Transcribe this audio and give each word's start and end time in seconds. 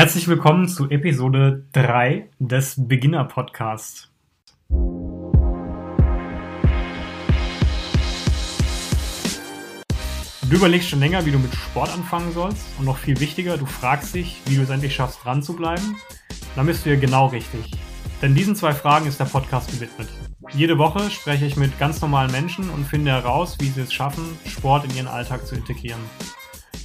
Herzlich 0.00 0.28
willkommen 0.28 0.66
zu 0.66 0.88
Episode 0.88 1.66
3 1.72 2.30
des 2.38 2.88
Beginner 2.88 3.24
Podcasts. 3.24 4.08
Du 10.48 10.56
überlegst 10.56 10.88
schon 10.88 11.00
länger, 11.00 11.26
wie 11.26 11.32
du 11.32 11.38
mit 11.38 11.54
Sport 11.54 11.92
anfangen 11.92 12.32
sollst 12.32 12.64
und 12.78 12.86
noch 12.86 12.96
viel 12.96 13.20
wichtiger, 13.20 13.58
du 13.58 13.66
fragst 13.66 14.14
dich, 14.14 14.40
wie 14.46 14.56
du 14.56 14.62
es 14.62 14.70
endlich 14.70 14.94
schaffst, 14.94 15.22
dran 15.22 15.42
zu 15.42 15.54
bleiben. 15.54 15.98
Dann 16.56 16.64
bist 16.64 16.86
du 16.86 16.90
hier 16.92 16.98
genau 16.98 17.26
richtig. 17.26 17.70
Denn 18.22 18.34
diesen 18.34 18.56
zwei 18.56 18.72
Fragen 18.72 19.06
ist 19.06 19.20
der 19.20 19.26
Podcast 19.26 19.70
gewidmet. 19.70 20.08
Jede 20.54 20.78
Woche 20.78 21.10
spreche 21.10 21.44
ich 21.44 21.58
mit 21.58 21.78
ganz 21.78 22.00
normalen 22.00 22.32
Menschen 22.32 22.70
und 22.70 22.86
finde 22.86 23.10
heraus, 23.10 23.58
wie 23.60 23.68
sie 23.68 23.82
es 23.82 23.92
schaffen, 23.92 24.24
Sport 24.46 24.86
in 24.86 24.96
ihren 24.96 25.08
Alltag 25.08 25.46
zu 25.46 25.56
integrieren. 25.56 26.00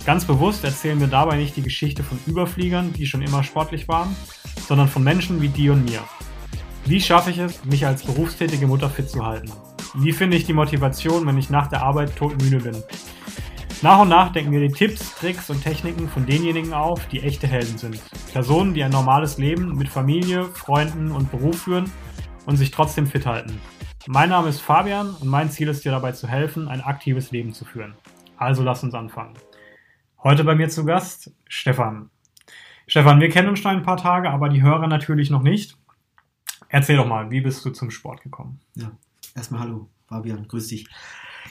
Ganz 0.05 0.25
bewusst 0.25 0.63
erzählen 0.63 0.99
wir 0.99 1.07
dabei 1.07 1.35
nicht 1.35 1.55
die 1.55 1.63
Geschichte 1.63 2.03
von 2.03 2.19
Überfliegern, 2.27 2.93
die 2.93 3.07
schon 3.07 3.23
immer 3.23 3.41
sportlich 3.41 3.87
waren, 3.87 4.15
sondern 4.67 4.87
von 4.87 5.03
Menschen 5.03 5.41
wie 5.41 5.49
dir 5.49 5.73
und 5.73 5.83
mir. 5.85 6.01
Wie 6.85 7.01
schaffe 7.01 7.31
ich 7.31 7.39
es, 7.39 7.65
mich 7.65 7.87
als 7.87 8.03
berufstätige 8.03 8.67
Mutter 8.67 8.87
fit 8.87 9.09
zu 9.09 9.25
halten? 9.25 9.51
Wie 9.95 10.11
finde 10.11 10.37
ich 10.37 10.45
die 10.45 10.53
Motivation, 10.53 11.25
wenn 11.25 11.39
ich 11.39 11.49
nach 11.49 11.67
der 11.67 11.81
Arbeit 11.81 12.15
todmüde 12.15 12.59
bin? 12.59 12.83
Nach 13.81 13.99
und 13.99 14.09
nach 14.09 14.31
denken 14.31 14.51
wir 14.51 14.59
die 14.59 14.71
Tipps, 14.71 15.15
Tricks 15.15 15.49
und 15.49 15.63
Techniken 15.63 16.07
von 16.07 16.27
denjenigen 16.27 16.73
auf, 16.73 17.07
die 17.07 17.21
echte 17.21 17.47
Helden 17.47 17.79
sind. 17.79 17.99
Personen, 18.31 18.75
die 18.75 18.83
ein 18.83 18.91
normales 18.91 19.39
Leben 19.39 19.75
mit 19.75 19.89
Familie, 19.89 20.45
Freunden 20.45 21.11
und 21.11 21.31
Beruf 21.31 21.63
führen 21.63 21.91
und 22.45 22.57
sich 22.57 22.69
trotzdem 22.69 23.07
fit 23.07 23.25
halten. 23.25 23.59
Mein 24.05 24.29
Name 24.29 24.49
ist 24.49 24.61
Fabian 24.61 25.15
und 25.19 25.27
mein 25.27 25.49
Ziel 25.49 25.67
ist 25.67 25.83
dir 25.83 25.91
dabei 25.91 26.11
zu 26.11 26.27
helfen, 26.27 26.67
ein 26.67 26.81
aktives 26.81 27.31
Leben 27.31 27.53
zu 27.53 27.65
führen. 27.65 27.95
Also 28.37 28.61
lass 28.61 28.83
uns 28.83 28.93
anfangen. 28.93 29.33
Heute 30.25 30.43
bei 30.43 30.55
mir 30.55 30.69
zu 30.69 30.85
Gast 30.85 31.29
Stefan. 31.47 32.09
Stefan, 32.87 33.21
wir 33.21 33.29
kennen 33.29 33.47
uns 33.47 33.59
schon 33.59 33.69
ein 33.69 33.83
paar 33.83 33.97
Tage, 33.97 34.31
aber 34.31 34.49
die 34.49 34.63
Hörer 34.63 34.87
natürlich 34.87 35.29
noch 35.29 35.43
nicht. 35.43 35.77
Erzähl 36.67 36.97
doch 36.97 37.05
mal, 37.05 37.29
wie 37.29 37.41
bist 37.41 37.63
du 37.63 37.69
zum 37.69 37.91
Sport 37.91 38.23
gekommen? 38.23 38.59
Ja, 38.73 38.91
erstmal 39.35 39.59
hallo, 39.59 39.87
Fabian, 40.07 40.47
grüß 40.47 40.69
dich. 40.69 40.87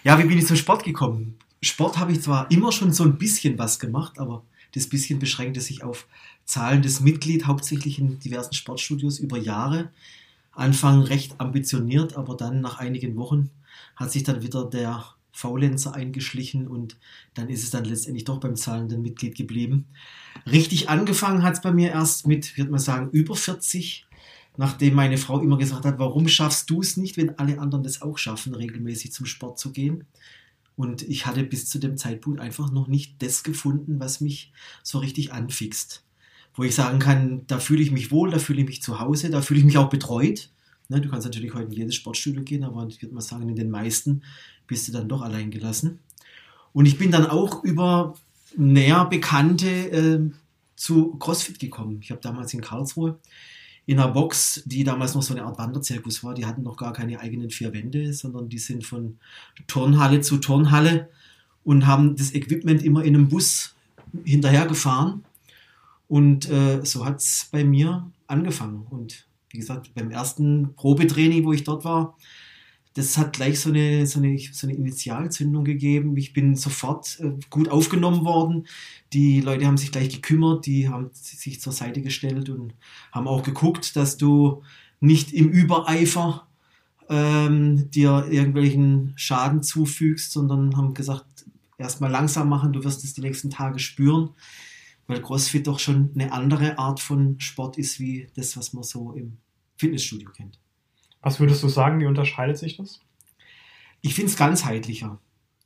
Ja, 0.02 0.19
wie 0.19 0.25
bin 0.25 0.39
ich 0.39 0.48
zum 0.48 0.56
Sport 0.56 0.83
gekommen? 0.83 1.39
Sport 1.62 1.98
habe 1.98 2.11
ich 2.11 2.22
zwar 2.22 2.50
immer 2.50 2.72
schon 2.72 2.92
so 2.92 3.05
ein 3.05 3.17
bisschen 3.17 3.56
was 3.61 3.78
gemacht, 3.78 4.19
aber 4.19 4.42
das 4.75 4.89
bisschen 4.89 5.20
beschränkte 5.20 5.61
sich 5.61 5.84
auf 5.84 6.08
zahlendes 6.45 6.98
Mitglied, 6.98 7.47
hauptsächlich 7.47 8.00
in 8.00 8.19
diversen 8.19 8.55
Sportstudios 8.55 9.20
über 9.20 9.39
Jahre. 9.39 9.91
Anfang 10.50 11.02
recht 11.02 11.41
ambitioniert, 11.41 12.17
aber 12.17 12.36
dann 12.36 12.61
nach 12.61 12.80
einigen 12.80 13.14
Wochen 13.14 13.50
hat 13.95 14.11
sich 14.11 14.25
dann 14.25 14.42
wieder 14.42 14.64
der 14.64 15.05
Faulenzer 15.34 15.94
eingeschlichen 15.94 16.68
und 16.68 16.96
dann 17.34 17.48
ist 17.48 17.64
es 17.64 17.70
dann 17.70 17.84
letztendlich 17.84 18.24
doch 18.24 18.38
beim 18.38 18.54
zahlenden 18.54 19.02
Mitglied 19.02 19.34
geblieben. 19.34 19.86
Richtig 20.46 20.88
angefangen 20.88 21.42
hat 21.42 21.54
es 21.54 21.60
bei 21.60 21.72
mir 21.72 21.90
erst 21.90 22.28
mit, 22.28 22.56
würde 22.56 22.70
man 22.70 22.78
sagen, 22.78 23.10
über 23.10 23.34
40, 23.34 24.06
nachdem 24.56 24.94
meine 24.94 25.18
Frau 25.18 25.40
immer 25.40 25.58
gesagt 25.58 25.84
hat, 25.84 25.98
warum 25.98 26.28
schaffst 26.28 26.70
du 26.70 26.80
es 26.80 26.96
nicht, 26.96 27.16
wenn 27.16 27.36
alle 27.36 27.58
anderen 27.58 27.82
das 27.82 28.00
auch 28.00 28.16
schaffen, 28.16 28.55
regelmäßig 28.55 29.12
zum 29.12 29.27
Sport 29.27 29.58
zu 29.58 29.72
gehen? 29.72 30.05
Und 30.77 31.02
ich 31.02 31.27
hatte 31.27 31.42
bis 31.42 31.68
zu 31.68 31.80
dem 31.80 31.96
Zeitpunkt 31.96 32.40
einfach 32.40 32.70
noch 32.70 32.86
nicht 32.86 33.20
das 33.20 33.42
gefunden, 33.42 33.98
was 33.98 34.20
mich 34.20 34.52
so 34.84 34.98
richtig 34.98 35.32
anfixt. 35.32 36.05
Wo 36.55 36.62
ich 36.62 36.77
sagen 36.77 37.00
kann, 37.00 37.42
da 37.48 37.58
fühle 37.58 37.82
ich 37.82 37.90
mich 37.90 38.12
wohl, 38.12 38.30
da 38.30 38.38
fühle 38.38 38.60
ich 38.60 38.68
mich 38.68 38.82
zu 38.82 39.00
Hause, 39.00 39.30
da 39.30 39.42
fühle 39.42 39.58
ich 39.58 39.66
mich 39.66 39.78
auch 39.78 39.88
betreut. 39.88 40.50
Ne, 40.88 41.00
du 41.00 41.08
kannst 41.08 41.24
natürlich 41.24 41.55
heute 41.55 41.66
in 41.66 41.72
jedes 41.72 41.94
Sportstudio 41.94 42.42
gehen, 42.42 42.62
aber 42.62 42.86
ich 42.86 43.00
würde 43.00 43.14
mal 43.14 43.22
sagen, 43.22 43.48
in 43.48 43.56
den 43.56 43.70
meisten 43.70 44.22
bist 44.67 44.89
du 44.89 44.93
dann 44.93 45.09
doch 45.09 45.23
allein 45.23 45.51
gelassen. 45.51 46.01
Und 46.73 46.87
ich 46.87 46.98
bin 46.98 47.11
dann 47.11 47.27
auch 47.27 47.62
über 47.65 48.15
näher 48.57 49.05
Bekannte 49.07 49.69
äh, 49.69 50.31
zu 50.77 51.17
CrossFit 51.17 51.59
gekommen. 51.59 51.98
Ich 52.03 52.11
habe 52.11 52.20
damals 52.20 52.53
in 52.55 52.61
Karlsruhe 52.61 53.19
in 53.87 53.98
einer 53.98 54.12
Box, 54.12 54.62
die 54.65 54.83
damals 54.83 55.15
noch 55.15 55.23
so 55.23 55.35
eine 55.35 55.45
Art 55.45 55.59
Wanderzirkus 55.59 56.25
war, 56.25 56.35
die 56.35 56.47
hatten 56.47 56.62
noch 56.62 56.77
gar 56.77 56.92
keine 56.92 57.20
eigenen 57.20 57.51
vier 57.51 57.73
Wände, 57.73 58.12
sondern 58.15 58.48
die 58.48 58.59
sind 58.59 58.85
von 58.85 59.19
Turnhalle 59.67 60.20
zu 60.23 60.39
Turnhalle 60.39 61.11
und 61.64 61.86
haben 61.86 62.17
das 62.17 62.35
Equipment 62.35 62.83
immer 62.83 63.05
in 63.05 63.14
einem 63.14 63.29
Bus 63.29 63.74
hinterhergefahren. 64.24 65.24
Und 66.08 66.48
äh, 66.48 66.80
so 66.85 67.05
hat 67.05 67.20
es 67.20 67.48
bei 67.51 67.64
mir 67.64 68.11
angefangen. 68.27 68.86
Und 68.89 69.27
wie 69.51 69.58
gesagt, 69.58 69.95
beim 69.95 70.11
ersten 70.11 70.74
Probetraining, 70.74 71.45
wo 71.45 71.53
ich 71.53 71.64
dort 71.64 71.85
war, 71.85 72.17
das 72.94 73.18
hat 73.18 73.32
gleich 73.32 73.58
so 73.58 73.70
eine, 73.70 74.06
so 74.06 74.20
eine, 74.20 74.38
so 74.38 74.66
eine 74.66 74.77
Initialzündung 74.77 75.64
gegeben. 75.64 76.16
Ich 76.16 76.32
bin 76.32 76.55
sofort 76.55 77.18
äh, 77.20 77.32
gut 77.50 77.68
aufgenommen 77.68 78.24
worden. 78.24 78.66
Die 79.12 79.40
Leute 79.40 79.66
haben 79.66 79.77
sich 79.77 79.90
gleich 79.90 80.10
gekümmert, 80.10 80.64
die 80.66 80.88
haben 80.88 81.10
sich 81.12 81.60
zur 81.60 81.72
Seite 81.72 82.02
gestellt 82.02 82.48
und 82.50 82.74
haben 83.10 83.27
auch 83.27 83.42
geguckt, 83.42 83.96
dass 83.96 84.16
du 84.16 84.62
nicht 85.00 85.32
im 85.32 85.50
Übereifer 85.50 86.46
ähm, 87.08 87.90
dir 87.90 88.28
irgendwelchen 88.30 89.12
Schaden 89.16 89.62
zufügst, 89.62 90.30
sondern 90.30 90.76
haben 90.76 90.94
gesagt, 90.94 91.46
erstmal 91.78 92.12
langsam 92.12 92.48
machen, 92.48 92.72
du 92.72 92.84
wirst 92.84 93.02
es 93.02 93.14
die 93.14 93.20
nächsten 93.20 93.50
Tage 93.50 93.80
spüren, 93.80 94.30
weil 95.08 95.20
CrossFit 95.20 95.66
doch 95.66 95.80
schon 95.80 96.11
eine 96.14 96.32
andere 96.32 96.78
Art 96.78 97.00
von 97.00 97.40
Sport 97.40 97.76
ist, 97.76 97.98
wie 97.98 98.28
das, 98.36 98.56
was 98.56 98.72
man 98.72 98.84
so 98.84 99.12
im 99.12 99.38
Fitnessstudio 99.76 100.30
kennt. 100.30 100.61
Was 101.24 101.40
würdest 101.40 101.62
du 101.62 101.68
sagen, 101.68 102.01
wie 102.01 102.07
unterscheidet 102.07 102.58
sich 102.58 102.77
das? 102.77 103.01
Ich 104.02 104.14
finde 104.14 104.30
es 104.30 104.36
ganzheitlicher. 104.36 105.18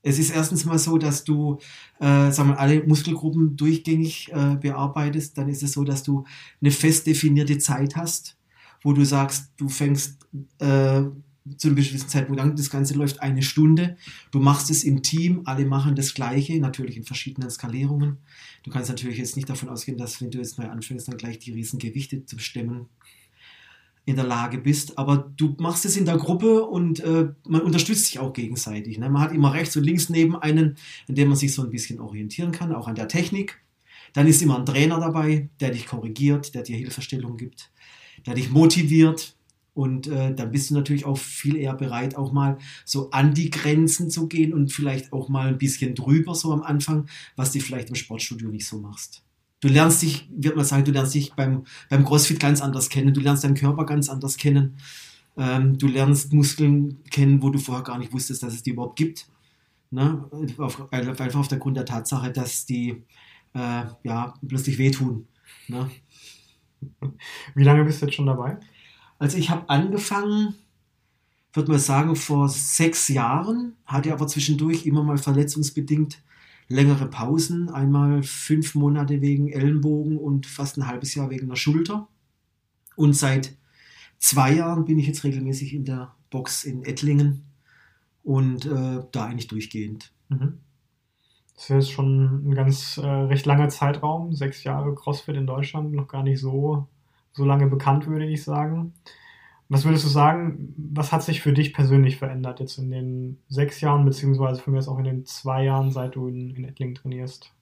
Es 0.02 0.20
ist 0.20 0.30
erstens 0.30 0.64
mal 0.64 0.78
so, 0.78 0.96
dass 0.98 1.24
du 1.24 1.58
äh, 1.98 2.30
sagen 2.30 2.50
wir, 2.50 2.60
alle 2.60 2.84
Muskelgruppen 2.84 3.56
durchgängig 3.56 4.30
äh, 4.32 4.54
bearbeitest. 4.54 5.36
Dann 5.36 5.48
ist 5.48 5.64
es 5.64 5.72
so, 5.72 5.82
dass 5.82 6.04
du 6.04 6.24
eine 6.60 6.70
fest 6.70 7.08
definierte 7.08 7.58
Zeit 7.58 7.96
hast, 7.96 8.38
wo 8.82 8.92
du 8.92 9.04
sagst, 9.04 9.50
du 9.56 9.68
fängst 9.68 10.20
äh, 10.60 11.02
zu 11.56 11.66
einem 11.68 11.74
bestimmten 11.74 12.08
Zeitpunkt 12.08 12.40
an, 12.40 12.54
das 12.54 12.70
Ganze 12.70 12.94
läuft 12.94 13.20
eine 13.20 13.42
Stunde. 13.42 13.96
Du 14.30 14.38
machst 14.38 14.70
es 14.70 14.84
im 14.84 15.02
Team, 15.02 15.42
alle 15.44 15.66
machen 15.66 15.96
das 15.96 16.14
Gleiche, 16.14 16.60
natürlich 16.60 16.96
in 16.96 17.04
verschiedenen 17.04 17.50
Skalierungen. 17.50 18.18
Du 18.62 18.70
kannst 18.70 18.90
natürlich 18.90 19.18
jetzt 19.18 19.34
nicht 19.34 19.48
davon 19.48 19.70
ausgehen, 19.70 19.98
dass 19.98 20.20
wenn 20.20 20.30
du 20.30 20.38
jetzt 20.38 20.56
neu 20.56 20.68
anfängst, 20.68 21.08
dann 21.08 21.16
gleich 21.16 21.40
die 21.40 21.50
riesen 21.50 21.80
Gewichte 21.80 22.24
zu 22.24 22.38
stemmen 22.38 22.86
in 24.08 24.16
der 24.16 24.24
Lage 24.24 24.56
bist. 24.56 24.96
Aber 24.96 25.30
du 25.36 25.54
machst 25.58 25.84
es 25.84 25.98
in 25.98 26.06
der 26.06 26.16
Gruppe 26.16 26.64
und 26.64 27.00
äh, 27.00 27.28
man 27.46 27.60
unterstützt 27.60 28.06
sich 28.06 28.18
auch 28.18 28.32
gegenseitig. 28.32 28.98
Ne? 28.98 29.10
Man 29.10 29.20
hat 29.20 29.32
immer 29.32 29.52
rechts 29.52 29.76
und 29.76 29.84
links 29.84 30.08
neben 30.08 30.34
einen, 30.34 30.78
in 31.08 31.14
dem 31.14 31.28
man 31.28 31.36
sich 31.36 31.52
so 31.52 31.62
ein 31.62 31.68
bisschen 31.68 32.00
orientieren 32.00 32.50
kann, 32.50 32.74
auch 32.74 32.88
an 32.88 32.94
der 32.94 33.08
Technik. 33.08 33.60
Dann 34.14 34.26
ist 34.26 34.40
immer 34.40 34.58
ein 34.58 34.64
Trainer 34.64 34.98
dabei, 34.98 35.50
der 35.60 35.72
dich 35.72 35.84
korrigiert, 35.84 36.54
der 36.54 36.62
dir 36.62 36.78
Hilfestellung 36.78 37.36
gibt, 37.36 37.70
der 38.24 38.32
dich 38.32 38.50
motiviert. 38.50 39.36
Und 39.74 40.06
äh, 40.06 40.34
dann 40.34 40.50
bist 40.52 40.70
du 40.70 40.74
natürlich 40.74 41.04
auch 41.04 41.18
viel 41.18 41.56
eher 41.56 41.74
bereit, 41.74 42.16
auch 42.16 42.32
mal 42.32 42.56
so 42.86 43.10
an 43.10 43.34
die 43.34 43.50
Grenzen 43.50 44.08
zu 44.10 44.26
gehen 44.26 44.54
und 44.54 44.72
vielleicht 44.72 45.12
auch 45.12 45.28
mal 45.28 45.48
ein 45.48 45.58
bisschen 45.58 45.94
drüber 45.94 46.34
so 46.34 46.50
am 46.50 46.62
Anfang, 46.62 47.10
was 47.36 47.52
du 47.52 47.60
vielleicht 47.60 47.90
im 47.90 47.94
Sportstudio 47.94 48.48
nicht 48.48 48.66
so 48.66 48.78
machst. 48.78 49.22
Du 49.60 49.68
lernst 49.68 50.02
dich, 50.02 50.28
wird 50.30 50.56
man 50.56 50.64
sagen, 50.64 50.84
du 50.84 50.92
lernst 50.92 51.14
dich 51.14 51.32
beim, 51.34 51.64
beim 51.90 52.04
CrossFit 52.04 52.38
ganz 52.38 52.60
anders 52.60 52.88
kennen. 52.88 53.12
Du 53.12 53.20
lernst 53.20 53.44
deinen 53.44 53.54
Körper 53.54 53.84
ganz 53.84 54.08
anders 54.08 54.36
kennen. 54.36 54.76
Ähm, 55.36 55.78
du 55.78 55.88
lernst 55.88 56.32
Muskeln 56.32 57.02
kennen, 57.10 57.42
wo 57.42 57.50
du 57.50 57.58
vorher 57.58 57.84
gar 57.84 57.98
nicht 57.98 58.12
wusstest, 58.12 58.42
dass 58.42 58.54
es 58.54 58.62
die 58.62 58.70
überhaupt 58.70 58.96
gibt. 58.96 59.28
Ne? 59.90 60.24
Auf, 60.58 60.92
einfach 60.92 61.40
auf 61.40 61.48
der 61.48 61.58
Grund 61.58 61.76
der 61.76 61.86
Tatsache, 61.86 62.30
dass 62.30 62.66
die 62.66 63.02
äh, 63.54 63.84
ja, 64.04 64.34
plötzlich 64.46 64.78
wehtun. 64.78 65.26
Ne? 65.66 65.90
Wie 67.54 67.64
lange 67.64 67.84
bist 67.84 68.00
du 68.00 68.06
jetzt 68.06 68.14
schon 68.14 68.26
dabei? 68.26 68.58
Also 69.18 69.38
ich 69.38 69.50
habe 69.50 69.68
angefangen, 69.68 70.54
würde 71.52 71.72
man 71.72 71.80
sagen, 71.80 72.14
vor 72.14 72.48
sechs 72.48 73.08
Jahren, 73.08 73.74
hatte 73.84 74.12
aber 74.12 74.28
zwischendurch 74.28 74.86
immer 74.86 75.02
mal 75.02 75.18
verletzungsbedingt 75.18 76.22
längere 76.68 77.08
Pausen, 77.08 77.70
einmal 77.70 78.22
fünf 78.22 78.74
Monate 78.74 79.20
wegen 79.20 79.48
Ellenbogen 79.48 80.18
und 80.18 80.46
fast 80.46 80.76
ein 80.76 80.86
halbes 80.86 81.14
Jahr 81.14 81.30
wegen 81.30 81.48
der 81.48 81.56
Schulter. 81.56 82.08
Und 82.94 83.14
seit 83.14 83.56
zwei 84.18 84.52
Jahren 84.52 84.84
bin 84.84 84.98
ich 84.98 85.06
jetzt 85.06 85.24
regelmäßig 85.24 85.74
in 85.74 85.84
der 85.84 86.14
Box 86.30 86.64
in 86.64 86.84
Ettlingen 86.84 87.44
und 88.22 88.66
äh, 88.66 89.02
da 89.12 89.24
eigentlich 89.24 89.48
durchgehend. 89.48 90.12
Mhm. 90.28 90.58
Das 91.54 91.70
ist 91.70 91.90
schon 91.90 92.48
ein 92.48 92.54
ganz 92.54 92.98
äh, 92.98 93.06
recht 93.06 93.46
langer 93.46 93.68
Zeitraum, 93.68 94.32
sechs 94.34 94.62
Jahre 94.62 94.94
CrossFit 94.94 95.34
in 95.34 95.46
Deutschland, 95.46 95.92
noch 95.92 96.06
gar 96.06 96.22
nicht 96.22 96.40
so, 96.40 96.86
so 97.32 97.44
lange 97.44 97.66
bekannt, 97.66 98.06
würde 98.06 98.26
ich 98.26 98.44
sagen. 98.44 98.92
Was 99.68 99.84
würdest 99.84 100.04
du 100.04 100.08
sagen, 100.08 100.74
was 100.76 101.12
hat 101.12 101.22
sich 101.22 101.42
für 101.42 101.52
dich 101.52 101.74
persönlich 101.74 102.16
verändert 102.16 102.60
jetzt 102.60 102.78
in 102.78 102.90
den 102.90 103.38
sechs 103.48 103.80
Jahren, 103.80 104.04
beziehungsweise 104.04 104.62
für 104.62 104.70
mich 104.70 104.80
jetzt 104.80 104.88
auch 104.88 104.98
in 104.98 105.04
den 105.04 105.26
zwei 105.26 105.64
Jahren, 105.64 105.90
seit 105.90 106.16
du 106.16 106.28
in, 106.28 106.56
in 106.56 106.64
Ettling 106.64 106.94
trainierst? 106.94 107.52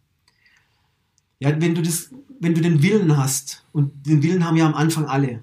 Ja, 1.40 1.60
wenn 1.60 1.74
du, 1.74 1.82
das, 1.82 2.10
wenn 2.40 2.54
du 2.54 2.60
den 2.60 2.82
Willen 2.82 3.16
hast, 3.16 3.66
und 3.72 4.06
den 4.06 4.22
Willen 4.22 4.46
haben 4.46 4.56
ja 4.56 4.66
am 4.66 4.74
Anfang 4.74 5.06
alle, 5.06 5.42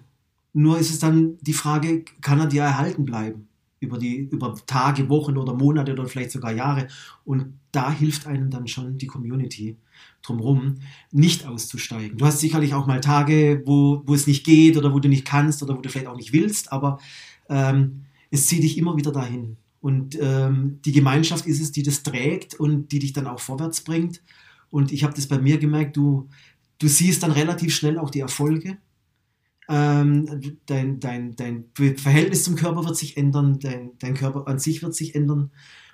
nur 0.54 0.80
ist 0.80 0.90
es 0.90 1.00
dann 1.00 1.38
die 1.42 1.54
Frage, 1.54 2.06
kann 2.22 2.40
er 2.40 2.48
dir 2.48 2.64
erhalten 2.64 3.06
bleiben? 3.06 3.48
Über, 3.84 3.98
die, 3.98 4.18
über 4.32 4.56
Tage, 4.66 5.10
Wochen 5.10 5.38
oder 5.38 5.54
Monate 5.54 5.94
oder 5.94 6.08
vielleicht 6.08 6.32
sogar 6.32 6.52
Jahre. 6.52 6.88
Und 7.26 7.60
da 7.72 7.92
hilft 7.92 8.28
einem 8.28 8.50
dann 8.50 8.68
schon 8.68 8.98
die 8.98 9.08
Community. 9.08 9.78
drumherum, 10.22 10.76
nicht 11.12 11.46
auszusteigen. 11.46 12.18
Du 12.18 12.26
hast 12.26 12.40
sicherlich 12.40 12.74
auch 12.74 12.88
mal 12.88 13.02
Tage, 13.02 13.62
wo, 13.66 14.02
wo 14.06 14.14
es 14.14 14.26
nicht 14.26 14.46
geht 14.46 14.78
oder 14.78 14.94
wo 14.94 15.00
du 15.00 15.10
nicht 15.10 15.26
kannst 15.26 15.62
oder 15.62 15.76
wo 15.78 15.82
du 15.82 15.90
vielleicht 15.90 16.08
auch 16.08 16.16
nicht 16.16 16.32
willst, 16.32 16.72
aber 16.72 17.00
ähm, 17.50 18.06
es 18.32 18.48
zieht 18.48 18.64
dich 18.64 18.78
immer 18.78 18.96
wieder 18.96 19.12
dahin. 19.12 19.58
Und 19.82 20.18
ähm, 20.22 20.80
die 20.86 20.94
Gemeinschaft 20.94 21.46
ist 21.46 21.62
es, 21.62 21.74
die 21.74 21.84
das 21.84 22.04
trägt 22.04 22.56
und 22.56 22.94
die 22.94 23.00
dich 23.00 23.12
dann 23.12 23.28
auch 23.28 23.42
vorwärts 23.42 23.82
bringt. 23.82 24.22
Und 24.70 24.94
ich 24.94 25.04
habe 25.04 25.14
das 25.14 25.28
bei 25.28 25.40
mir 25.40 25.58
gemerkt, 25.58 25.98
du, 25.98 26.30
du 26.80 26.88
siehst 26.88 27.22
dann 27.22 27.32
relativ 27.32 27.76
schnell 27.76 28.00
auch 28.00 28.10
die 28.10 28.22
Erfolge. 28.22 28.78
Ähm, 29.76 30.58
dein, 30.68 31.00
dein, 31.00 31.36
dein 31.36 31.66
Verhältnis 31.98 32.44
zum 32.44 32.56
Körper 32.56 32.86
wird 32.86 32.96
sich 32.96 33.18
ändern, 33.18 33.58
dein, 33.60 33.90
dein 33.98 34.14
Körper 34.14 34.48
an 34.48 34.60
sich 34.60 34.84
wird 34.84 34.94
sich 34.94 35.16
ändern. 35.16 35.50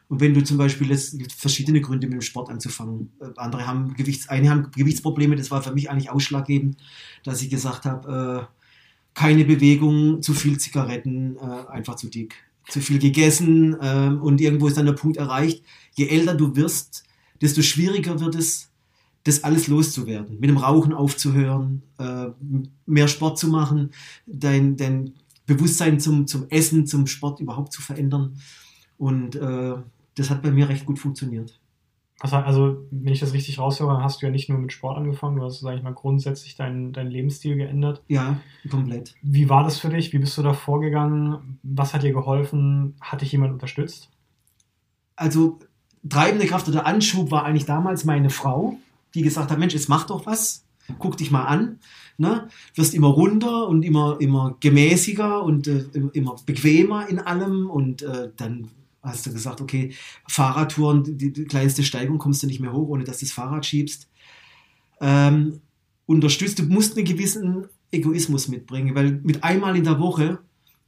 Und 0.09 0.19
wenn 0.19 0.33
du 0.33 0.43
zum 0.43 0.57
Beispiel 0.57 0.91
es 0.91 1.17
gibt 1.17 1.31
verschiedene 1.31 1.79
Gründe 1.79 2.07
mit 2.07 2.15
dem 2.15 2.21
Sport 2.21 2.49
anzufangen. 2.49 3.13
Äh, 3.21 3.27
andere 3.37 3.65
haben 3.65 3.93
Gewichts, 3.93 4.27
eine 4.27 4.49
haben 4.49 4.69
Gewichtsprobleme, 4.75 5.37
das 5.37 5.49
war 5.49 5.63
für 5.63 5.71
mich 5.71 5.89
eigentlich 5.89 6.09
ausschlaggebend, 6.09 6.75
dass 7.23 7.41
ich 7.41 7.49
gesagt 7.49 7.85
habe, 7.85 8.49
äh, 8.49 8.53
keine 9.13 9.45
Bewegung, 9.45 10.21
zu 10.21 10.33
viel 10.33 10.57
Zigaretten, 10.57 11.37
äh, 11.37 11.67
einfach 11.69 11.95
zu 11.95 12.09
dick. 12.09 12.35
Zu 12.67 12.81
viel 12.81 12.99
gegessen 12.99 13.77
äh, 13.79 14.09
und 14.09 14.41
irgendwo 14.41 14.67
ist 14.67 14.75
dann 14.75 14.87
der 14.87 14.93
Punkt 14.93 15.15
erreicht. 15.15 15.63
Je 15.95 16.07
älter 16.07 16.35
du 16.35 16.53
wirst, 16.57 17.05
desto 17.41 17.61
schwieriger 17.61 18.19
wird 18.19 18.35
es, 18.35 18.69
das 19.29 19.43
alles 19.43 19.67
loszuwerden. 19.67 20.39
Mit 20.39 20.49
dem 20.49 20.57
Rauchen 20.57 20.93
aufzuhören, 20.93 21.83
äh, 21.97 22.27
mehr 22.85 23.07
Sport 23.07 23.37
zu 23.37 23.47
machen, 23.47 23.91
dein, 24.25 24.75
dein 24.77 25.13
Bewusstsein 25.45 25.99
zum, 25.99 26.27
zum 26.27 26.47
Essen, 26.49 26.85
zum 26.85 27.07
Sport 27.07 27.39
überhaupt 27.39 27.73
zu 27.73 27.81
verändern. 27.81 28.37
Und 28.97 29.35
äh, 29.35 29.75
das 30.15 30.29
hat 30.29 30.41
bei 30.41 30.51
mir 30.51 30.69
recht 30.69 30.85
gut 30.85 30.99
funktioniert. 30.99 31.59
Also, 32.21 32.85
wenn 32.91 33.13
ich 33.13 33.21
das 33.21 33.31
richtig 33.31 33.59
raushöre, 33.59 34.03
hast 34.03 34.21
du 34.21 34.25
ja 34.25 34.31
nicht 34.31 34.49
nur 34.49 34.57
mit 34.57 34.73
Sport 34.73 34.97
angefangen, 34.97 35.37
du 35.37 35.43
hast, 35.43 35.61
sag 35.61 35.77
ich 35.77 35.83
mal, 35.83 35.93
grundsätzlich 35.93 36.55
deinen 36.55 36.91
dein 36.91 37.09
Lebensstil 37.09 37.55
geändert. 37.55 38.03
Ja, 38.09 38.41
komplett. 38.69 39.15
Wie 39.21 39.47
war 39.47 39.63
das 39.63 39.79
für 39.79 39.87
dich? 39.87 40.11
Wie 40.11 40.19
bist 40.19 40.37
du 40.37 40.43
da 40.43 40.51
vorgegangen? 40.51 41.59
Was 41.63 41.93
hat 41.93 42.03
dir 42.03 42.11
geholfen? 42.11 42.95
Hat 42.99 43.21
dich 43.21 43.31
jemand 43.31 43.53
unterstützt? 43.53 44.09
Also, 45.15 45.59
treibende 46.07 46.45
Kraft 46.45 46.67
oder 46.67 46.85
Anschub 46.85 47.31
war 47.31 47.45
eigentlich 47.45 47.65
damals 47.65 48.03
meine 48.03 48.29
Frau, 48.29 48.77
die 49.13 49.21
gesagt 49.21 49.51
hat: 49.51 49.59
Mensch, 49.59 49.73
jetzt 49.73 49.89
mach 49.89 50.06
doch 50.06 50.25
was, 50.25 50.65
guck 50.97 51.17
dich 51.17 51.31
mal 51.31 51.45
an. 51.45 51.79
Ne? 52.17 52.50
Wirst 52.75 52.94
immer 52.94 53.07
runder 53.07 53.67
und 53.67 53.83
immer, 53.83 54.17
immer 54.19 54.57
gemäßiger 54.59 55.44
und 55.44 55.67
äh, 55.67 55.85
immer 56.13 56.35
bequemer 56.45 57.07
in 57.07 57.19
allem 57.19 57.69
und 57.69 58.01
äh, 58.01 58.31
dann 58.35 58.69
hast 59.01 59.25
du 59.25 59.31
gesagt, 59.31 59.61
okay, 59.61 59.94
Fahrradtouren, 60.27 61.17
die, 61.17 61.31
die, 61.31 61.45
kleinste 61.45 61.83
Steigung 61.83 62.17
kommst 62.17 62.44
du 62.44 62.47
nicht 62.47 62.59
mehr 62.59 62.73
hoch, 62.73 62.89
ohne 62.89 63.06
dass 63.06 63.19
du 63.19 63.25
das 63.25 63.31
Fahrrad 63.31 63.65
schiebst. 63.65 64.09
Ähm, 65.00 65.61
unterstützt, 66.06 66.59
du 66.59 66.63
musst 66.63 66.97
einen 66.97 67.06
gewissen 67.06 67.67
Egoismus 67.91 68.50
mitbringen, 68.50 68.95
weil 68.95 69.21
mit 69.23 69.44
einmal 69.44 69.77
in 69.77 69.85
der 69.85 70.00
Woche 70.00 70.39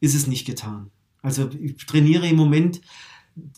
ist 0.02 0.16
es 0.16 0.28
nicht 0.28 0.46
getan. 0.46 0.90
Also 1.22 1.50
ich 1.62 1.78
trainiere 1.86 2.28
im 2.28 2.36
Moment 2.36 2.82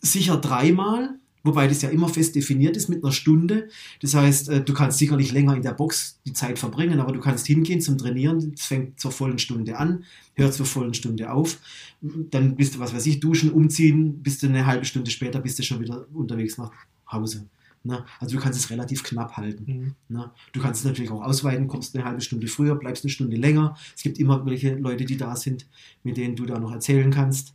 sicher 0.01 0.37
dreimal 0.37 1.17
Wobei 1.43 1.67
das 1.67 1.81
ja 1.81 1.89
immer 1.89 2.07
fest 2.07 2.35
definiert 2.35 2.77
ist 2.77 2.87
mit 2.87 3.03
einer 3.03 3.11
Stunde. 3.11 3.67
Das 4.01 4.13
heißt, 4.13 4.49
äh, 4.49 4.63
du 4.63 4.73
kannst 4.73 4.97
sicherlich 4.97 5.33
länger 5.33 5.55
in 5.55 5.61
der 5.61 5.73
Box 5.73 6.19
die 6.25 6.31
Zeit 6.31 6.57
verbringen, 6.57 6.99
aber 7.01 7.11
du 7.11 7.19
kannst 7.19 7.45
hingehen 7.47 7.81
zum 7.81 7.97
Trainieren. 7.97 8.53
Es 8.55 8.65
fängt 8.65 8.99
zur 8.99 9.11
vollen 9.11 9.39
Stunde 9.39 9.77
an, 9.77 10.05
hört 10.35 10.53
zur 10.53 10.65
vollen 10.65 10.93
Stunde 10.93 11.31
auf. 11.31 11.59
Dann 12.01 12.55
bist 12.55 12.75
du, 12.75 12.79
was 12.79 12.93
weiß 12.93 13.05
ich, 13.07 13.19
duschen, 13.19 13.51
umziehen, 13.51 14.23
bist 14.23 14.41
du 14.41 14.47
eine 14.47 14.65
halbe 14.65 14.85
Stunde 14.85 15.11
später, 15.11 15.41
bist 15.41 15.59
du 15.59 15.63
schon 15.63 15.81
wieder 15.81 16.05
unterwegs 16.13 16.57
nach 16.57 16.71
Hause. 17.11 17.45
Ne? 17.83 18.05
Also 18.21 18.37
du 18.37 18.41
kannst 18.41 18.57
es 18.57 18.69
relativ 18.69 19.03
knapp 19.03 19.35
halten. 19.35 19.95
Mhm. 20.07 20.15
Ne? 20.15 20.31
Du 20.53 20.61
kannst 20.61 20.79
es 20.79 20.85
natürlich 20.85 21.11
auch 21.11 21.21
ausweiten, 21.21 21.67
kommst 21.67 21.93
eine 21.93 22.05
halbe 22.05 22.21
Stunde 22.21 22.47
früher, 22.47 22.75
bleibst 22.75 23.03
eine 23.03 23.11
Stunde 23.11 23.35
länger. 23.35 23.75
Es 23.95 24.03
gibt 24.03 24.17
immer 24.17 24.45
welche 24.45 24.75
Leute, 24.75 25.03
die 25.03 25.17
da 25.17 25.35
sind, 25.35 25.67
mit 26.03 26.15
denen 26.15 26.37
du 26.37 26.45
da 26.45 26.57
noch 26.59 26.71
erzählen 26.71 27.11
kannst. 27.11 27.53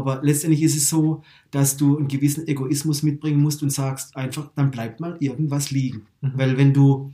Aber 0.00 0.20
letztendlich 0.22 0.62
ist 0.62 0.76
es 0.76 0.88
so, 0.88 1.22
dass 1.50 1.76
du 1.76 1.98
einen 1.98 2.08
gewissen 2.08 2.48
Egoismus 2.48 3.02
mitbringen 3.02 3.40
musst 3.40 3.62
und 3.62 3.70
sagst 3.70 4.16
einfach, 4.16 4.50
dann 4.54 4.70
bleibt 4.70 4.98
mal 4.98 5.16
irgendwas 5.20 5.70
liegen. 5.70 6.06
Mhm. 6.22 6.32
Weil 6.34 6.56
wenn 6.56 6.72
du 6.72 7.12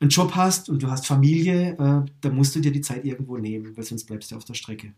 einen 0.00 0.10
Job 0.10 0.32
hast 0.34 0.68
und 0.70 0.82
du 0.82 0.90
hast 0.90 1.06
Familie, 1.06 1.72
äh, 1.72 2.10
dann 2.20 2.34
musst 2.34 2.56
du 2.56 2.60
dir 2.60 2.72
die 2.72 2.80
Zeit 2.80 3.04
irgendwo 3.04 3.36
nehmen, 3.36 3.76
weil 3.76 3.84
sonst 3.84 4.04
bleibst 4.04 4.30
du 4.30 4.36
auf 4.36 4.44
der 4.44 4.54
Strecke. 4.54 4.94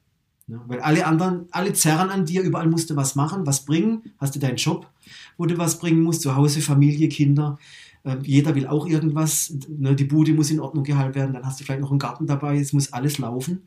Ja, 0.47 0.63
weil 0.67 0.81
alle 0.81 1.07
anderen, 1.07 1.47
alle 1.53 1.73
zerren 1.73 2.11
an 2.11 2.27
dir, 2.27 2.43
überall 2.43 2.69
musst 2.69 2.91
du 2.91 2.97
was 2.97 3.15
machen, 3.15 3.47
was 3.47 3.65
bringen, 3.65 4.03
hast 4.19 4.35
du 4.35 4.41
deinen 4.41 4.57
Job, 4.57 4.89
wo 5.37 5.47
du 5.47 5.57
was 5.59 5.79
bringen 5.79 6.03
musst, 6.03 6.23
zu 6.23 6.35
Hause, 6.35 6.61
Familie, 6.61 7.09
Kinder. 7.09 7.59
Äh, 8.05 8.17
jeder 8.23 8.55
will 8.55 8.67
auch 8.67 8.87
irgendwas, 8.87 9.55
ne, 9.69 9.95
die 9.95 10.05
Bude 10.05 10.35
muss 10.35 10.51
in 10.51 10.61
Ordnung 10.61 10.85
gehalten 10.85 11.15
werden, 11.15 11.33
dann 11.35 11.45
hast 11.45 11.61
du 11.61 11.65
vielleicht 11.65 11.81
noch 11.81 11.91
einen 11.91 11.99
Garten 11.99 12.27
dabei, 12.27 12.59
es 12.59 12.73
muss 12.73 12.93
alles 12.93 13.19
laufen. 13.19 13.63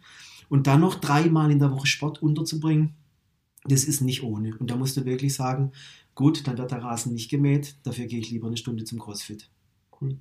Und 0.50 0.68
dann 0.68 0.82
noch 0.82 0.96
dreimal 0.96 1.52
in 1.52 1.60
der 1.60 1.72
Woche 1.72 1.88
Sport 1.88 2.22
unterzubringen, 2.22 2.94
das 3.66 3.86
ist 3.86 4.02
nicht 4.02 4.24
ohne. 4.24 4.56
Und 4.58 4.72
da 4.72 4.76
musst 4.76 4.98
du 4.98 5.06
wirklich 5.06 5.34
sagen, 5.34 5.72
gut, 6.16 6.48
dann 6.48 6.58
wird 6.58 6.72
der 6.72 6.84
Rasen 6.84 7.14
nicht 7.14 7.30
gemäht, 7.30 7.76
dafür 7.84 8.06
gehe 8.06 8.20
ich 8.20 8.32
lieber 8.32 8.48
eine 8.48 8.58
Stunde 8.58 8.84
zum 8.84 9.00
CrossFit. 9.00 9.50
Cool. 10.00 10.18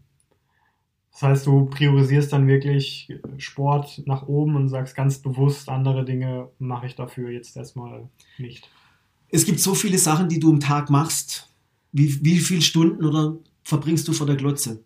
Das 1.13 1.23
heißt, 1.23 1.47
du 1.47 1.67
priorisierst 1.67 2.33
dann 2.33 2.47
wirklich 2.49 3.13
Sport 3.37 4.03
nach 4.07 4.27
oben 4.27 4.57
und 4.57 4.69
sagst 4.69 4.95
ganz 4.95 5.19
bewusst, 5.19 5.69
andere 5.69 6.05
Dinge 6.05 6.49
mache 6.59 6.87
ich 6.87 6.95
dafür 6.95 7.31
jetzt 7.31 7.57
erstmal 7.57 8.09
nicht. 8.39 8.71
Es 9.29 9.45
gibt 9.45 9.61
so 9.61 9.75
viele 9.75 9.99
Sachen, 9.99 10.29
die 10.29 10.41
du 10.41 10.51
am 10.51 10.61
Tag 10.61 10.89
machst. 10.89 11.51
Wie, 11.93 12.25
wie 12.25 12.39
viele 12.39 12.63
Stunden 12.63 13.05
oder 13.05 13.37
verbringst 13.65 14.09
du 14.09 14.13
vor 14.13 14.27
der 14.27 14.37
Glotze? 14.37 14.83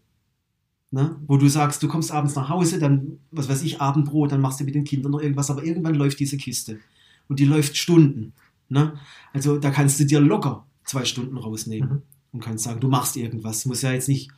Ne? 0.91 1.17
Wo 1.27 1.37
du 1.37 1.49
sagst, 1.49 1.83
du 1.83 1.89
kommst 1.89 2.11
abends 2.11 2.35
nach 2.35 2.49
Hause, 2.49 2.79
dann, 2.79 3.19
was 3.31 3.49
weiß 3.49 3.63
ich, 3.63 3.81
Abendbrot, 3.81 4.33
dann 4.33 4.41
machst 4.41 4.61
du 4.61 4.65
mit 4.65 4.75
den 4.75 4.85
Kindern 4.85 5.13
noch 5.13 5.21
irgendwas, 5.21 5.51
aber 5.51 5.65
irgendwann 5.65 5.95
läuft 5.95 6.19
diese 6.19 6.37
Kiste. 6.37 6.81
Und 7.29 7.39
die 7.39 7.45
läuft 7.45 7.77
Stunden. 7.77 8.33
Ne? 8.69 8.99
Also 9.33 9.59
da 9.59 9.71
kannst 9.71 10.01
du 10.01 10.05
dir 10.05 10.21
locker 10.21 10.67
zwei 10.85 11.05
Stunden 11.05 11.37
rausnehmen 11.37 11.91
mhm. 11.91 12.03
und 12.33 12.41
kannst 12.41 12.65
sagen, 12.65 12.81
du 12.81 12.89
machst 12.89 13.17
irgendwas. 13.17 13.65
Muss 13.67 13.83
ja 13.83 13.93
jetzt 13.93 14.09
nicht 14.09 14.31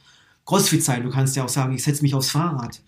Crossfit 0.45 0.83
sein. 0.83 1.03
Du 1.03 1.11
kannst 1.11 1.37
ja 1.37 1.45
auch 1.45 1.49
sagen, 1.49 1.75
ich 1.75 1.83
setze 1.83 2.03
mich 2.03 2.15
aufs 2.15 2.31
Fahrrad 2.31 2.83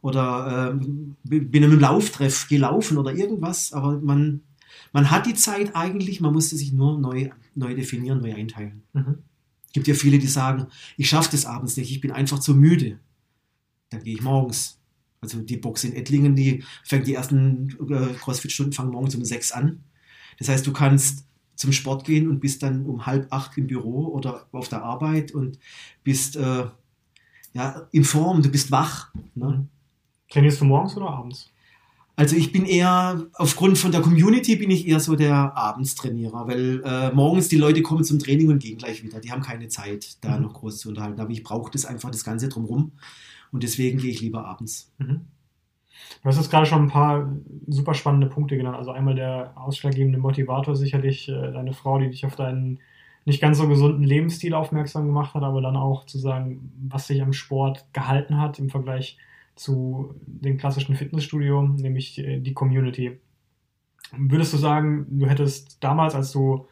oder 0.00 0.74
äh, 0.74 0.84
bin 1.24 1.62
im 1.62 1.78
Lauftreff 1.78 2.48
gelaufen 2.48 2.98
oder 2.98 3.12
irgendwas. 3.14 3.72
Aber 3.72 3.98
man, 4.00 4.42
man 4.92 5.10
hat 5.10 5.26
die 5.26 5.34
Zeit 5.34 5.74
eigentlich, 5.74 6.20
man 6.20 6.32
musste 6.32 6.56
sich 6.56 6.72
nur 6.72 6.98
neu, 6.98 7.30
neu 7.54 7.74
definieren, 7.74 8.20
neu 8.20 8.34
einteilen. 8.34 8.82
Mhm. 8.92 9.18
Es 9.66 9.72
gibt 9.72 9.86
ja 9.86 9.94
viele, 9.94 10.18
die 10.18 10.26
sagen, 10.26 10.66
ich 10.96 11.08
schaffe 11.08 11.30
das 11.32 11.44
abends 11.44 11.76
nicht, 11.76 11.90
ich 11.90 12.00
bin 12.00 12.10
einfach 12.10 12.38
zu 12.38 12.54
müde. 12.54 12.98
Dann 13.90 14.02
gehe 14.02 14.14
ich 14.14 14.22
morgens. 14.22 14.78
Also 15.20 15.40
die 15.40 15.56
Box 15.56 15.84
in 15.84 15.94
Ettlingen, 15.94 16.36
die 16.36 16.62
fängt 16.84 17.06
die 17.06 17.14
ersten 17.14 17.70
äh, 17.90 18.14
Crossfit-Stunden 18.14 18.72
fangen 18.72 18.92
morgens 18.92 19.14
um 19.16 19.24
sechs 19.24 19.50
an. 19.50 19.80
Das 20.38 20.48
heißt, 20.48 20.66
du 20.66 20.72
kannst 20.72 21.24
zum 21.54 21.72
Sport 21.72 22.04
gehen 22.04 22.28
und 22.28 22.40
bist 22.40 22.62
dann 22.62 22.86
um 22.86 23.06
halb 23.06 23.26
acht 23.32 23.58
im 23.58 23.66
Büro 23.66 24.06
oder 24.06 24.46
auf 24.52 24.68
der 24.68 24.82
Arbeit 24.82 25.32
und 25.32 25.58
bist 26.04 26.36
äh, 26.36 26.66
ja, 27.52 27.88
in 27.90 28.04
Form, 28.04 28.42
du 28.42 28.48
bist 28.48 28.70
wach. 28.70 29.12
Ne? 29.34 29.66
Trainierst 30.30 30.60
du 30.60 30.64
morgens 30.64 30.96
oder 30.96 31.10
abends? 31.10 31.50
Also 32.14 32.34
ich 32.34 32.50
bin 32.50 32.64
eher, 32.64 33.26
aufgrund 33.34 33.78
von 33.78 33.92
der 33.92 34.00
Community 34.00 34.56
bin 34.56 34.70
ich 34.70 34.88
eher 34.88 34.98
so 34.98 35.14
der 35.14 35.56
Abendstrainierer, 35.56 36.48
weil 36.48 36.82
äh, 36.84 37.12
morgens 37.12 37.46
die 37.46 37.56
Leute 37.56 37.80
kommen 37.82 38.02
zum 38.02 38.18
Training 38.18 38.48
und 38.48 38.58
gehen 38.60 38.76
gleich 38.76 39.04
wieder. 39.04 39.20
Die 39.20 39.30
haben 39.30 39.42
keine 39.42 39.68
Zeit, 39.68 40.16
da 40.20 40.36
mhm. 40.36 40.42
noch 40.42 40.54
groß 40.54 40.78
zu 40.78 40.88
unterhalten. 40.88 41.20
Aber 41.20 41.30
ich 41.30 41.44
brauche 41.44 41.70
das 41.70 41.84
einfach, 41.84 42.10
das 42.10 42.24
Ganze 42.24 42.48
drumherum. 42.48 42.92
Und 43.52 43.62
deswegen 43.62 43.98
gehe 43.98 44.10
ich 44.10 44.20
lieber 44.20 44.44
abends. 44.46 44.90
Mhm. 44.98 45.20
Du 46.22 46.28
hast 46.28 46.36
jetzt 46.36 46.50
gerade 46.50 46.66
schon 46.66 46.82
ein 46.82 46.88
paar 46.88 47.32
super 47.66 47.94
spannende 47.94 48.26
Punkte 48.26 48.56
genannt. 48.56 48.76
Also 48.76 48.90
einmal 48.90 49.14
der 49.14 49.52
ausschlaggebende 49.56 50.18
Motivator, 50.18 50.74
sicherlich 50.74 51.28
äh, 51.28 51.52
deine 51.52 51.72
Frau, 51.72 51.98
die 51.98 52.08
dich 52.08 52.26
auf 52.26 52.36
deinen 52.36 52.80
nicht 53.24 53.40
ganz 53.42 53.58
so 53.58 53.68
gesunden 53.68 54.04
Lebensstil 54.04 54.54
aufmerksam 54.54 55.06
gemacht 55.06 55.34
hat, 55.34 55.42
aber 55.42 55.60
dann 55.60 55.76
auch 55.76 56.06
zu 56.06 56.18
sagen, 56.18 56.72
was 56.88 57.06
sich 57.06 57.20
am 57.20 57.32
Sport 57.32 57.84
gehalten 57.92 58.40
hat 58.40 58.58
im 58.58 58.70
Vergleich 58.70 59.18
zu 59.54 60.14
dem 60.26 60.56
klassischen 60.56 60.96
Fitnessstudio, 60.96 61.62
nämlich 61.62 62.18
äh, 62.18 62.40
die 62.40 62.54
Community. 62.54 63.20
Würdest 64.16 64.54
du 64.54 64.56
sagen, 64.56 65.06
du 65.10 65.26
hättest 65.26 65.82
damals, 65.84 66.14
als 66.14 66.32
du 66.32 66.66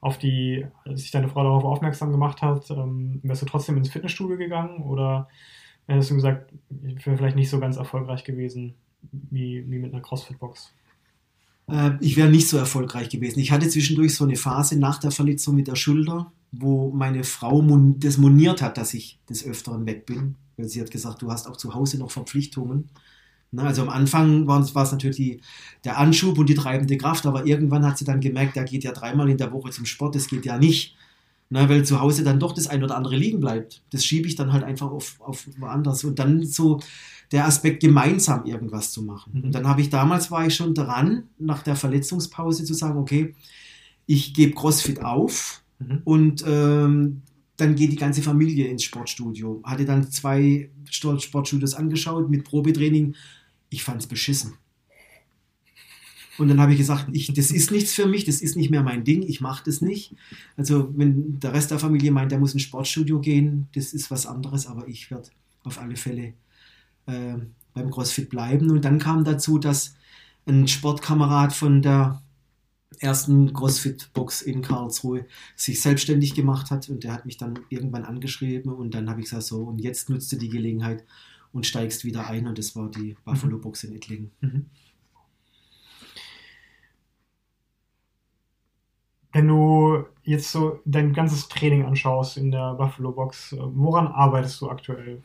auf 0.00 0.18
die, 0.18 0.66
als 0.84 1.02
sich 1.02 1.10
deine 1.10 1.28
Frau 1.28 1.42
darauf 1.42 1.64
aufmerksam 1.64 2.10
gemacht 2.10 2.42
hat, 2.42 2.70
ähm, 2.70 3.20
wärst 3.22 3.42
du 3.42 3.46
trotzdem 3.46 3.76
ins 3.76 3.90
Fitnessstudio 3.90 4.36
gegangen 4.36 4.82
oder 4.82 5.28
hättest 5.94 6.10
du 6.10 6.14
gesagt, 6.14 6.52
ich 6.86 7.06
wäre 7.06 7.16
vielleicht 7.16 7.36
nicht 7.36 7.50
so 7.50 7.58
ganz 7.58 7.76
erfolgreich 7.76 8.24
gewesen 8.24 8.74
wie, 9.30 9.64
wie 9.68 9.78
mit 9.78 9.92
einer 9.92 10.02
CrossFit-Box? 10.02 10.72
Äh, 11.68 11.92
ich 12.00 12.16
wäre 12.16 12.28
nicht 12.28 12.48
so 12.48 12.56
erfolgreich 12.56 13.08
gewesen. 13.08 13.40
Ich 13.40 13.52
hatte 13.52 13.68
zwischendurch 13.68 14.14
so 14.14 14.24
eine 14.24 14.36
Phase 14.36 14.78
nach 14.78 14.98
der 14.98 15.10
Verletzung 15.10 15.56
mit 15.56 15.68
der 15.68 15.76
Schulter, 15.76 16.32
wo 16.52 16.90
meine 16.90 17.24
Frau 17.24 17.62
das 17.98 18.18
moniert 18.18 18.62
hat, 18.62 18.76
dass 18.76 18.94
ich 18.94 19.18
des 19.28 19.44
Öfteren 19.44 19.86
weg 19.86 20.06
bin. 20.06 20.36
Weil 20.56 20.68
sie 20.68 20.80
hat 20.80 20.90
gesagt, 20.90 21.22
du 21.22 21.30
hast 21.30 21.46
auch 21.46 21.56
zu 21.56 21.74
Hause 21.74 21.98
noch 21.98 22.10
Verpflichtungen. 22.10 22.90
Ne, 23.52 23.62
also 23.62 23.82
am 23.82 23.88
Anfang 23.88 24.46
war 24.46 24.60
es, 24.60 24.92
natürlich 24.92 25.16
die, 25.16 25.40
der 25.84 25.98
Anschub 25.98 26.38
und 26.38 26.48
die 26.48 26.54
treibende 26.54 26.96
Kraft, 26.96 27.26
aber 27.26 27.46
irgendwann 27.46 27.84
hat 27.84 27.98
sie 27.98 28.04
dann 28.04 28.20
gemerkt, 28.20 28.56
er 28.56 28.64
geht 28.64 28.84
ja 28.84 28.92
dreimal 28.92 29.28
in 29.28 29.38
der 29.38 29.52
Woche 29.52 29.70
zum 29.70 29.86
Sport, 29.86 30.14
das 30.14 30.28
geht 30.28 30.46
ja 30.46 30.56
nicht. 30.56 30.94
Na, 31.52 31.68
weil 31.68 31.84
zu 31.84 32.00
Hause 32.00 32.22
dann 32.22 32.38
doch 32.38 32.52
das 32.54 32.68
ein 32.68 32.84
oder 32.84 32.96
andere 32.96 33.16
liegen 33.16 33.40
bleibt. 33.40 33.82
Das 33.90 34.04
schiebe 34.04 34.28
ich 34.28 34.36
dann 34.36 34.52
halt 34.52 34.62
einfach 34.62 34.90
auf, 34.90 35.20
auf 35.20 35.48
woanders. 35.58 36.04
Und 36.04 36.18
dann 36.20 36.44
so 36.46 36.80
der 37.32 37.44
Aspekt, 37.46 37.80
gemeinsam 37.82 38.44
irgendwas 38.44 38.92
zu 38.92 39.02
machen. 39.02 39.32
Mhm. 39.34 39.44
Und 39.44 39.54
dann 39.54 39.66
habe 39.66 39.80
ich 39.80 39.90
damals 39.90 40.30
war 40.30 40.46
ich 40.46 40.54
schon 40.54 40.74
dran, 40.74 41.24
nach 41.38 41.62
der 41.62 41.74
Verletzungspause 41.76 42.64
zu 42.64 42.74
sagen, 42.74 42.98
okay, 42.98 43.34
ich 44.06 44.32
gebe 44.34 44.54
CrossFit 44.54 45.02
auf 45.04 45.62
Mhm. 45.80 46.00
und 46.04 46.44
ähm, 46.46 47.22
dann 47.56 47.74
geht 47.74 47.90
die 47.90 47.96
ganze 47.96 48.20
Familie 48.22 48.66
ins 48.68 48.82
Sportstudio. 48.84 49.60
Hatte 49.64 49.84
dann 49.86 50.10
zwei 50.10 50.70
Sport- 50.90 51.22
Sportstudios 51.22 51.74
angeschaut 51.74 52.28
mit 52.30 52.44
Probetraining. 52.44 53.14
Ich 53.70 53.82
fand 53.82 54.00
es 54.02 54.06
beschissen. 54.06 54.54
Und 56.40 56.48
dann 56.48 56.60
habe 56.60 56.72
ich 56.72 56.78
gesagt, 56.78 57.08
ich, 57.12 57.32
das 57.34 57.50
ist 57.50 57.70
nichts 57.70 57.92
für 57.92 58.06
mich, 58.06 58.24
das 58.24 58.40
ist 58.40 58.56
nicht 58.56 58.70
mehr 58.70 58.82
mein 58.82 59.04
Ding, 59.04 59.22
ich 59.22 59.42
mache 59.42 59.62
das 59.66 59.82
nicht. 59.82 60.14
Also 60.56 60.90
wenn 60.96 61.38
der 61.38 61.52
Rest 61.52 61.70
der 61.70 61.78
Familie 61.78 62.12
meint, 62.12 62.32
der 62.32 62.38
muss 62.38 62.54
ins 62.54 62.62
Sportstudio 62.62 63.20
gehen, 63.20 63.68
das 63.74 63.92
ist 63.92 64.10
was 64.10 64.24
anderes, 64.24 64.66
aber 64.66 64.88
ich 64.88 65.10
werde 65.10 65.28
auf 65.64 65.78
alle 65.78 65.96
Fälle 65.96 66.32
äh, 67.04 67.34
beim 67.74 67.90
CrossFit 67.90 68.30
bleiben. 68.30 68.70
Und 68.70 68.86
dann 68.86 68.98
kam 68.98 69.22
dazu, 69.22 69.58
dass 69.58 69.96
ein 70.46 70.66
Sportkamerad 70.66 71.52
von 71.52 71.82
der 71.82 72.22
ersten 73.00 73.52
CrossFit-Box 73.52 74.40
in 74.40 74.62
Karlsruhe 74.62 75.26
sich 75.56 75.82
selbstständig 75.82 76.34
gemacht 76.34 76.70
hat 76.70 76.88
und 76.88 77.04
der 77.04 77.12
hat 77.12 77.26
mich 77.26 77.36
dann 77.36 77.58
irgendwann 77.68 78.04
angeschrieben 78.04 78.72
und 78.72 78.94
dann 78.94 79.10
habe 79.10 79.20
ich 79.20 79.26
gesagt, 79.26 79.44
so, 79.44 79.64
und 79.64 79.78
jetzt 79.78 80.08
nutzt 80.08 80.32
du 80.32 80.36
die 80.36 80.48
Gelegenheit 80.48 81.04
und 81.52 81.66
steigst 81.66 82.04
wieder 82.06 82.26
ein 82.28 82.46
und 82.46 82.56
das 82.56 82.74
war 82.76 82.90
die 82.90 83.14
Buffalo 83.26 83.58
Box 83.58 83.84
in 83.84 83.94
Ettlingen. 83.94 84.30
Mhm. 84.40 84.66
Wenn 89.32 89.48
du 89.48 90.04
jetzt 90.24 90.50
so 90.50 90.80
dein 90.84 91.12
ganzes 91.12 91.48
Training 91.48 91.84
anschaust 91.84 92.36
in 92.36 92.50
der 92.50 92.74
Buffalo 92.74 93.12
Box, 93.12 93.52
äh, 93.52 93.58
woran 93.60 94.06
arbeitest 94.08 94.60
du 94.60 94.68
aktuell? 94.68 95.22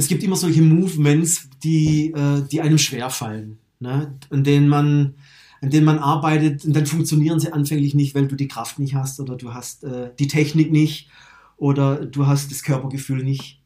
es 0.00 0.08
gibt 0.08 0.22
immer 0.22 0.36
solche 0.36 0.62
Movements, 0.62 1.48
die, 1.62 2.12
äh, 2.12 2.42
die 2.50 2.60
einem 2.60 2.78
schwerfallen, 2.78 3.58
ne? 3.80 4.16
an, 4.30 4.44
denen 4.44 4.68
man, 4.68 5.14
an 5.60 5.70
denen 5.70 5.84
man 5.84 5.98
arbeitet 5.98 6.64
und 6.64 6.74
dann 6.74 6.86
funktionieren 6.86 7.38
sie 7.38 7.52
anfänglich 7.52 7.94
nicht, 7.94 8.14
weil 8.14 8.26
du 8.26 8.34
die 8.34 8.48
Kraft 8.48 8.78
nicht 8.78 8.94
hast 8.94 9.20
oder 9.20 9.36
du 9.36 9.52
hast 9.52 9.84
äh, 9.84 10.10
die 10.18 10.28
Technik 10.28 10.72
nicht 10.72 11.10
oder 11.56 12.06
du 12.06 12.26
hast 12.26 12.50
das 12.50 12.62
Körpergefühl 12.62 13.22
nicht. 13.22 13.60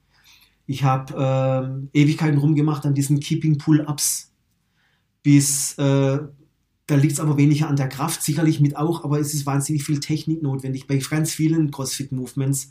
Ich 0.67 0.83
habe 0.83 1.87
äh, 1.93 2.01
Ewigkeiten 2.03 2.39
rumgemacht 2.39 2.85
an 2.85 2.95
diesen 2.95 3.21
Keeping 3.21 3.59
Pull-Ups, 3.59 4.33
bis 5.23 5.79
äh, 5.79 6.19
da 6.87 6.97
liegt 6.97 7.15
es 7.15 7.21
aber 7.21 7.37
weniger 7.37 7.69
an 7.69 7.77
der 7.77 7.89
Kraft, 7.89 8.23
sicherlich 8.23 8.61
mit 8.61 8.77
auch, 8.77 9.05
aber 9.05 9.19
es 9.19 9.33
ist 9.33 9.47
wahnsinnig 9.47 9.85
viel 9.85 10.01
Technik 10.01 10.43
notwendig 10.43 10.87
bei 10.87 10.99
ganz 10.99 11.33
vielen 11.33 11.71
CrossFit-Movements. 11.71 12.71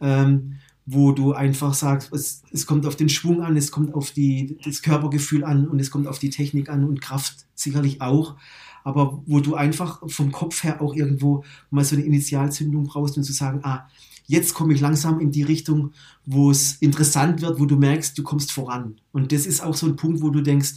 Ähm, 0.00 0.56
wo 0.86 1.12
du 1.12 1.32
einfach 1.32 1.74
sagst, 1.74 2.12
es, 2.12 2.42
es 2.50 2.66
kommt 2.66 2.84
auf 2.86 2.96
den 2.96 3.08
Schwung 3.08 3.42
an, 3.42 3.56
es 3.56 3.70
kommt 3.70 3.94
auf 3.94 4.10
die, 4.10 4.58
das 4.64 4.82
Körpergefühl 4.82 5.44
an 5.44 5.68
und 5.68 5.78
es 5.78 5.90
kommt 5.90 6.08
auf 6.08 6.18
die 6.18 6.30
Technik 6.30 6.68
an 6.68 6.84
und 6.84 7.00
Kraft 7.00 7.46
sicherlich 7.54 8.00
auch, 8.00 8.36
aber 8.82 9.22
wo 9.26 9.40
du 9.40 9.54
einfach 9.54 10.00
vom 10.08 10.32
Kopf 10.32 10.64
her 10.64 10.80
auch 10.80 10.94
irgendwo 10.94 11.44
mal 11.70 11.84
so 11.84 11.94
eine 11.94 12.04
Initialzündung 12.04 12.84
brauchst 12.84 13.16
und 13.16 13.24
zu 13.24 13.32
sagen, 13.32 13.60
ah, 13.62 13.88
jetzt 14.30 14.54
komme 14.54 14.72
ich 14.72 14.80
langsam 14.80 15.18
in 15.18 15.32
die 15.32 15.42
Richtung, 15.42 15.90
wo 16.24 16.52
es 16.52 16.76
interessant 16.76 17.42
wird, 17.42 17.58
wo 17.58 17.66
du 17.66 17.76
merkst, 17.76 18.16
du 18.16 18.22
kommst 18.22 18.52
voran. 18.52 19.00
Und 19.10 19.32
das 19.32 19.44
ist 19.44 19.60
auch 19.60 19.74
so 19.74 19.86
ein 19.86 19.96
Punkt, 19.96 20.22
wo 20.22 20.30
du 20.30 20.40
denkst, 20.40 20.74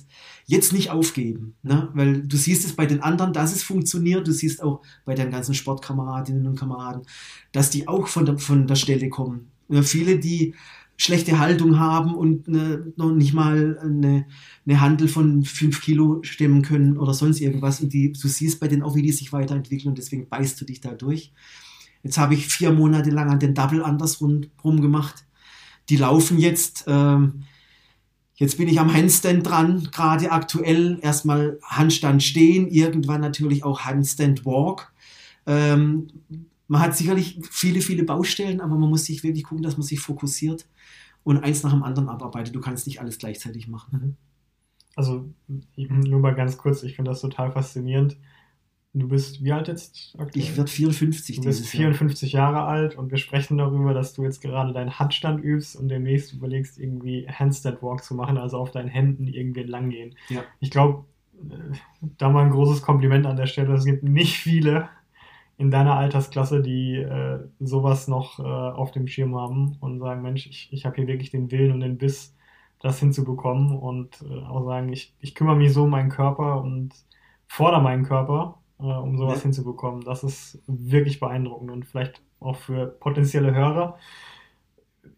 jetzt 0.47 0.73
nicht 0.73 0.89
aufgeben, 0.89 1.53
ne? 1.61 1.89
weil 1.93 2.23
du 2.23 2.35
siehst 2.35 2.65
es 2.65 2.73
bei 2.73 2.87
den 2.87 3.01
anderen, 3.01 3.31
dass 3.31 3.55
es 3.55 3.61
funktioniert, 3.61 4.27
du 4.27 4.31
siehst 4.31 4.63
auch 4.63 4.81
bei 5.05 5.13
deinen 5.13 5.31
ganzen 5.31 5.53
Sportkameradinnen 5.53 6.47
und 6.47 6.59
Kameraden, 6.59 7.03
dass 7.51 7.69
die 7.69 7.87
auch 7.87 8.07
von 8.07 8.25
der, 8.25 8.39
von 8.39 8.65
der 8.65 8.75
Stelle 8.75 9.09
kommen. 9.09 9.51
Ja, 9.69 9.83
viele, 9.83 10.17
die 10.17 10.55
schlechte 10.97 11.37
Haltung 11.37 11.79
haben 11.79 12.15
und 12.15 12.47
ne, 12.47 12.91
noch 12.95 13.11
nicht 13.11 13.33
mal 13.33 13.77
eine, 13.79 14.25
eine 14.65 14.81
Handel 14.81 15.07
von 15.07 15.43
5 15.43 15.79
Kilo 15.81 16.23
stemmen 16.23 16.63
können 16.63 16.97
oder 16.97 17.13
sonst 17.13 17.39
irgendwas. 17.39 17.81
Und 17.81 17.93
die, 17.93 18.13
du 18.13 18.27
siehst 18.27 18.59
bei 18.59 18.67
denen 18.67 18.81
auch, 18.81 18.95
wie 18.95 19.01
die 19.03 19.11
sich 19.11 19.31
weiterentwickeln 19.31 19.89
und 19.89 19.97
deswegen 19.99 20.27
beißt 20.27 20.59
du 20.59 20.65
dich 20.65 20.81
da 20.81 20.93
durch. 20.93 21.31
Jetzt 22.03 22.17
habe 22.17 22.33
ich 22.33 22.47
vier 22.47 22.71
Monate 22.71 23.09
lang 23.09 23.29
an 23.29 23.39
den 23.39 23.55
Double 23.55 23.83
andersrum 23.83 24.51
gemacht. 24.61 25.25
Die 25.89 25.97
laufen 25.97 26.37
jetzt. 26.37 26.83
Ähm, 26.87 27.43
jetzt 28.35 28.57
bin 28.57 28.67
ich 28.67 28.79
am 28.79 28.93
Handstand 28.93 29.47
dran, 29.47 29.89
gerade 29.91 30.31
aktuell. 30.31 30.99
Erstmal 31.01 31.59
Handstand 31.63 32.21
stehen, 32.21 32.67
irgendwann 32.67 33.21
natürlich 33.21 33.63
auch 33.63 33.81
Handstand 33.81 34.45
Walk. 34.45 34.93
Ähm, 35.45 36.07
man 36.67 36.81
hat 36.81 36.95
sicherlich 36.95 37.39
viele, 37.49 37.81
viele 37.81 38.03
Baustellen, 38.03 38.61
aber 38.61 38.75
man 38.77 38.89
muss 38.89 39.05
sich 39.05 39.23
wirklich 39.23 39.43
gucken, 39.43 39.63
dass 39.63 39.77
man 39.77 39.85
sich 39.85 39.99
fokussiert 39.99 40.67
und 41.23 41.37
eins 41.37 41.63
nach 41.63 41.71
dem 41.71 41.83
anderen 41.83 42.09
abarbeitet. 42.09 42.55
Du 42.55 42.61
kannst 42.61 42.85
nicht 42.85 42.99
alles 42.99 43.17
gleichzeitig 43.17 43.67
machen. 43.67 44.17
Also 44.95 45.29
nur 45.77 46.19
mal 46.19 46.35
ganz 46.35 46.57
kurz, 46.57 46.83
ich 46.83 46.95
finde 46.95 47.11
das 47.11 47.21
total 47.21 47.51
faszinierend. 47.51 48.17
Du 48.95 49.07
bist 49.07 49.43
wie 49.43 49.51
alt 49.51 49.67
jetzt 49.67 50.15
aktuell? 50.19 50.43
Ich 50.43 50.55
werde 50.55 50.69
54 50.69 51.37
Du 51.37 51.43
bist 51.43 51.65
54 51.65 52.31
Jahr. 52.31 52.53
Jahre 52.53 52.67
alt 52.67 52.95
und 52.95 53.09
wir 53.09 53.17
sprechen 53.17 53.57
darüber, 53.57 53.93
dass 53.95 54.13
du 54.13 54.23
jetzt 54.23 54.41
gerade 54.41 54.71
deinen 54.71 54.99
Handstand 54.99 55.43
übst 55.43 55.75
und 55.75 55.89
demnächst 55.89 56.31
überlegst, 56.33 56.79
irgendwie 56.79 57.27
Handstand 57.27 57.81
Walk 57.81 58.03
zu 58.03 58.13
machen, 58.13 58.37
also 58.37 58.57
auf 58.57 58.69
deinen 58.69 58.89
Händen 58.89 59.27
irgendwie 59.27 59.61
entlang 59.61 59.89
gehen. 59.89 60.15
Ja. 60.29 60.43
Ich 60.59 60.69
glaube, 60.69 61.05
da 62.17 62.29
mal 62.29 62.45
ein 62.45 62.51
großes 62.51 62.83
Kompliment 62.83 63.25
an 63.25 63.35
der 63.35 63.47
Stelle. 63.47 63.73
Es 63.73 63.85
gibt 63.85 64.03
nicht 64.03 64.37
viele 64.37 64.89
in 65.57 65.71
deiner 65.71 65.95
Altersklasse, 65.95 66.61
die 66.61 66.97
äh, 66.97 67.39
sowas 67.59 68.07
noch 68.07 68.39
äh, 68.39 68.43
auf 68.43 68.91
dem 68.91 69.07
Schirm 69.07 69.35
haben 69.35 69.75
und 69.79 69.99
sagen, 69.99 70.21
Mensch, 70.21 70.47
ich, 70.47 70.69
ich 70.71 70.85
habe 70.85 70.97
hier 70.97 71.07
wirklich 71.07 71.31
den 71.31 71.51
Willen 71.51 71.71
und 71.71 71.79
den 71.79 71.97
Biss, 71.97 72.35
das 72.79 72.99
hinzubekommen 72.99 73.77
und 73.77 74.21
äh, 74.29 74.43
auch 74.43 74.65
sagen, 74.65 74.91
ich, 74.91 75.15
ich 75.19 75.35
kümmere 75.35 75.55
mich 75.55 75.73
so 75.73 75.83
um 75.83 75.91
meinen 75.91 76.09
Körper 76.09 76.61
und 76.61 76.93
fordere 77.47 77.81
meinen 77.81 78.03
Körper, 78.03 78.59
äh, 78.83 78.85
um 78.85 79.17
sowas 79.17 79.37
ja. 79.37 79.43
hinzubekommen. 79.43 80.01
Das 80.03 80.23
ist 80.23 80.61
wirklich 80.67 81.19
beeindruckend 81.19 81.71
und 81.71 81.85
vielleicht 81.85 82.21
auch 82.39 82.57
für 82.57 82.87
potenzielle 82.87 83.55
Hörer. 83.55 83.97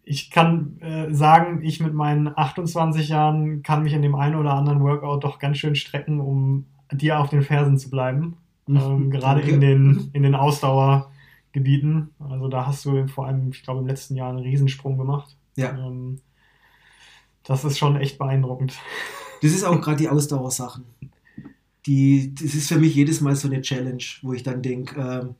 Ich 0.03 0.31
kann 0.31 0.79
äh, 0.79 1.13
sagen, 1.13 1.61
ich 1.63 1.79
mit 1.79 1.93
meinen 1.93 2.31
28 2.35 3.09
Jahren 3.09 3.63
kann 3.63 3.83
mich 3.83 3.93
in 3.93 4.01
dem 4.01 4.15
einen 4.15 4.35
oder 4.35 4.53
anderen 4.53 4.81
Workout 4.81 5.23
doch 5.23 5.39
ganz 5.39 5.57
schön 5.57 5.75
strecken, 5.75 6.19
um 6.19 6.67
dir 6.91 7.19
auf 7.19 7.29
den 7.29 7.41
Fersen 7.41 7.77
zu 7.77 7.89
bleiben 7.89 8.37
ähm, 8.67 9.11
gerade 9.11 9.41
in 9.41 9.61
den, 9.61 10.09
in 10.13 10.23
den 10.23 10.35
Ausdauergebieten. 10.35 12.13
Also 12.19 12.47
da 12.47 12.65
hast 12.67 12.85
du 12.85 13.07
vor 13.07 13.27
allem, 13.27 13.49
ich 13.49 13.63
glaube, 13.63 13.81
im 13.81 13.87
letzten 13.87 14.15
Jahr 14.15 14.29
einen 14.29 14.39
Riesensprung 14.39 14.97
gemacht. 14.97 15.37
Ja. 15.55 15.71
Ähm, 15.71 16.21
das 17.43 17.63
ist 17.63 17.77
schon 17.77 17.95
echt 17.97 18.17
beeindruckend. 18.17 18.73
Das 19.41 19.51
ist 19.51 19.63
auch 19.63 19.79
gerade 19.81 19.97
die 19.97 20.09
Ausdauersachen. 20.09 20.85
Die, 21.85 22.33
das 22.33 22.55
ist 22.55 22.67
für 22.67 22.79
mich 22.79 22.95
jedes 22.95 23.21
Mal 23.21 23.35
so 23.35 23.47
eine 23.47 23.61
Challenge, 23.61 24.03
wo 24.21 24.33
ich 24.33 24.43
dann 24.43 24.61
denke, 24.61 24.99
ähm, 24.99 25.35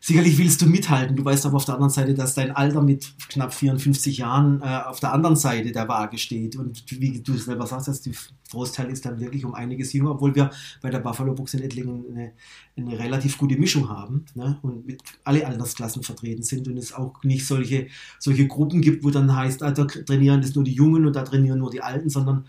sicherlich 0.00 0.38
willst 0.38 0.62
du 0.62 0.66
mithalten. 0.66 1.14
Du 1.14 1.24
weißt 1.24 1.44
aber 1.46 1.56
auf 1.56 1.64
der 1.66 1.74
anderen 1.74 1.92
Seite, 1.92 2.14
dass 2.14 2.34
dein 2.34 2.50
Alter 2.50 2.82
mit 2.82 3.12
knapp 3.28 3.52
54 3.52 4.18
Jahren 4.18 4.62
äh, 4.62 4.80
auf 4.86 4.98
der 4.98 5.12
anderen 5.12 5.36
Seite 5.36 5.72
der 5.72 5.88
Waage 5.88 6.18
steht. 6.18 6.56
Und 6.56 6.84
wie 6.90 7.20
du 7.20 7.36
selber 7.36 7.66
sagst, 7.66 7.88
dass 7.88 8.00
der 8.00 8.14
Großteil 8.50 8.90
ist 8.90 9.04
dann 9.04 9.20
wirklich 9.20 9.44
um 9.44 9.54
einiges 9.54 9.92
jünger, 9.92 10.12
obwohl 10.12 10.34
wir 10.34 10.50
bei 10.80 10.90
der 10.90 11.00
Buffalo 11.00 11.34
Box 11.34 11.54
in 11.54 11.62
Ettlingen 11.62 12.04
eine, 12.10 12.32
eine 12.76 12.98
relativ 12.98 13.36
gute 13.36 13.56
Mischung 13.56 13.88
haben 13.88 14.24
ne? 14.34 14.58
und 14.62 14.86
mit 14.86 15.02
alle 15.24 15.46
Altersklassen 15.46 16.02
vertreten 16.02 16.42
sind 16.42 16.66
und 16.66 16.78
es 16.78 16.92
auch 16.92 17.22
nicht 17.22 17.46
solche, 17.46 17.88
solche 18.18 18.46
Gruppen 18.46 18.80
gibt, 18.80 19.04
wo 19.04 19.10
dann 19.10 19.36
heißt, 19.36 19.62
ah, 19.62 19.70
da 19.70 19.84
trainieren 19.84 20.40
das 20.40 20.54
nur 20.54 20.64
die 20.64 20.72
Jungen 20.72 21.06
und 21.06 21.14
da 21.14 21.22
trainieren 21.22 21.58
nur 21.58 21.70
die 21.70 21.82
Alten, 21.82 22.08
sondern 22.08 22.46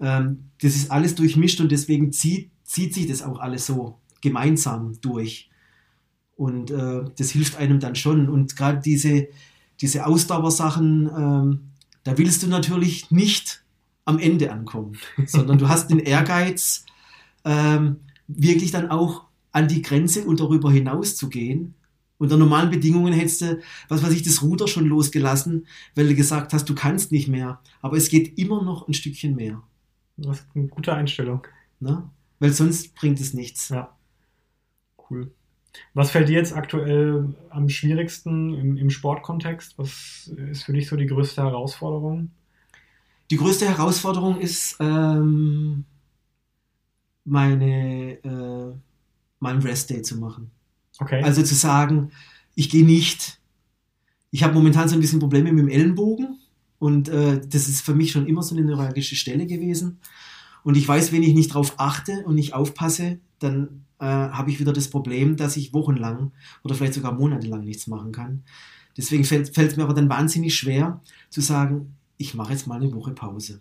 ähm, 0.00 0.50
das 0.60 0.76
ist 0.76 0.90
alles 0.90 1.14
durchmischt 1.14 1.60
und 1.60 1.72
deswegen 1.72 2.12
zieht, 2.12 2.50
zieht 2.70 2.94
sich 2.94 3.08
das 3.08 3.22
auch 3.22 3.40
alles 3.40 3.66
so 3.66 3.98
gemeinsam 4.20 5.00
durch. 5.00 5.50
Und 6.36 6.70
äh, 6.70 7.02
das 7.18 7.30
hilft 7.30 7.56
einem 7.56 7.80
dann 7.80 7.96
schon. 7.96 8.28
Und 8.28 8.54
gerade 8.54 8.80
diese, 8.80 9.26
diese 9.80 10.06
Ausdauersachen, 10.06 11.10
ähm, 11.16 11.60
da 12.04 12.16
willst 12.16 12.44
du 12.44 12.46
natürlich 12.46 13.10
nicht 13.10 13.64
am 14.04 14.20
Ende 14.20 14.52
ankommen, 14.52 14.96
sondern 15.26 15.58
du 15.58 15.68
hast 15.68 15.90
den 15.90 15.98
Ehrgeiz, 15.98 16.84
ähm, 17.44 17.96
wirklich 18.28 18.70
dann 18.70 18.88
auch 18.88 19.24
an 19.50 19.66
die 19.66 19.82
Grenze 19.82 20.24
und 20.24 20.38
darüber 20.38 20.70
hinaus 20.70 21.16
zu 21.16 21.28
gehen. 21.28 21.74
Unter 22.18 22.36
normalen 22.36 22.70
Bedingungen 22.70 23.12
hättest 23.12 23.40
du, 23.40 23.60
was 23.88 24.04
weiß 24.04 24.12
ich, 24.12 24.22
das 24.22 24.42
Ruder 24.42 24.68
schon 24.68 24.86
losgelassen, 24.86 25.66
weil 25.96 26.06
du 26.06 26.14
gesagt 26.14 26.52
hast, 26.52 26.68
du 26.68 26.76
kannst 26.76 27.10
nicht 27.10 27.26
mehr. 27.26 27.60
Aber 27.82 27.96
es 27.96 28.10
geht 28.10 28.38
immer 28.38 28.62
noch 28.62 28.86
ein 28.86 28.94
Stückchen 28.94 29.34
mehr. 29.34 29.60
Das 30.16 30.38
ist 30.38 30.46
eine 30.54 30.68
gute 30.68 30.94
Einstellung. 30.94 31.44
Na? 31.80 32.12
Weil 32.40 32.52
sonst 32.52 32.94
bringt 32.96 33.20
es 33.20 33.34
nichts. 33.34 33.68
Ja. 33.68 33.96
Cool. 35.08 35.30
Was 35.94 36.10
fällt 36.10 36.28
dir 36.28 36.36
jetzt 36.36 36.54
aktuell 36.54 37.34
am 37.50 37.68
schwierigsten 37.68 38.54
im, 38.54 38.76
im, 38.76 38.90
Sportkontext? 38.90 39.78
Was 39.78 40.28
ist 40.50 40.64
für 40.64 40.72
dich 40.72 40.88
so 40.88 40.96
die 40.96 41.06
größte 41.06 41.42
Herausforderung? 41.42 42.32
Die 43.30 43.36
größte 43.36 43.68
Herausforderung 43.68 44.40
ist, 44.40 44.76
ähm, 44.80 45.84
meine, 47.24 48.14
äh, 48.24 48.74
meinen 49.38 49.62
Rest 49.62 49.90
Day 49.90 50.02
zu 50.02 50.18
machen. 50.18 50.50
Okay. 50.98 51.22
Also 51.22 51.42
zu 51.42 51.54
sagen, 51.54 52.10
ich 52.56 52.70
gehe 52.70 52.84
nicht. 52.84 53.38
Ich 54.32 54.42
habe 54.42 54.54
momentan 54.54 54.88
so 54.88 54.96
ein 54.96 55.00
bisschen 55.00 55.20
Probleme 55.20 55.52
mit 55.52 55.60
dem 55.60 55.68
Ellenbogen 55.68 56.38
und 56.78 57.08
äh, 57.08 57.40
das 57.40 57.68
ist 57.68 57.82
für 57.82 57.94
mich 57.94 58.10
schon 58.10 58.26
immer 58.26 58.42
so 58.42 58.56
eine 58.56 58.64
neuralgische 58.64 59.14
Stelle 59.14 59.46
gewesen. 59.46 60.00
Und 60.64 60.76
ich 60.76 60.86
weiß, 60.86 61.12
wenn 61.12 61.22
ich 61.22 61.34
nicht 61.34 61.54
drauf 61.54 61.74
achte 61.78 62.24
und 62.24 62.34
nicht 62.34 62.54
aufpasse, 62.54 63.18
dann 63.38 63.84
äh, 63.98 64.04
habe 64.04 64.50
ich 64.50 64.60
wieder 64.60 64.72
das 64.72 64.88
Problem, 64.88 65.36
dass 65.36 65.56
ich 65.56 65.72
wochenlang 65.72 66.32
oder 66.62 66.74
vielleicht 66.74 66.94
sogar 66.94 67.12
monatelang 67.12 67.64
nichts 67.64 67.86
machen 67.86 68.12
kann. 68.12 68.42
Deswegen 68.96 69.24
fällt 69.24 69.56
es 69.56 69.76
mir 69.76 69.84
aber 69.84 69.94
dann 69.94 70.08
wahnsinnig 70.08 70.54
schwer 70.54 71.00
zu 71.30 71.40
sagen, 71.40 71.94
ich 72.16 72.34
mache 72.34 72.52
jetzt 72.52 72.66
mal 72.66 72.76
eine 72.76 72.92
Woche 72.92 73.12
Pause. 73.12 73.60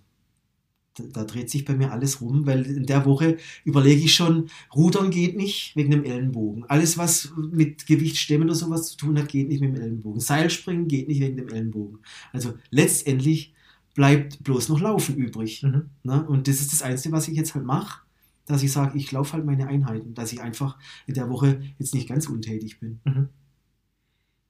Da, 0.96 1.03
da, 1.13 1.24
dreht 1.24 1.50
sich 1.50 1.63
bei 1.65 1.75
mir 1.75 1.91
alles 1.91 2.20
rum, 2.20 2.46
weil 2.46 2.65
in 2.65 2.86
der 2.86 3.06
Woche 3.06 3.38
überlege 3.63 4.03
ich 4.03 4.15
schon, 4.15 4.50
Rudern 4.75 5.12
geht 5.12 5.38
nicht 5.38 5.75
wegen 5.75 5.91
dem 5.91 6.03
Ellenbogen. 6.03 6.65
Alles, 6.68 6.98
was 6.98 7.32
mit 7.38 7.86
Gewichtsstemmen 7.86 8.50
oder 8.50 8.56
sowas 8.56 8.89
zu 8.89 8.98
tun 8.98 9.18
hat, 9.18 9.29
geht 9.29 9.48
nicht 9.48 9.62
mit 9.62 9.75
dem 9.75 9.82
Ellenbogen. 9.82 10.20
Seilspringen 10.20 10.88
geht 10.88 11.08
nicht 11.08 11.22
wegen 11.22 11.38
dem 11.38 11.48
Ellenbogen. 11.48 12.00
Also 12.34 12.53
letztendlich 12.70 13.53
bleibt 14.00 14.41
bloß 14.46 14.70
noch 14.70 14.79
Laufen 14.79 15.18
übrig. 15.18 15.62
Mhm. 15.62 15.89
Ne? 16.03 16.25
Und 16.25 16.48
das 16.48 16.62
ist 16.62 16.72
das 16.72 16.82
Einzige, 16.82 17.13
was 17.13 17.27
ich 17.27 17.36
jetzt 17.36 17.53
halt 17.53 17.65
mache, 17.65 18.00
dass 18.46 18.63
ich 18.63 18.72
sage, 18.72 18.98
ich 18.98 19.12
laufe 19.12 19.34
halt 19.34 19.46
meine 19.46 19.68
Einheiten, 19.68 20.13
dass 20.13 20.32
ich 20.32 20.39
einfach 20.39 20.77
in 21.06 21.15
der 21.15 21.29
Woche 21.29 21.60
jetzt 21.79 21.94
nicht 21.94 22.08
ganz 22.08 22.27
untätig 22.27 22.79
bin. 22.79 23.01
Mhm. 23.03 23.27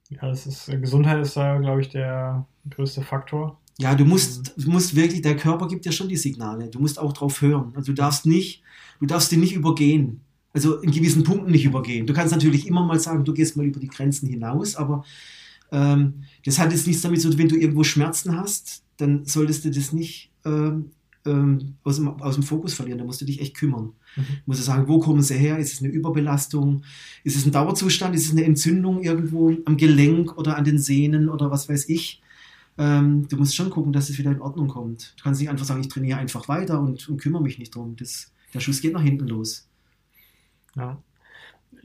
Ja, 0.08 0.28
das 0.28 0.46
ist, 0.46 0.66
Gesundheit 0.66 1.20
ist 1.20 1.36
da, 1.36 1.58
glaube 1.58 1.80
ich, 1.80 1.88
der 1.88 2.46
größte 2.70 3.02
Faktor. 3.02 3.58
Ja, 3.76 3.96
du 3.96 4.04
musst, 4.04 4.54
du 4.56 4.70
musst 4.70 4.94
wirklich, 4.94 5.20
der 5.20 5.34
Körper 5.34 5.66
gibt 5.66 5.84
ja 5.84 5.90
schon 5.90 6.08
die 6.08 6.16
Signale. 6.16 6.68
Du 6.68 6.78
musst 6.78 7.00
auch 7.00 7.12
drauf 7.12 7.42
hören. 7.42 7.72
Also 7.74 7.90
du 7.90 7.94
darfst 7.94 8.26
nicht, 8.26 8.62
du 9.00 9.06
darfst 9.06 9.32
den 9.32 9.40
nicht 9.40 9.56
übergehen. 9.56 10.20
Also 10.52 10.76
in 10.76 10.92
gewissen 10.92 11.24
Punkten 11.24 11.50
nicht 11.50 11.64
übergehen. 11.64 12.06
Du 12.06 12.12
kannst 12.12 12.32
natürlich 12.32 12.68
immer 12.68 12.86
mal 12.86 13.00
sagen, 13.00 13.24
du 13.24 13.34
gehst 13.34 13.56
mal 13.56 13.66
über 13.66 13.80
die 13.80 13.88
Grenzen 13.88 14.28
hinaus, 14.28 14.76
aber 14.76 15.04
ähm, 15.72 16.24
das 16.44 16.58
hat 16.58 16.72
jetzt 16.72 16.86
nichts 16.86 17.02
damit 17.02 17.20
zu 17.20 17.30
tun, 17.30 17.38
wenn 17.38 17.48
du 17.48 17.56
irgendwo 17.56 17.84
Schmerzen 17.84 18.36
hast, 18.36 18.82
dann 18.96 19.24
solltest 19.24 19.64
du 19.64 19.70
das 19.70 19.92
nicht 19.92 20.30
ähm, 20.44 20.90
ähm, 21.26 21.74
aus, 21.84 21.96
dem, 21.96 22.08
aus 22.08 22.34
dem 22.34 22.42
Fokus 22.42 22.74
verlieren. 22.74 22.98
Da 22.98 23.04
musst 23.04 23.20
du 23.20 23.24
dich 23.24 23.40
echt 23.40 23.56
kümmern. 23.56 23.92
Mhm. 24.16 24.22
Du 24.22 24.42
musst 24.46 24.64
sagen, 24.64 24.88
wo 24.88 24.98
kommen 24.98 25.22
sie 25.22 25.34
her? 25.34 25.58
Ist 25.58 25.74
es 25.74 25.80
eine 25.80 25.92
Überbelastung? 25.92 26.82
Ist 27.24 27.36
es 27.36 27.46
ein 27.46 27.52
Dauerzustand? 27.52 28.14
Ist 28.14 28.26
es 28.26 28.32
eine 28.32 28.44
Entzündung 28.44 29.02
irgendwo 29.02 29.56
am 29.64 29.76
Gelenk 29.76 30.36
oder 30.38 30.56
an 30.56 30.64
den 30.64 30.78
Sehnen 30.78 31.28
oder 31.28 31.50
was 31.50 31.68
weiß 31.68 31.88
ich? 31.88 32.22
ähm, 32.80 33.28
du 33.28 33.36
musst 33.36 33.54
schon 33.54 33.68
gucken, 33.68 33.92
dass 33.92 34.08
es 34.08 34.18
wieder 34.18 34.30
in 34.30 34.40
Ordnung 34.40 34.68
kommt. 34.68 35.14
Du 35.18 35.24
kannst 35.24 35.38
nicht 35.40 35.50
einfach 35.50 35.66
sagen, 35.66 35.82
ich 35.82 35.88
trainiere 35.88 36.18
einfach 36.18 36.48
weiter 36.48 36.80
und, 36.80 37.08
und 37.10 37.18
kümmere 37.20 37.42
mich 37.42 37.58
nicht 37.58 37.74
drum. 37.74 37.94
Das, 37.96 38.32
der 38.54 38.60
Schuss 38.60 38.80
geht 38.80 38.94
nach 38.94 39.02
hinten 39.02 39.28
los. 39.28 39.68
Ja. 40.74 41.02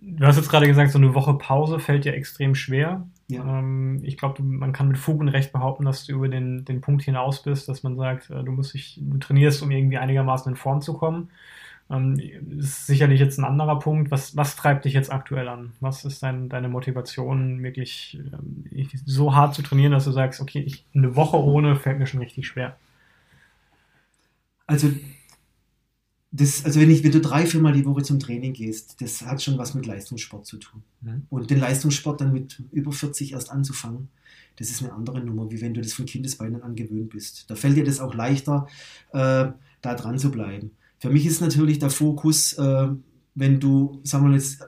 Du 0.02 0.26
hast 0.26 0.38
jetzt 0.38 0.50
gerade 0.50 0.68
gesagt, 0.68 0.92
so 0.92 0.98
eine 0.98 1.14
Woche 1.14 1.34
Pause 1.36 1.80
fällt 1.80 2.06
dir 2.06 2.14
extrem 2.14 2.56
schwer. 2.56 3.08
Ja. 3.28 3.60
Ähm, 3.60 4.02
ich 4.04 4.18
glaube, 4.18 4.44
man 4.44 4.74
kann 4.74 4.88
mit 4.88 4.98
Fug 4.98 5.20
und 5.20 5.30
Recht 5.30 5.52
behaupten, 5.52 5.86
dass 5.86 6.06
du 6.06 6.14
über 6.14 6.30
den, 6.30 6.66
den 6.66 6.82
Punkt 6.82 7.04
hinaus 7.04 7.42
bist, 7.44 7.68
dass 7.68 7.84
man 7.84 7.96
sagt, 7.98 8.30
äh, 8.30 8.44
du 8.44 8.52
musst 8.52 8.74
dich, 8.74 9.00
du 9.02 9.18
trainierst, 9.18 9.62
um 9.64 9.72
irgendwie 9.72 9.98
einigermaßen 9.98 10.52
in 10.52 10.56
Form 10.56 10.82
zu 10.82 10.94
kommen. 10.94 11.30
Ähm, 11.90 12.20
ist 12.60 12.88
sicherlich 12.88 13.20
jetzt 13.20 13.38
ein 13.38 13.46
anderer 13.46 13.80
Punkt. 13.80 14.12
Was, 14.12 14.36
was 14.36 14.56
treibt 14.56 14.86
dich 14.86 14.94
jetzt 14.94 15.12
aktuell 15.12 15.48
an? 15.48 15.74
Was 15.80 16.06
ist 16.06 16.24
dein, 16.24 16.50
deine 16.50 16.70
Motivation, 16.70 17.64
wirklich 17.64 18.20
ähm, 18.34 18.66
so 19.06 19.36
hart 19.36 19.54
zu 19.56 19.62
trainieren, 19.62 19.92
dass 19.92 20.06
du 20.06 20.12
sagst, 20.12 20.42
okay, 20.42 20.60
ich, 20.60 20.86
eine 20.96 21.16
Woche 21.16 21.38
ohne 21.38 21.76
fällt 21.76 22.00
mir 22.00 22.08
schon 22.08 22.22
richtig 22.22 22.48
schwer? 22.48 22.78
Also, 24.68 24.90
das, 26.38 26.66
also 26.66 26.82
wenn, 26.82 26.90
ich, 26.90 27.04
wenn 27.04 27.12
du 27.12 27.22
drei, 27.22 27.46
viermal 27.46 27.72
die 27.72 27.86
Woche 27.86 28.04
zum 28.04 28.20
Training 28.20 28.52
gehst, 28.52 29.00
das 29.00 29.22
hat 29.22 29.42
schon 29.42 29.58
was 29.58 29.74
mit 29.74 29.86
Leistungssport 29.86 30.46
zu 30.46 30.58
tun. 30.58 30.84
Mhm. 31.02 31.24
Und 31.30 31.50
den 31.50 31.60
Leistungssport 31.60 32.20
dann 32.20 32.34
mit 32.34 32.62
über 32.72 32.92
40 32.92 33.32
erst 33.32 33.52
anzufangen, 33.52 34.10
das 34.58 34.70
ist 34.70 34.82
eine 34.82 34.94
andere 34.94 35.22
Nummer, 35.22 35.50
wie 35.50 35.62
wenn 35.62 35.74
du 35.74 35.82
das 35.82 35.94
von 35.94 36.06
Kindesbeinen 36.06 36.62
an 36.62 36.76
gewöhnt 36.76 37.10
bist. 37.12 37.50
Da 37.50 37.56
fällt 37.56 37.78
dir 37.78 37.86
das 37.86 38.00
auch 38.00 38.14
leichter, 38.14 38.68
äh, 39.12 39.48
da 39.82 39.96
dran 39.96 40.20
zu 40.20 40.30
bleiben. 40.30 40.72
Für 41.00 41.10
mich 41.10 41.26
ist 41.26 41.40
natürlich 41.40 41.80
der 41.80 41.90
Fokus, 41.90 42.54
äh, 42.54 42.88
wenn 43.34 43.60
du, 43.60 44.02
sagen 44.04 44.28
wir 44.28 44.36
jetzt, 44.36 44.62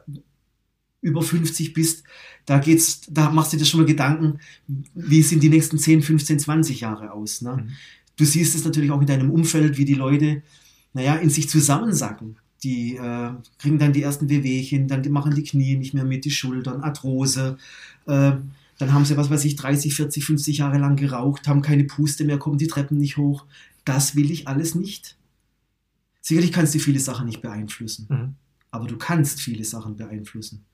über 1.02 1.22
50 1.22 1.74
bist, 1.74 2.04
da 2.46 2.60
geht's, 2.60 3.02
da 3.10 3.30
machst 3.30 3.54
du 3.54 3.58
dir 3.58 3.66
schon 3.66 3.82
mal 3.82 3.86
Gedanken, 3.86 4.40
wie 4.94 5.22
sind 5.22 5.44
die 5.44 5.50
nächsten 5.50 5.78
10, 5.78 6.02
15, 6.02 6.40
20 6.40 6.82
Jahre 6.82 7.12
aus. 7.12 7.42
Ne? 7.42 7.58
Mhm. 7.58 7.70
Du 8.16 8.26
siehst 8.26 8.56
es 8.56 8.64
natürlich 8.64 8.92
auch 8.92 9.02
in 9.02 9.08
deinem 9.08 9.32
Umfeld, 9.32 9.78
wie 9.78 9.86
die 9.86 9.94
Leute, 9.94 10.44
naja, 10.98 11.16
in 11.18 11.30
sich 11.30 11.48
zusammensacken. 11.48 12.38
Die 12.64 12.96
äh, 12.96 13.30
kriegen 13.60 13.78
dann 13.78 13.94
die 13.94 14.02
ersten 14.02 14.30
Wehwehchen, 14.30 14.88
dann 14.88 15.08
machen 15.12 15.36
die 15.36 15.44
Knie 15.44 15.78
nicht 15.78 15.94
mehr 15.94 16.06
mit, 16.06 16.26
die 16.26 16.32
Schultern, 16.32 16.82
Arthrose. 16.82 17.58
Äh, 18.08 18.32
dann 18.80 18.94
haben 18.94 19.06
sie, 19.06 19.16
was 19.16 19.30
weiß 19.30 19.46
ich, 19.46 19.56
30, 19.58 19.94
40, 19.94 20.26
50 20.26 20.58
Jahre 20.58 20.80
lang 20.80 20.96
geraucht, 20.96 21.48
haben 21.48 21.62
keine 21.62 21.84
Puste 21.84 22.26
mehr, 22.26 22.40
kommen 22.40 22.58
die 22.58 22.66
Treppen 22.66 22.98
nicht 22.98 23.18
hoch. 23.18 23.46
Das 23.86 24.16
will 24.16 24.32
ich 24.32 24.48
alles 24.48 24.74
nicht. 24.74 25.20
Sicherlich 26.20 26.52
kannst 26.52 26.74
du 26.74 26.80
viele 26.80 27.00
Sachen 27.00 27.28
nicht 27.28 27.44
beeinflussen, 27.44 28.08
mhm. 28.10 28.36
aber 28.72 28.88
du 28.88 28.98
kannst 28.98 29.40
viele 29.40 29.66
Sachen 29.66 29.98
beeinflussen. 29.98 30.66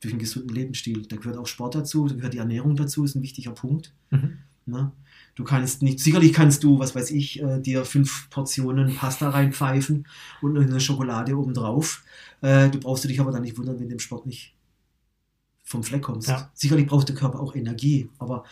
Durch 0.00 0.12
einen 0.12 0.20
gesunden 0.20 0.52
Lebensstil. 0.52 1.06
Da 1.06 1.14
gehört 1.14 1.36
auch 1.36 1.46
Sport 1.46 1.76
dazu, 1.76 2.08
da 2.08 2.16
gehört 2.16 2.34
die 2.34 2.38
Ernährung 2.38 2.74
dazu, 2.74 3.04
ist 3.04 3.14
ein 3.14 3.22
wichtiger 3.22 3.52
Punkt. 3.52 3.94
Mhm. 4.10 4.38
Ne? 4.68 4.92
Du 5.34 5.44
kannst 5.44 5.82
nicht, 5.82 6.00
sicherlich 6.00 6.32
kannst 6.32 6.64
du, 6.64 6.78
was 6.78 6.94
weiß 6.94 7.10
ich, 7.12 7.40
äh, 7.42 7.60
dir 7.60 7.84
fünf 7.84 8.28
Portionen 8.30 8.94
Pasta 8.96 9.30
reinpfeifen 9.30 10.06
und 10.42 10.58
eine 10.58 10.80
Schokolade 10.80 11.36
obendrauf. 11.36 12.02
Äh, 12.40 12.70
du 12.70 12.78
brauchst 12.78 13.04
dich 13.04 13.20
aber 13.20 13.32
dann 13.32 13.42
nicht 13.42 13.56
wundern, 13.56 13.78
wenn 13.78 13.88
du 13.88 13.94
im 13.94 14.00
Sport 14.00 14.26
nicht 14.26 14.54
vom 15.64 15.82
Fleck 15.82 16.02
kommst. 16.02 16.28
Ja. 16.28 16.50
Sicherlich 16.54 16.86
braucht 16.86 17.08
der 17.08 17.14
Körper 17.14 17.40
auch 17.40 17.54
Energie, 17.54 18.08
aber 18.18 18.44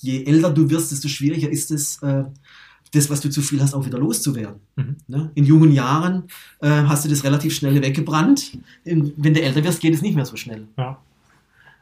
je 0.00 0.24
älter 0.24 0.50
du 0.50 0.68
wirst, 0.70 0.92
desto 0.92 1.08
schwieriger 1.08 1.48
ist 1.48 1.70
es, 1.70 2.02
äh, 2.02 2.24
das, 2.92 3.10
was 3.10 3.20
du 3.20 3.30
zu 3.30 3.42
viel 3.42 3.60
hast, 3.60 3.74
auch 3.74 3.86
wieder 3.86 3.98
loszuwerden. 3.98 4.60
Mhm. 4.76 4.96
Ne? 5.06 5.30
In 5.34 5.44
jungen 5.44 5.72
Jahren 5.72 6.24
äh, 6.60 6.68
hast 6.68 7.04
du 7.04 7.08
das 7.08 7.24
relativ 7.24 7.54
schnell 7.54 7.80
weggebrannt. 7.82 8.58
In, 8.84 9.12
wenn 9.16 9.34
du 9.34 9.42
älter 9.42 9.64
wirst, 9.64 9.80
geht 9.80 9.94
es 9.94 10.02
nicht 10.02 10.14
mehr 10.14 10.26
so 10.26 10.36
schnell. 10.36 10.68
Ja. 10.78 10.98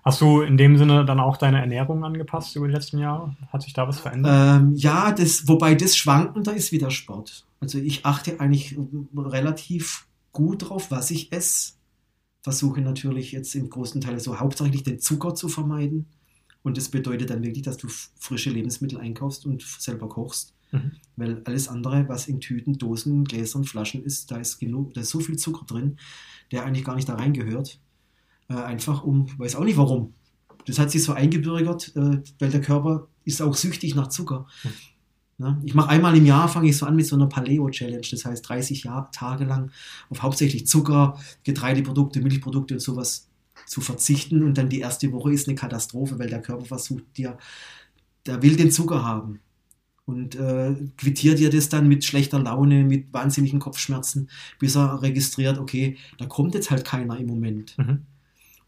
Hast 0.04 0.20
du 0.20 0.40
in 0.40 0.56
dem 0.56 0.76
Sinne 0.78 1.04
dann 1.04 1.20
auch 1.20 1.36
deine 1.36 1.60
Ernährung 1.60 2.04
angepasst 2.04 2.56
über 2.56 2.66
die 2.66 2.74
letzten 2.74 2.98
Jahre? 2.98 3.36
Hat 3.52 3.62
sich 3.62 3.72
da 3.72 3.86
was 3.86 4.00
verändert? 4.00 4.60
Ähm, 4.60 4.74
ja, 4.74 5.12
das, 5.12 5.46
wobei 5.46 5.74
das 5.76 5.96
schwankender 5.96 6.54
ist 6.54 6.72
wie 6.72 6.78
der 6.78 6.90
Sport. 6.90 7.46
Also 7.60 7.78
ich 7.78 8.04
achte 8.04 8.40
eigentlich 8.40 8.76
relativ 9.16 10.08
gut 10.32 10.68
drauf, 10.68 10.90
was 10.90 11.10
ich 11.12 11.32
esse. 11.32 11.74
Versuche 12.42 12.80
natürlich 12.80 13.30
jetzt 13.30 13.54
im 13.54 13.70
großen 13.70 14.00
Teil 14.00 14.18
so 14.18 14.40
hauptsächlich 14.40 14.82
den 14.82 14.98
Zucker 14.98 15.36
zu 15.36 15.48
vermeiden. 15.48 16.06
Und 16.64 16.76
das 16.76 16.88
bedeutet 16.88 17.30
dann 17.30 17.44
wirklich, 17.44 17.62
dass 17.62 17.76
du 17.76 17.86
frische 17.88 18.50
Lebensmittel 18.50 18.98
einkaufst 18.98 19.46
und 19.46 19.62
selber 19.62 20.08
kochst. 20.08 20.54
Mhm. 20.72 20.92
Weil 21.14 21.42
alles 21.44 21.68
andere, 21.68 22.08
was 22.08 22.26
in 22.26 22.40
Tüten, 22.40 22.78
Dosen, 22.78 23.22
Gläsern, 23.22 23.62
Flaschen 23.62 24.02
ist, 24.02 24.32
da 24.32 24.38
ist 24.38 24.58
genug, 24.58 24.94
da 24.94 25.02
ist 25.02 25.10
so 25.10 25.20
viel 25.20 25.36
Zucker 25.36 25.64
drin, 25.66 25.98
der 26.50 26.64
eigentlich 26.64 26.84
gar 26.84 26.96
nicht 26.96 27.08
da 27.08 27.14
reingehört. 27.14 27.78
Äh, 28.48 28.55
einfach 28.55 29.05
um, 29.05 29.26
weiß 29.38 29.57
auch 29.57 29.64
nicht 29.64 29.76
warum. 29.76 30.14
Das 30.66 30.78
hat 30.78 30.90
sich 30.90 31.02
so 31.02 31.12
eingebürgert, 31.12 31.92
äh, 31.96 32.22
weil 32.38 32.50
der 32.50 32.61
Körper 32.61 33.09
ist 33.24 33.42
auch 33.42 33.55
süchtig 33.55 33.94
nach 33.94 34.09
Zucker. 34.09 34.46
Mhm. 34.64 34.70
Ne? 35.38 35.61
Ich 35.64 35.74
mache 35.74 35.88
einmal 35.88 36.16
im 36.16 36.26
Jahr, 36.26 36.48
fange 36.48 36.68
ich 36.68 36.76
so 36.76 36.87
an 36.87 36.96
mit 36.96 37.07
so 37.07 37.16
einer 37.16 37.26
Paleo-Challenge, 37.26 38.07
das 38.09 38.24
heißt 38.24 38.48
30 38.48 38.85
Jahr, 38.85 39.11
Tage 39.12 39.44
lang 39.44 39.70
auf 40.11 40.22
hauptsächlich 40.22 40.66
Zucker, 40.66 41.18
Getreideprodukte, 41.44 42.20
Milchprodukte 42.20 42.74
und 42.74 42.81
sowas 42.81 43.28
zu 43.66 43.81
verzichten. 43.81 44.42
Und 44.42 44.59
dann 44.59 44.68
die 44.68 44.81
erste 44.81 45.11
Woche 45.12 45.33
ist 45.33 45.48
eine 45.48 45.57
Katastrophe, 45.57 46.18
weil 46.18 46.28
der 46.28 46.42
Körper 46.42 46.64
versucht 46.64 47.05
dir, 47.16 47.38
der 48.26 48.42
will 48.42 48.57
den 48.57 48.70
Zucker 48.70 49.05
haben 49.05 49.40
und 50.05 50.35
äh, 50.37 50.74
quittiert 50.96 51.40
ihr 51.40 51.50
das 51.50 51.68
dann 51.68 51.88
mit 51.88 52.05
schlechter 52.05 52.38
Laune, 52.38 52.85
mit 52.85 53.12
wahnsinnigen 53.12 53.61
Kopfschmerzen, 53.61 54.28
bis 54.59 54.76
er 54.76 55.02
registriert, 55.02 55.59
okay, 55.59 55.96
da 56.18 56.26
kommt 56.26 56.55
jetzt 56.55 56.70
halt 56.70 56.85
keiner 56.85 57.18
im 57.18 57.26
Moment. 57.26 57.76
Mhm. 57.78 58.07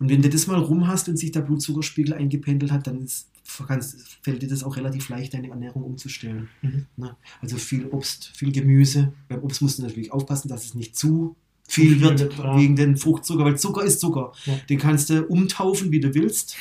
Und 0.04 0.10
wenn 0.10 0.20
du 0.20 0.28
das 0.28 0.46
mal 0.46 0.58
rum 0.58 0.86
hast 0.86 1.08
und 1.08 1.16
sich 1.16 1.32
der 1.32 1.40
Blutzuckerspiegel 1.40 2.12
eingependelt 2.12 2.70
hat, 2.70 2.86
dann 2.86 3.02
ist, 3.02 3.30
fällt 3.42 4.42
dir 4.42 4.48
das 4.48 4.62
auch 4.62 4.76
relativ 4.76 5.08
leicht, 5.08 5.32
deine 5.32 5.48
Ernährung 5.48 5.82
umzustellen. 5.82 6.50
Mhm. 6.60 6.84
Ne? 6.98 7.16
Also 7.40 7.56
viel 7.56 7.86
Obst, 7.86 8.30
viel 8.34 8.52
Gemüse. 8.52 9.14
Beim 9.28 9.42
Obst 9.42 9.62
musst 9.62 9.78
du 9.78 9.82
natürlich 9.82 10.12
aufpassen, 10.12 10.48
dass 10.48 10.66
es 10.66 10.74
nicht 10.74 10.94
zu 10.94 11.36
viel, 11.66 12.02
wird 12.02 12.36
ja. 12.36 12.58
wegen 12.58 12.76
den 12.76 12.98
Fruchtzucker, 12.98 13.46
weil 13.46 13.58
Zucker 13.58 13.82
ist 13.82 13.98
Zucker. 14.00 14.32
Ja. 14.44 14.54
Den 14.68 14.78
kannst 14.78 15.08
du 15.08 15.24
umtaufen, 15.24 15.90
wie 15.90 16.00
du 16.00 16.12
willst 16.12 16.54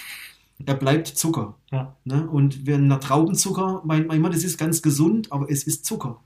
er 0.66 0.76
bleibt 0.76 1.08
Zucker. 1.08 1.58
Ja. 1.72 1.98
Ne? 2.06 2.26
Und 2.30 2.66
wenn 2.66 2.88
der 2.88 3.02
Traubenzucker, 3.02 3.82
manchmal 3.84 4.32
das 4.32 4.46
ist 4.46 4.58
ganz 4.58 4.82
gesund, 4.82 5.30
aber 5.34 5.50
es 5.52 5.64
ist 5.64 5.86
Zucker. 5.86 6.22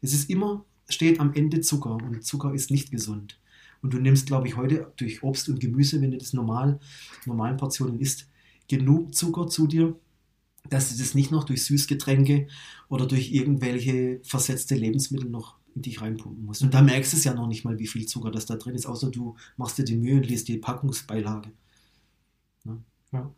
Es 0.00 0.12
ist 0.12 0.30
immer, 0.30 0.64
steht 0.88 1.18
am 1.18 1.34
Ende 1.34 1.60
Zucker 1.60 1.94
und 1.94 2.24
Zucker 2.24 2.54
ist 2.54 2.70
nicht 2.70 2.92
gesund. 2.92 3.39
Und 3.82 3.94
du 3.94 3.98
nimmst, 3.98 4.26
glaube 4.26 4.48
ich, 4.48 4.56
heute 4.56 4.92
durch 4.96 5.22
Obst 5.22 5.48
und 5.48 5.60
Gemüse, 5.60 6.00
wenn 6.00 6.10
du 6.10 6.18
das 6.18 6.32
normal, 6.32 6.80
normalen 7.26 7.56
Portionen 7.56 7.98
isst, 7.98 8.28
genug 8.68 9.14
Zucker 9.14 9.48
zu 9.48 9.66
dir, 9.66 9.98
dass 10.68 10.90
du 10.90 10.98
das 10.98 11.14
nicht 11.14 11.30
noch 11.30 11.44
durch 11.44 11.64
Süßgetränke 11.64 12.48
oder 12.88 13.06
durch 13.06 13.32
irgendwelche 13.32 14.20
versetzte 14.22 14.74
Lebensmittel 14.74 15.28
noch 15.28 15.56
in 15.74 15.82
dich 15.82 16.00
reinpumpen 16.00 16.44
musst. 16.44 16.62
Und 16.62 16.74
da 16.74 16.82
merkst 16.82 17.12
du 17.12 17.16
es 17.16 17.24
ja 17.24 17.34
noch 17.34 17.46
nicht 17.46 17.64
mal, 17.64 17.78
wie 17.78 17.86
viel 17.86 18.06
Zucker 18.06 18.30
das 18.30 18.46
da 18.46 18.56
drin 18.56 18.74
ist, 18.74 18.86
außer 18.86 19.10
du 19.10 19.36
machst 19.56 19.78
dir 19.78 19.84
die 19.84 19.96
Mühe 19.96 20.16
und 20.16 20.26
liest 20.26 20.48
die 20.48 20.58
Packungsbeilage. 20.58 21.52
Ne? 22.64 22.82
Ja. 23.12 23.32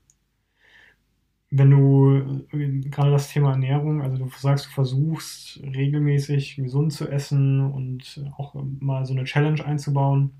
Wenn 1.55 1.71
du 1.71 2.47
äh, 2.53 2.81
gerade 2.88 3.11
das 3.11 3.31
Thema 3.31 3.51
Ernährung, 3.51 4.01
also 4.01 4.17
du 4.17 4.31
sagst, 4.38 4.67
du 4.67 4.71
versuchst 4.71 5.61
regelmäßig 5.62 6.57
gesund 6.57 6.95
zu 6.95 7.09
essen 7.09 7.61
und 7.61 8.25
auch 8.38 8.55
mal 8.81 9.05
so 9.05 9.12
eine 9.12 9.25
Challenge 9.25 9.62
einzubauen 9.62 10.31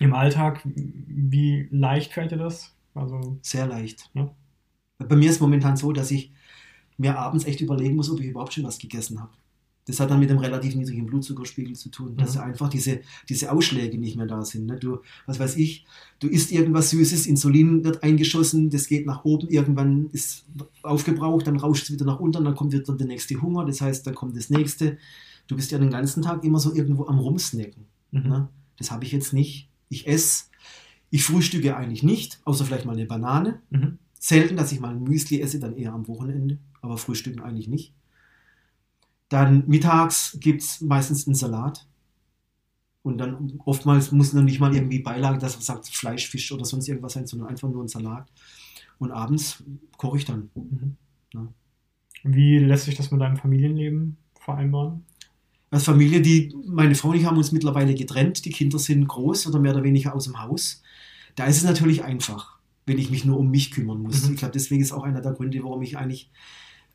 im 0.00 0.14
Alltag, 0.14 0.62
wie 0.64 1.68
leicht 1.70 2.14
fällt 2.14 2.30
dir 2.30 2.38
das? 2.38 2.74
Also, 2.94 3.38
Sehr 3.42 3.66
leicht. 3.66 4.10
Ja? 4.14 4.34
Bei 4.98 5.16
mir 5.16 5.28
ist 5.28 5.40
momentan 5.40 5.76
so, 5.76 5.92
dass 5.92 6.10
ich 6.10 6.32
mir 6.96 7.18
abends 7.18 7.44
echt 7.44 7.60
überlegen 7.60 7.96
muss, 7.96 8.10
ob 8.10 8.20
ich 8.20 8.28
überhaupt 8.28 8.54
schon 8.54 8.64
was 8.64 8.78
gegessen 8.78 9.20
habe. 9.20 9.32
Das 9.88 10.00
hat 10.00 10.10
dann 10.10 10.20
mit 10.20 10.28
dem 10.28 10.36
relativ 10.36 10.74
niedrigen 10.74 11.06
Blutzuckerspiegel 11.06 11.74
zu 11.74 11.88
tun, 11.88 12.14
dass 12.18 12.34
mhm. 12.34 12.42
einfach 12.42 12.68
diese, 12.68 13.00
diese 13.26 13.50
Ausschläge 13.50 13.96
nicht 13.96 14.18
mehr 14.18 14.26
da 14.26 14.44
sind. 14.44 14.66
Ne? 14.66 14.76
Du, 14.76 14.98
was 15.24 15.40
weiß 15.40 15.56
ich, 15.56 15.86
du 16.20 16.28
isst 16.28 16.52
irgendwas 16.52 16.90
Süßes, 16.90 17.26
Insulin 17.26 17.84
wird 17.84 18.02
eingeschossen, 18.02 18.68
das 18.68 18.86
geht 18.86 19.06
nach 19.06 19.24
oben, 19.24 19.48
irgendwann 19.48 20.10
ist 20.12 20.44
aufgebraucht, 20.82 21.46
dann 21.46 21.56
rauscht 21.56 21.84
es 21.84 21.90
wieder 21.90 22.04
nach 22.04 22.20
unten, 22.20 22.44
dann 22.44 22.54
kommt 22.54 22.72
wieder 22.72 22.94
der 22.94 23.06
nächste 23.06 23.40
Hunger, 23.40 23.64
das 23.64 23.80
heißt, 23.80 24.06
dann 24.06 24.14
kommt 24.14 24.36
das 24.36 24.50
nächste. 24.50 24.98
Du 25.46 25.56
bist 25.56 25.70
ja 25.70 25.78
den 25.78 25.90
ganzen 25.90 26.22
Tag 26.22 26.44
immer 26.44 26.58
so 26.58 26.74
irgendwo 26.74 27.06
am 27.06 27.18
Rumsnacken. 27.18 27.86
Mhm. 28.10 28.28
Ne? 28.28 28.48
Das 28.76 28.90
habe 28.90 29.04
ich 29.04 29.12
jetzt 29.12 29.32
nicht. 29.32 29.70
Ich 29.88 30.06
esse, 30.06 30.44
ich 31.08 31.24
frühstücke 31.24 31.74
eigentlich 31.74 32.02
nicht, 32.02 32.40
außer 32.44 32.66
vielleicht 32.66 32.84
mal 32.84 32.92
eine 32.92 33.06
Banane. 33.06 33.60
Mhm. 33.70 33.96
Selten, 34.20 34.56
dass 34.56 34.70
ich 34.70 34.80
mal 34.80 34.90
ein 34.90 35.02
Müsli 35.02 35.40
esse, 35.40 35.58
dann 35.58 35.76
eher 35.76 35.94
am 35.94 36.08
Wochenende, 36.08 36.58
aber 36.82 36.98
frühstücken 36.98 37.40
eigentlich 37.40 37.68
nicht. 37.68 37.94
Dann 39.28 39.64
mittags 39.66 40.36
gibt 40.40 40.62
es 40.62 40.80
meistens 40.80 41.26
einen 41.26 41.34
Salat. 41.34 41.86
Und 43.02 43.18
dann 43.18 43.60
oftmals 43.64 44.12
muss 44.12 44.32
noch 44.32 44.42
nicht 44.42 44.60
mal 44.60 44.74
irgendwie 44.74 44.98
Beilage, 44.98 45.38
dass 45.38 45.54
man 45.54 45.62
sagt 45.62 45.88
Fleisch, 45.88 46.28
Fisch 46.28 46.50
oder 46.52 46.64
sonst 46.64 46.88
irgendwas 46.88 47.14
sein, 47.14 47.26
sondern 47.26 47.48
einfach 47.48 47.68
nur 47.68 47.82
ein 47.82 47.88
Salat. 47.88 48.30
Und 48.98 49.12
abends 49.12 49.62
koche 49.96 50.18
ich 50.18 50.24
dann. 50.24 50.50
Mhm. 50.54 50.96
Ja. 51.32 51.48
Wie 52.24 52.58
lässt 52.58 52.84
sich 52.84 52.96
das 52.96 53.10
mit 53.10 53.20
deinem 53.20 53.36
Familienleben 53.36 54.16
vereinbaren? 54.40 55.04
Als 55.70 55.84
Familie, 55.84 56.20
die, 56.20 56.54
meine 56.66 56.94
Frau 56.94 57.10
und 57.10 57.16
ich 57.16 57.24
haben 57.24 57.36
uns 57.36 57.52
mittlerweile 57.52 57.94
getrennt, 57.94 58.44
die 58.44 58.50
Kinder 58.50 58.78
sind 58.78 59.06
groß 59.06 59.46
oder 59.46 59.58
mehr 59.58 59.74
oder 59.74 59.84
weniger 59.84 60.14
aus 60.14 60.24
dem 60.24 60.42
Haus. 60.42 60.82
Da 61.36 61.44
ist 61.44 61.58
es 61.58 61.64
natürlich 61.64 62.02
einfach, 62.04 62.58
wenn 62.86 62.98
ich 62.98 63.10
mich 63.10 63.24
nur 63.24 63.38
um 63.38 63.50
mich 63.50 63.70
kümmern 63.70 64.02
muss. 64.02 64.26
Mhm. 64.26 64.34
Ich 64.34 64.38
glaube, 64.38 64.52
deswegen 64.52 64.82
ist 64.82 64.92
auch 64.92 65.04
einer 65.04 65.20
der 65.20 65.32
Gründe, 65.32 65.62
warum 65.62 65.82
ich 65.82 65.98
eigentlich 65.98 66.30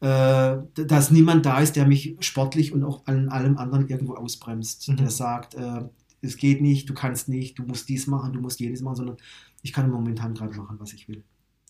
äh, 0.04 0.58
dass 0.76 1.12
niemand 1.12 1.46
da 1.46 1.62
ist, 1.62 1.78
der 1.78 1.88
mich 1.88 2.18
sportlich 2.20 2.74
und 2.74 2.84
auch 2.84 3.04
an 3.06 3.30
allem 3.30 3.58
anderen 3.58 3.88
irgendwo 3.88 4.16
ausbremst. 4.16 4.90
Mhm. 4.90 4.98
Der 4.98 5.10
sagt, 5.10 5.56
äh, 5.56 5.86
es 6.22 6.36
geht 6.36 6.62
nicht, 6.62 6.90
du 6.90 6.94
kannst 6.94 7.30
nicht, 7.30 7.58
du 7.58 7.64
musst 7.64 7.88
dies 7.88 8.06
machen, 8.06 8.34
du 8.34 8.42
musst 8.42 8.60
jedes 8.60 8.82
machen, 8.82 8.98
sondern 8.98 9.18
ich 9.62 9.72
kann 9.72 9.90
momentan 9.90 10.34
gerade 10.34 10.58
machen, 10.58 10.76
was 10.78 10.92
ich 10.92 11.08
will. 11.08 11.24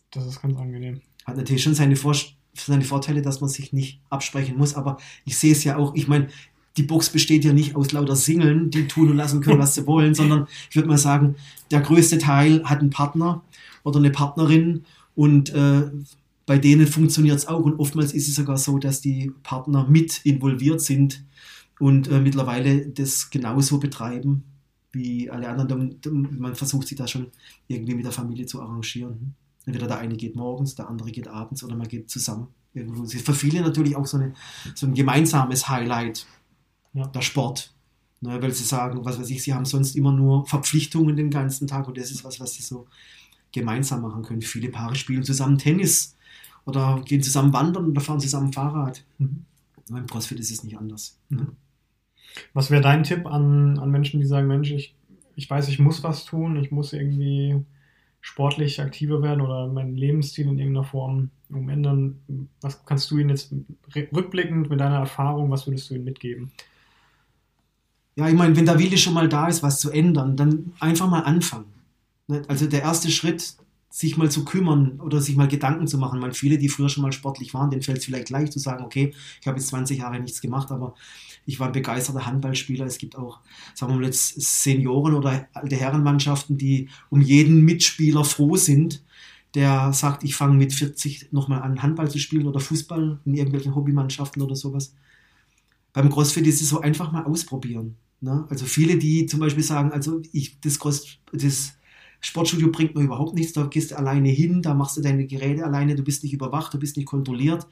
Das 0.10 0.26
ist 0.26 0.42
ganz 0.42 0.58
angenehm. 0.58 1.02
Hat 1.26 1.38
natürlich 1.38 1.62
schon 1.62 1.76
seine, 1.76 1.96
Vor 1.96 2.16
seine 2.56 2.84
Vorteile, 2.84 3.22
dass 3.22 3.40
man 3.40 3.52
sich 3.52 3.72
nicht 3.72 4.02
absprechen 4.10 4.58
muss, 4.58 4.74
aber 4.74 4.98
ich 5.26 5.38
sehe 5.38 5.52
es 5.52 5.64
ja 5.64 5.78
auch, 5.78 5.94
ich 5.94 6.08
meine, 6.08 6.30
die 6.78 6.84
Box 6.84 7.12
besteht 7.12 7.46
ja 7.46 7.54
nicht 7.54 7.76
aus 7.76 7.92
lauter 7.92 8.16
Singeln, 8.16 8.72
die 8.72 8.88
tun 8.88 9.12
und 9.12 9.18
lassen 9.18 9.42
können, 9.42 9.60
was 9.60 9.76
sie 9.76 9.86
wollen, 9.86 10.16
sondern 10.16 10.48
ich 10.72 10.76
würde 10.76 10.90
mal 10.90 10.98
sagen, 10.98 11.36
der 11.70 11.82
größte 11.82 12.18
Teil 12.18 12.64
hat 12.64 12.80
einen 12.80 12.90
Partner 12.90 13.44
oder 13.84 14.00
eine 14.00 14.10
Partnerin 14.10 14.86
und 15.14 15.54
äh, 15.54 15.84
bei 16.46 16.58
denen 16.58 16.88
funktioniert 16.88 17.38
es 17.38 17.48
auch 17.48 17.64
und 17.64 17.80
oftmals 17.80 18.14
ist 18.14 18.28
es 18.28 18.36
sogar 18.36 18.58
so, 18.58 18.78
dass 18.78 19.02
die 19.02 19.32
Partner 19.44 19.88
mit 19.88 20.26
involviert 20.26 20.82
sind 20.82 21.24
und 21.80 22.08
äh, 22.10 22.20
mittlerweile 22.20 22.88
das 22.88 23.30
genauso 23.30 23.80
betreiben 23.80 24.44
wie 24.92 25.30
alle 25.30 25.50
anderen. 25.50 26.00
Man 26.38 26.56
versucht 26.56 26.88
sich 26.88 26.98
da 26.98 27.08
schon 27.08 27.28
irgendwie 27.68 27.96
mit 27.96 28.06
der 28.06 28.12
Familie 28.12 28.46
zu 28.46 28.62
arrangieren. 28.62 29.36
Entweder 29.66 29.88
der 29.88 29.98
eine 30.00 30.16
geht 30.16 30.36
morgens, 30.36 30.76
der 30.76 30.90
andere 30.90 31.12
geht 31.12 31.28
abends 31.28 31.64
oder 31.64 31.76
man 31.76 31.88
geht 31.88 32.10
zusammen. 32.10 32.48
Irgendwo. 32.74 33.04
Es 33.04 33.14
ist 33.14 33.26
für 33.26 33.34
viele 33.34 33.62
natürlich 33.62 33.96
auch 33.96 34.06
so, 34.06 34.18
eine, 34.18 34.34
so 34.76 34.88
ein 34.88 34.94
gemeinsames 34.94 35.70
Highlight, 35.70 36.26
ja. 36.94 37.08
der 37.08 37.22
Sport. 37.22 37.74
Ne, 38.22 38.42
weil 38.42 38.54
sie 38.54 38.64
sagen, 38.64 39.04
was 39.04 39.20
weiß 39.20 39.30
ich, 39.32 39.44
sie 39.44 39.54
haben 39.54 39.66
sonst 39.66 39.96
immer 39.96 40.14
nur 40.14 40.46
Verpflichtungen 40.46 41.18
den 41.18 41.30
ganzen 41.30 41.68
Tag 41.68 41.88
und 41.90 41.98
das 41.98 42.10
ist 42.10 42.24
was, 42.24 42.40
was 42.40 42.54
sie 42.54 42.64
so 42.64 42.88
gemeinsam 43.52 44.02
machen 44.02 44.24
können. 44.24 44.42
Viele 44.42 44.70
Paare 44.70 44.96
spielen 44.96 45.24
zusammen 45.24 45.58
Tennis 45.58 46.16
oder 46.66 47.02
gehen 47.06 47.22
zusammen 47.22 47.54
wandern 47.54 47.90
oder 47.90 48.02
fahren 48.02 48.20
zusammen 48.20 48.54
Fahrrad. 48.54 49.04
Mhm. 49.18 49.46
Beim 49.90 50.08
CrossFit 50.08 50.40
ist 50.40 50.52
es 50.52 50.64
nicht 50.64 50.78
anders. 50.78 51.20
Mhm. 51.30 51.56
Was 52.54 52.72
wäre 52.72 52.82
dein 52.82 53.04
Tipp 53.04 53.26
an, 53.26 53.78
an 53.80 53.92
Menschen, 53.92 54.20
die 54.20 54.26
sagen, 54.26 54.48
Mensch, 54.48 54.72
ich, 54.72 54.96
ich 55.36 55.50
weiß, 55.50 55.68
ich 55.68 55.80
muss 55.80 56.04
was 56.04 56.26
tun, 56.26 56.56
ich 56.58 56.72
muss 56.72 56.94
irgendwie 56.94 57.64
sportlich 58.22 58.82
aktiver 58.82 59.22
werden 59.22 59.42
oder 59.42 59.68
meinen 59.68 59.98
Lebensstil 59.98 60.48
in 60.48 60.58
irgendeiner 60.58 60.86
Form 60.86 61.30
umändern. 61.50 62.20
Was 62.62 62.86
kannst 62.86 63.12
du 63.12 63.18
ihnen 63.18 63.30
jetzt 63.30 63.54
rückblickend 63.96 64.70
mit 64.70 64.80
deiner 64.80 65.00
Erfahrung, 65.00 65.52
was 65.52 65.68
würdest 65.68 65.90
du 65.90 65.96
ihnen 65.96 66.06
mitgeben? 66.06 66.52
Ja, 68.16 68.30
ich 68.30 68.36
meine, 68.36 68.56
wenn 68.56 68.66
der 68.66 68.80
Wille 68.80 68.98
schon 68.98 69.14
mal 69.14 69.28
da 69.28 69.48
ist, 69.48 69.62
was 69.62 69.80
zu 69.80 69.92
ändern, 69.92 70.38
dann 70.38 70.72
einfach 70.80 71.10
mal 71.10 71.22
anfangen. 71.22 71.74
Ne, 72.28 72.44
also 72.48 72.68
der 72.68 72.82
erste 72.82 73.10
Schritt, 73.10 73.56
sich 73.96 74.18
mal 74.18 74.32
zu 74.32 74.44
kümmern 74.44 75.00
oder 75.02 75.22
sich 75.22 75.36
mal 75.36 75.48
Gedanken 75.48 75.86
zu 75.86 76.00
machen. 76.00 76.20
Man, 76.20 76.34
viele, 76.34 76.58
die 76.58 76.68
früher 76.68 76.90
schon 76.90 77.04
mal 77.04 77.12
sportlich 77.12 77.54
waren, 77.54 77.70
denen 77.70 77.84
fällt 77.84 78.00
es 78.00 78.06
vielleicht 78.06 78.32
leicht 78.32 78.52
zu 78.52 78.58
sagen, 78.58 78.84
okay, 78.84 79.14
ich 79.40 79.46
habe 79.46 79.60
jetzt 79.60 79.68
20 79.68 80.00
Jahre 80.00 80.20
nichts 80.20 80.42
gemacht, 80.42 80.72
aber 80.72 80.96
ich 81.46 81.60
war 81.60 81.68
ein 81.68 81.74
begeisterter 81.74 82.26
Handballspieler. 82.26 82.88
Es 82.88 82.98
gibt 82.98 83.16
auch, 83.16 83.42
sagen 83.76 83.94
wir 83.94 84.00
mal 84.00 84.06
jetzt 84.06 84.42
Senioren 84.42 85.14
oder 85.14 85.48
alte 85.54 85.76
Herrenmannschaften, 85.76 86.58
die 86.58 86.90
um 87.12 87.22
jeden 87.22 87.64
Mitspieler 87.66 88.26
froh 88.26 88.56
sind, 88.56 89.04
der 89.54 89.94
sagt, 89.94 90.24
ich 90.24 90.34
fange 90.34 90.58
mit 90.58 90.74
40 90.74 91.32
nochmal 91.32 91.62
an, 91.62 91.84
Handball 91.84 92.10
zu 92.10 92.18
spielen 92.18 92.48
oder 92.48 92.60
Fußball 92.60 93.20
in 93.24 93.36
irgendwelchen 93.36 93.76
Hobbymannschaften 93.76 94.42
oder 94.42 94.56
sowas. 94.56 94.96
Beim 95.94 96.10
CrossFit 96.10 96.48
ist 96.48 96.64
es 96.64 96.70
so 96.70 96.82
einfach 96.82 97.12
mal 97.12 97.26
ausprobieren. 97.26 97.96
Ne? 98.22 98.48
Also 98.50 98.66
viele, 98.66 98.98
die 98.98 99.28
zum 99.28 99.40
Beispiel 99.40 99.64
sagen, 99.64 99.92
also 99.92 100.20
ich, 100.32 100.60
das, 100.62 100.80
Cross, 100.80 101.20
das 101.32 101.74
Sportstudio 102.24 102.72
bringt 102.72 102.96
mir 102.96 103.04
überhaupt 103.04 103.36
nichts, 103.36 103.54
da 103.54 103.64
gehst 103.66 103.92
du 103.92 103.98
alleine 103.98 104.30
hin, 104.30 104.62
da 104.62 104.74
machst 104.74 104.96
du 104.98 105.02
deine 105.02 105.28
Geräte 105.28 105.66
alleine, 105.66 105.96
du 105.96 106.04
bist 106.04 106.24
nicht 106.24 106.34
überwacht, 106.34 106.74
du 106.74 106.80
bist 106.80 106.96
nicht 106.96 107.06
kontrolliert. 107.06 107.68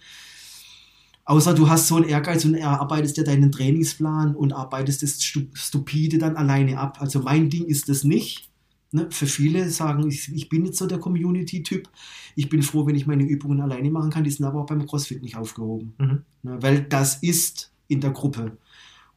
Außer 1.23 1.53
du 1.53 1.69
hast 1.69 1.87
so 1.87 1.95
einen 1.95 2.09
Ehrgeiz 2.09 2.43
und 2.43 2.55
erarbeitest 2.55 3.15
dir 3.15 3.23
deinen 3.23 3.51
Trainingsplan 3.51 4.35
und 4.35 4.51
arbeitest 4.51 5.03
das 5.03 5.23
stupide 5.23 6.17
dann 6.17 6.35
alleine 6.35 6.79
ab. 6.79 6.97
Also 6.99 7.21
mein 7.21 7.49
Ding 7.49 7.65
ist 7.65 7.87
das 7.87 8.03
nicht. 8.03 8.49
Ne? 8.91 9.07
Für 9.09 9.27
viele 9.27 9.69
sagen, 9.69 10.07
ich, 10.09 10.29
ich 10.33 10.49
bin 10.49 10.65
jetzt 10.65 10.79
so 10.79 10.87
der 10.87 10.99
Community-Typ. 10.99 11.87
Ich 12.35 12.49
bin 12.49 12.61
froh, 12.61 12.85
wenn 12.85 12.95
ich 12.95 13.07
meine 13.07 13.23
Übungen 13.23 13.61
alleine 13.61 13.89
machen 13.89 14.09
kann. 14.09 14.25
Die 14.25 14.31
sind 14.31 14.45
aber 14.45 14.61
auch 14.61 14.65
beim 14.65 14.85
CrossFit 14.85 15.21
nicht 15.21 15.37
aufgehoben. 15.37 15.93
Mhm. 15.97 16.23
Ne? 16.43 16.61
Weil 16.61 16.81
das 16.81 17.15
ist 17.23 17.71
in 17.87 18.01
der 18.01 18.11
Gruppe. 18.11 18.57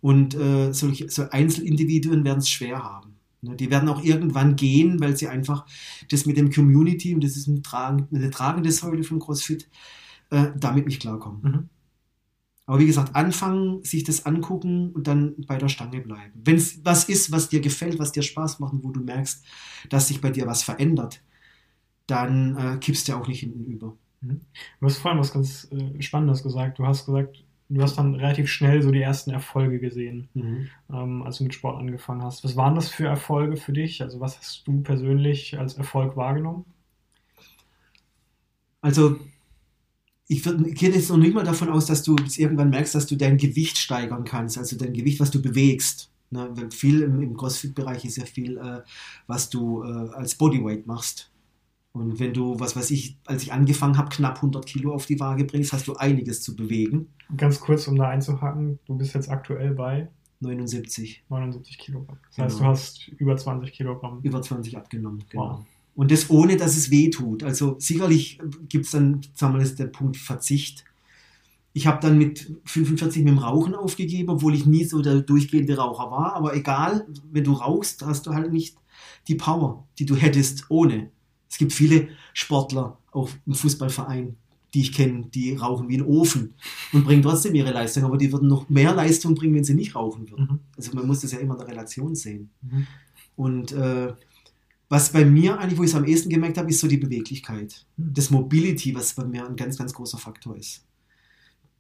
Und 0.01 0.35
äh, 0.35 0.73
solche, 0.73 1.09
so 1.09 1.29
Einzelindividuen 1.29 2.25
werden 2.25 2.39
es 2.39 2.51
schwer 2.51 2.85
haben. 2.85 3.14
Ne, 3.45 3.57
die 3.57 3.71
werden 3.71 3.89
auch 3.89 4.03
irgendwann 4.03 4.57
gehen, 4.57 5.01
weil 5.01 5.17
sie 5.17 5.29
einfach 5.29 5.67
das 6.11 6.27
mit 6.27 6.37
dem 6.37 6.51
Community, 6.51 7.15
und 7.15 7.23
das 7.23 7.37
ist 7.37 7.49
eine 7.49 7.63
tragende 7.63 8.73
Säule 8.73 9.05
von 9.05 9.19
CrossFit, 9.19 9.69
äh, 10.31 10.49
damit 10.57 10.87
nicht 10.87 11.01
klarkommen. 11.03 11.43
Mhm. 11.43 11.69
Aber 12.67 12.79
wie 12.79 12.87
gesagt, 12.87 13.15
anfangen, 13.15 13.85
sich 13.85 14.05
das 14.05 14.25
angucken 14.25 14.91
und 14.93 15.07
dann 15.07 15.35
bei 15.47 15.59
der 15.59 15.69
Stange 15.69 16.01
bleiben. 16.01 16.41
Wenn 16.45 16.57
es 16.57 16.83
was 16.83 17.11
ist, 17.11 17.31
was 17.31 17.51
dir 17.51 17.61
gefällt, 17.61 17.99
was 17.99 18.13
dir 18.13 18.23
Spaß 18.23 18.59
macht 18.59 18.73
und 18.73 18.83
wo 18.83 18.91
du 18.91 19.01
merkst, 19.01 19.45
dass 19.91 20.09
sich 20.09 20.23
bei 20.23 20.31
dir 20.31 20.47
was 20.47 20.63
verändert, 20.63 21.23
dann 22.07 22.57
äh, 22.57 22.79
kippst 22.79 23.09
du 23.09 23.15
auch 23.17 23.29
nicht 23.29 23.41
hinten 23.41 23.67
über. 23.67 23.97
Mhm. 24.23 24.41
Du 24.81 24.87
hast 24.87 24.97
vorhin 24.97 25.21
was 25.21 25.33
ganz 25.33 25.69
äh, 25.73 26.01
Spannendes 26.01 26.43
gesagt. 26.43 26.79
Du 26.79 26.87
hast 26.87 27.05
gesagt, 27.05 27.45
du 27.69 27.83
hast 27.83 27.97
dann 27.97 28.15
relativ 28.15 28.49
schnell 28.49 28.83
so 28.83 28.91
die 28.91 29.01
ersten 29.01 29.31
Erfolge 29.31 29.79
gesehen, 29.79 30.29
mhm. 30.35 30.69
ähm, 30.93 31.23
als 31.23 31.39
du 31.39 31.45
mit 31.45 31.55
Sport 31.55 31.79
angefangen 31.79 32.23
hast. 32.23 32.45
Was 32.45 32.57
waren 32.57 32.75
das 32.75 32.89
für 32.89 33.07
Erfolge 33.07 33.57
für 33.57 33.73
dich? 33.73 34.03
Also 34.03 34.21
was 34.21 34.39
hast 34.39 34.67
du 34.67 34.83
persönlich 34.83 35.59
als 35.59 35.75
Erfolg 35.75 36.17
wahrgenommen? 36.17 36.65
Also 38.81 39.19
ich 40.27 40.43
gehe 40.43 40.91
jetzt 40.91 41.11
noch 41.11 41.17
nicht 41.17 41.35
mal 41.35 41.45
davon 41.45 41.69
aus, 41.69 41.87
dass 41.87 42.03
du 42.03 42.17
irgendwann 42.37 42.71
merkst, 42.71 42.95
dass 42.95 43.07
du 43.07 43.17
dein 43.17 43.37
Gewicht 43.37 43.79
steigern 43.79 44.25
kannst, 44.25 44.59
also 44.59 44.77
dein 44.77 44.93
Gewicht, 44.93 45.21
was 45.21 45.31
du 45.31 45.41
bewegst. 45.41 46.11
Ne? 46.31 46.53
Viel 46.71 47.03
im, 47.03 47.23
im 47.23 47.37
CrossFit-Bereich 47.37 48.05
ist 48.05 48.17
ja 48.17 48.25
viel, 48.25 48.59
äh, 48.59 48.83
was 49.27 49.51
du 49.51 49.83
äh, 49.83 50.11
als 50.11 50.35
Bodyweight 50.35 50.87
machst. 50.87 51.31
Und 51.95 52.19
wenn 52.19 52.35
du, 52.35 52.59
was 52.59 52.75
weiß 52.75 52.91
ich, 52.91 53.19
als 53.25 53.45
ich 53.45 53.53
angefangen 53.53 53.97
habe, 53.97 54.09
knapp 54.09 54.37
100 54.37 54.67
Kilo 54.67 54.93
auf 54.93 55.07
die 55.07 55.19
Waage 55.21 55.45
bringst, 55.45 55.73
hast 55.73 55.87
du 55.87 55.95
einiges 55.95 56.43
zu 56.43 56.57
bewegen. 56.57 57.07
Ganz 57.37 57.61
kurz, 57.61 57.87
um 57.87 57.95
da 57.95 58.09
einzuhaken, 58.09 58.81
du 58.87 58.97
bist 58.97 59.15
jetzt 59.15 59.31
aktuell 59.31 59.75
bei 59.75 60.09
79. 60.41 61.23
79 61.29 61.79
Kilogramm. 61.79 62.19
Das 62.37 62.37
genau. 62.37 62.47
heißt, 62.47 62.61
du 62.61 62.65
hast 62.65 63.09
über 63.21 63.37
20 63.37 63.73
Kilogramm. 63.73 64.19
Über 64.23 64.43
20 64.43 64.77
abgenommen, 64.77 65.23
genau. 65.29 65.59
Wow. 65.59 65.67
Und 65.95 66.11
das 66.11 66.29
ohne, 66.31 66.57
dass 66.57 66.77
es 66.77 66.91
weh 66.91 67.11
tut. 67.11 67.45
Also 67.45 67.77
sicherlich 67.79 68.41
gibt 68.69 68.87
es 68.87 68.91
dann, 68.91 69.21
sagen 69.35 69.55
wir 69.55 69.61
mal, 69.61 69.69
der 69.69 69.87
Punkt 69.87 70.17
Verzicht. 70.17 70.85
Ich 71.73 71.87
habe 71.87 72.01
dann 72.01 72.19
mit 72.19 72.57
45 72.65 73.23
mit 73.23 73.35
dem 73.35 73.39
Rauchen 73.39 73.77
aufgegeben, 73.77 74.31
obwohl 74.31 74.57
ich 74.57 74.67
nie 74.67 74.85
so 74.85 75.01
der 75.01 75.21
durchgehende 75.21 75.77
Raucher 75.77 76.11
war. 76.11 76.35
Aber 76.35 76.57
egal, 76.57 77.07
wenn 77.31 77.45
du 77.45 77.53
rauchst, 77.53 78.05
hast 78.05 78.27
du 78.27 78.35
halt 78.35 78.53
nicht 78.53 78.77
die 79.29 79.37
Power, 79.37 79.87
die 80.01 80.07
du 80.07 80.17
hättest 80.17 80.67
ohne. 80.69 81.11
Es 81.55 81.59
gibt 81.59 81.73
viele 81.73 82.09
Sportler, 82.33 82.99
auch 83.13 83.31
im 83.47 83.55
Fußballverein, 83.55 84.35
die 84.75 84.81
ich 84.81 84.93
kenne, 84.93 85.27
die 85.33 85.55
rauchen 85.55 85.89
wie 85.89 85.99
ein 85.99 86.05
Ofen 86.05 86.55
und 86.93 87.05
bringen 87.05 87.23
trotzdem 87.23 87.55
ihre 87.55 87.71
Leistung, 87.71 88.03
aber 88.03 88.17
die 88.19 88.33
würden 88.33 88.49
noch 88.49 88.69
mehr 88.69 88.93
Leistung 88.93 89.37
bringen, 89.37 89.55
wenn 89.55 89.63
sie 89.63 89.75
nicht 89.75 89.95
rauchen 89.95 90.29
würden. 90.29 90.49
Mhm. 90.51 90.59
Also 90.77 90.93
man 90.95 91.07
muss 91.07 91.21
das 91.21 91.31
ja 91.31 91.39
immer 91.39 91.55
in 91.55 91.61
der 91.61 91.69
Relation 91.69 92.17
sehen. 92.17 92.51
Mhm. 92.61 92.87
Und 93.37 93.71
äh, 93.71 94.13
was 94.89 95.13
bei 95.13 95.25
mir 95.25 95.57
eigentlich, 95.61 95.79
wo 95.79 95.85
ich 95.85 95.91
es 95.91 95.95
am 95.95 96.05
ehesten 96.05 96.29
gemerkt 96.29 96.59
habe, 96.59 96.71
ist 96.71 96.81
so 96.81 96.89
die 96.89 96.97
Beweglichkeit. 96.97 97.87
Mhm. 97.99 98.15
Das 98.15 98.31
Mobility, 98.31 98.93
was 98.93 99.15
bei 99.15 99.25
mir 99.25 99.47
ein 99.47 99.55
ganz, 99.55 99.79
ganz 99.79 99.95
großer 99.95 100.19
Faktor 100.19 100.57
ist. 100.57 100.85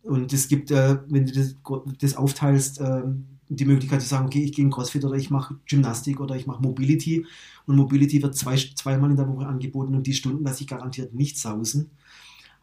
Und 0.05 0.33
es 0.33 0.47
gibt, 0.47 0.71
äh, 0.71 0.99
wenn 1.09 1.27
du 1.27 1.33
das, 1.33 1.57
das 1.99 2.15
aufteilst, 2.15 2.81
äh, 2.81 3.03
die 3.49 3.65
Möglichkeit 3.65 4.03
zu 4.03 4.09
sagen, 4.09 4.27
okay, 4.27 4.43
ich 4.43 4.53
gehe 4.53 4.65
in 4.65 4.71
CrossFit 4.71 5.05
oder 5.05 5.17
ich 5.17 5.31
mache 5.31 5.57
Gymnastik 5.67 6.21
oder 6.21 6.37
ich 6.37 6.47
mache 6.47 6.63
Mobility. 6.63 7.27
Und 7.67 7.77
Mobility 7.77 8.23
wird 8.23 8.37
zwei, 8.37 8.57
zweimal 8.57 9.11
in 9.11 9.17
der 9.17 9.29
Woche 9.29 9.47
angeboten 9.47 9.95
und 9.95 10.07
die 10.07 10.15
Stunden 10.15 10.45
lasse 10.45 10.63
ich 10.63 10.69
garantiert 10.69 11.15
nicht 11.15 11.39
sausen, 11.39 11.91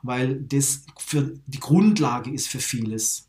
weil 0.02 0.42
das 0.42 0.86
für 0.98 1.34
die 1.48 1.60
Grundlage 1.60 2.32
ist 2.32 2.48
für 2.48 2.60
vieles. 2.60 3.28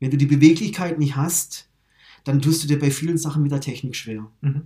Wenn 0.00 0.10
du 0.10 0.16
die 0.16 0.26
Beweglichkeit 0.26 0.98
nicht 0.98 1.16
hast, 1.16 1.68
dann 2.24 2.40
tust 2.40 2.62
du 2.62 2.68
dir 2.68 2.78
bei 2.78 2.90
vielen 2.90 3.18
Sachen 3.18 3.42
mit 3.42 3.52
der 3.52 3.60
Technik 3.60 3.96
schwer. 3.96 4.30
Mhm. 4.40 4.62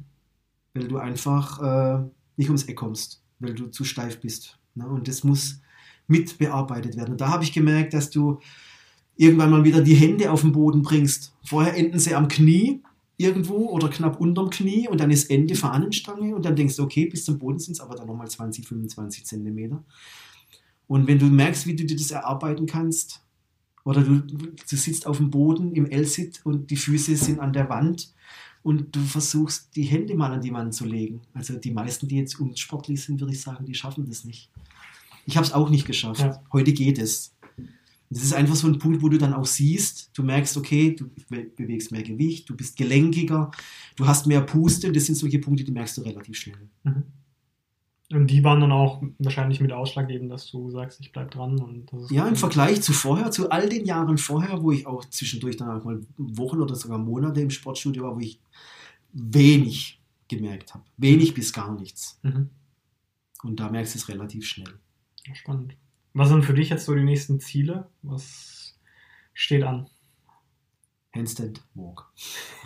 Weil 0.75 0.89
du 0.89 0.99
einfach 0.99 1.63
äh, 1.63 2.05
nicht 2.37 2.49
ums 2.49 2.65
Eck 2.65 2.77
kommst, 2.77 3.23
weil 3.39 3.55
du 3.55 3.67
zu 3.67 3.85
steif 3.85 4.21
bist. 4.21 4.59
Ne? 4.75 4.87
Und 4.87 5.09
das 5.09 5.25
muss 5.25 5.61
mitbearbeitet 6.07 6.97
werden. 6.97 7.13
Und 7.13 7.21
da 7.21 7.29
habe 7.29 7.45
ich 7.45 7.53
gemerkt, 7.53 7.95
dass 7.95 8.11
du 8.11 8.41
irgendwann 9.19 9.51
mal 9.51 9.65
wieder 9.65 9.83
die 9.83 9.95
Hände 9.95 10.31
auf 10.31 10.41
den 10.41 10.53
Boden 10.53 10.81
bringst. 10.81 11.35
Vorher 11.45 11.77
enden 11.77 11.99
sie 11.99 12.15
am 12.15 12.29
Knie 12.29 12.81
irgendwo 13.19 13.69
oder 13.71 13.89
knapp 13.89 14.21
unterm 14.21 14.49
Knie 14.49 14.89
und 14.89 15.01
dann 15.01 15.11
ist 15.11 15.29
Ende 15.29 15.57
Fahnenstange 15.57 16.35
und 16.35 16.45
dann 16.45 16.57
denkst 16.57 16.77
du, 16.77 16.85
okay, 16.85 17.07
bis 17.07 17.25
zum 17.25 17.39
Boden 17.39 17.59
sind 17.59 17.73
es 17.73 17.81
aber 17.81 17.97
dann 17.97 18.07
nochmal 18.07 18.31
20, 18.31 18.67
25 18.67 19.27
Zentimeter. 19.27 19.85
Und 20.87 21.07
wenn 21.09 21.19
du 21.19 21.27
merkst, 21.27 21.67
wie 21.67 21.75
du 21.75 21.85
dir 21.85 21.97
das 21.97 22.13
erarbeiten 22.13 22.67
kannst, 22.67 23.21
oder 23.85 24.03
du, 24.03 24.21
du 24.21 24.77
sitzt 24.77 25.07
auf 25.07 25.17
dem 25.17 25.31
Boden 25.31 25.73
im 25.73 25.87
L-Sit 25.87 26.41
und 26.45 26.71
die 26.71 26.77
Füße 26.77 27.17
sind 27.17 27.41
an 27.41 27.53
der 27.53 27.69
Wand 27.69 28.13
und 28.63 28.95
du 28.95 29.01
versuchst, 29.01 29.75
die 29.77 29.83
Hände 29.83 30.15
mal 30.15 30.31
an 30.31 30.43
die 30.43 30.53
Wand 30.53 30.75
zu 30.75 30.85
legen. 30.85 31.23
Also 31.33 31.57
die 31.57 31.71
meisten, 31.71 32.07
die 32.07 32.17
jetzt 32.17 32.39
unsportlich 32.39 33.03
sind, 33.03 33.19
würde 33.21 33.33
ich 33.33 33.41
sagen, 33.41 33.65
die 33.65 33.75
schaffen 33.75 34.07
das 34.07 34.25
nicht. 34.25 34.51
Ich 35.25 35.37
habe 35.37 35.47
es 35.47 35.53
auch 35.53 35.71
nicht 35.71 35.87
geschafft. 35.87 36.21
Ja. 36.21 36.43
Heute 36.53 36.73
geht 36.73 36.99
es. 36.99 37.35
Das 38.11 38.23
ist 38.23 38.33
einfach 38.33 38.57
so 38.57 38.67
ein 38.67 38.79
Punkt, 38.79 39.03
wo 39.03 39.09
du 39.09 39.19
dann 39.19 39.35
auch 39.35 39.45
siehst, 39.45 40.11
du 40.15 40.23
merkst, 40.23 40.57
okay, 40.57 40.97
du 40.97 41.11
bewegst 41.57 41.93
mehr 41.93 42.03
Gewicht, 42.03 42.49
du 42.49 42.57
bist 42.57 42.77
gelenkiger, 42.77 43.51
du 43.97 44.07
hast 44.07 44.27
mehr 44.27 44.41
Puste. 44.41 44.91
Das 44.93 45.07
sind 45.07 45.17
solche 45.17 45.39
Punkte, 45.39 45.65
die 45.65 45.73
merkst 45.73 45.99
du 45.99 46.03
relativ 46.03 46.37
schnell. 46.37 46.69
Mhm. 46.85 47.05
Und 48.11 48.29
die 48.29 48.43
waren 48.43 48.61
dann 48.61 48.73
auch 48.73 49.03
wahrscheinlich 49.19 49.61
mit 49.61 49.71
ausschlaggebend, 49.71 50.33
dass 50.33 50.51
du 50.51 50.71
sagst, 50.71 50.99
ich 51.01 51.13
bleib 51.13 51.31
dran. 51.31 51.61
Und 51.61 51.91
ja, 52.11 52.27
im 52.27 52.37
Vergleich 52.37 52.81
zu 52.81 52.95
vorher, 52.95 53.31
zu 53.31 53.51
all 53.51 53.69
den 53.69 53.85
Jahren 53.85 54.17
vorher, 54.17 54.63
wo 54.63 54.73
ich 54.73 54.87
auch 54.87 55.05
zwischendurch 55.05 55.59
dann 55.59 55.69
auch 55.69 55.85
mal 55.85 56.01
Wochen 56.17 56.61
oder 56.61 56.75
sogar 56.75 56.97
Monate 56.97 57.43
im 57.43 57.51
Sportstudio 57.51 58.05
war, 58.05 58.17
wo 58.17 58.21
ich 58.21 58.41
wenig 59.13 60.01
gemerkt 60.27 60.73
habe. 60.73 60.85
Wenig 60.97 61.35
bis 61.35 61.53
gar 61.53 61.79
nichts. 61.79 62.19
Mhm. 62.23 62.49
Und 63.43 63.61
da 63.61 63.71
merkst 63.71 63.95
du 63.95 63.99
es 63.99 64.09
relativ 64.09 64.47
schnell. 64.47 64.79
Spannend. 65.35 65.77
Was 66.19 66.31
sind 66.31 66.45
für 66.45 66.53
dich 66.53 66.71
jetzt 66.71 66.85
so 66.85 66.97
die 66.97 67.05
nächsten 67.05 67.39
Ziele? 67.39 67.89
Was 68.03 68.77
steht 69.35 69.63
an? 69.63 69.89
Handstand 71.15 71.63
Walk. 71.75 72.13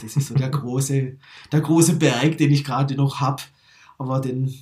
Das 0.00 0.16
ist 0.16 0.28
so 0.28 0.34
der 0.34 0.48
große, 0.50 1.18
der 1.52 1.60
große 1.60 1.96
Berg, 1.96 2.38
den 2.38 2.50
ich 2.50 2.64
gerade 2.64 2.94
noch 2.94 3.20
habe. 3.20 3.42
Aber 3.98 4.20
den 4.20 4.54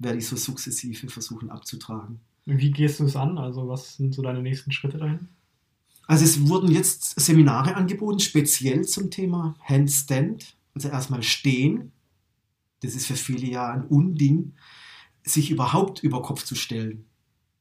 werde 0.00 0.18
ich 0.18 0.26
so 0.26 0.34
sukzessive 0.34 1.08
versuchen 1.08 1.50
abzutragen. 1.50 2.18
Wie 2.44 2.72
gehst 2.72 2.98
du 2.98 3.04
es 3.04 3.14
an? 3.14 3.38
Also, 3.38 3.68
was 3.68 3.94
sind 3.94 4.12
so 4.12 4.22
deine 4.22 4.42
nächsten 4.42 4.72
Schritte 4.72 4.98
dahin? 4.98 5.28
Also, 6.08 6.24
es 6.24 6.48
wurden 6.48 6.72
jetzt 6.72 7.20
Seminare 7.20 7.76
angeboten, 7.76 8.18
speziell 8.18 8.84
zum 8.84 9.12
Thema 9.12 9.54
Handstand. 9.60 10.56
Also, 10.74 10.88
erstmal 10.88 11.22
stehen. 11.22 11.92
Das 12.80 12.96
ist 12.96 13.06
für 13.06 13.14
viele 13.14 13.46
ja 13.46 13.70
ein 13.70 13.84
Unding, 13.84 14.54
sich 15.22 15.52
überhaupt 15.52 16.02
über 16.02 16.22
Kopf 16.22 16.42
zu 16.42 16.56
stellen. 16.56 17.04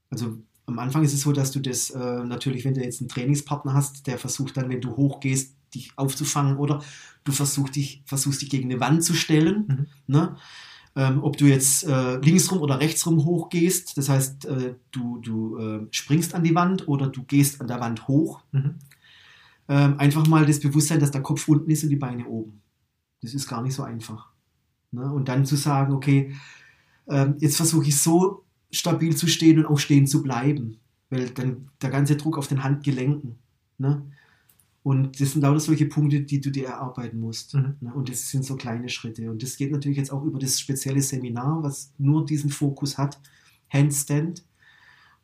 Also, 0.10 0.39
am 0.72 0.80
Anfang 0.80 1.04
ist 1.04 1.14
es 1.14 1.22
so, 1.22 1.32
dass 1.32 1.52
du 1.52 1.60
das 1.60 1.90
äh, 1.90 2.24
natürlich, 2.24 2.66
wenn 2.66 2.74
du 2.74 2.82
jetzt 2.82 3.02
einen 3.02 3.10
Trainingspartner 3.10 3.74
hast, 3.74 4.08
der 4.08 4.18
versucht 4.18 4.58
dann, 4.58 4.70
wenn 4.70 4.82
du 4.82 4.96
hochgehst, 4.96 5.56
dich 5.74 5.92
aufzufangen 5.98 6.58
oder 6.58 6.82
du 7.24 7.32
versuchst 7.32 7.76
dich, 7.76 8.04
versuchst 8.06 8.42
dich 8.42 8.50
gegen 8.50 8.72
eine 8.72 8.80
Wand 8.80 9.04
zu 9.04 9.14
stellen. 9.14 9.66
Mhm. 9.68 9.88
Ne? 10.08 10.36
Ähm, 10.96 11.24
ob 11.24 11.38
du 11.38 11.46
jetzt 11.46 11.86
äh, 11.86 12.18
linksrum 12.18 12.60
oder 12.60 12.80
rechtsrum 12.80 13.24
hochgehst, 13.24 13.98
das 13.98 14.10
heißt, 14.10 14.46
äh, 14.46 14.76
du, 14.92 15.20
du 15.20 15.58
äh, 15.58 15.88
springst 15.92 16.36
an 16.36 16.44
die 16.44 16.56
Wand 16.56 16.88
oder 16.88 17.08
du 17.08 17.24
gehst 17.24 17.62
an 17.62 17.68
der 17.68 17.80
Wand 17.80 18.08
hoch. 18.08 18.42
Mhm. 18.52 18.76
Ähm, 19.70 20.00
einfach 20.00 20.28
mal 20.28 20.46
das 20.46 20.60
Bewusstsein, 20.60 21.00
dass 21.00 21.12
der 21.12 21.22
Kopf 21.22 21.48
unten 21.48 21.70
ist 21.70 21.84
und 21.84 21.90
die 21.90 21.96
Beine 21.96 22.26
oben. 22.26 22.62
Das 23.22 23.34
ist 23.34 23.48
gar 23.48 23.62
nicht 23.62 23.76
so 23.76 23.84
einfach. 23.84 24.30
Ne? 24.92 25.12
Und 25.12 25.30
dann 25.30 25.46
zu 25.46 25.56
sagen, 25.56 25.94
okay, 25.94 26.36
ähm, 27.08 27.36
jetzt 27.40 27.58
versuche 27.58 27.88
ich 27.88 27.98
so 27.98 28.44
stabil 28.72 29.16
zu 29.16 29.28
stehen 29.28 29.60
und 29.60 29.66
auch 29.66 29.80
stehen 29.80 30.08
zu 30.08 30.24
bleiben. 30.24 30.78
Weil 31.10 31.30
dann 31.30 31.70
der 31.82 31.90
ganze 31.90 32.16
Druck 32.16 32.38
auf 32.38 32.48
den 32.48 32.64
Handgelenken. 32.64 33.36
Ne? 33.78 34.02
Und 34.84 35.20
das 35.20 35.34
sind 35.34 35.42
lauter 35.42 35.60
solche 35.60 35.86
Punkte, 35.86 36.22
die 36.22 36.42
du 36.42 36.50
dir 36.50 36.68
erarbeiten 36.68 37.20
musst. 37.20 37.54
Mhm. 37.54 37.76
Ne? 37.82 37.94
Und 37.94 38.10
das 38.10 38.30
sind 38.30 38.46
so 38.46 38.56
kleine 38.56 38.90
Schritte. 38.90 39.30
Und 39.30 39.44
das 39.44 39.58
geht 39.58 39.72
natürlich 39.72 39.98
jetzt 39.98 40.12
auch 40.12 40.24
über 40.24 40.40
das 40.40 40.60
spezielle 40.60 41.02
Seminar, 41.02 41.62
was 41.64 41.94
nur 41.98 42.26
diesen 42.26 42.50
Fokus 42.50 42.98
hat, 42.98 43.20
Handstand. 43.70 44.44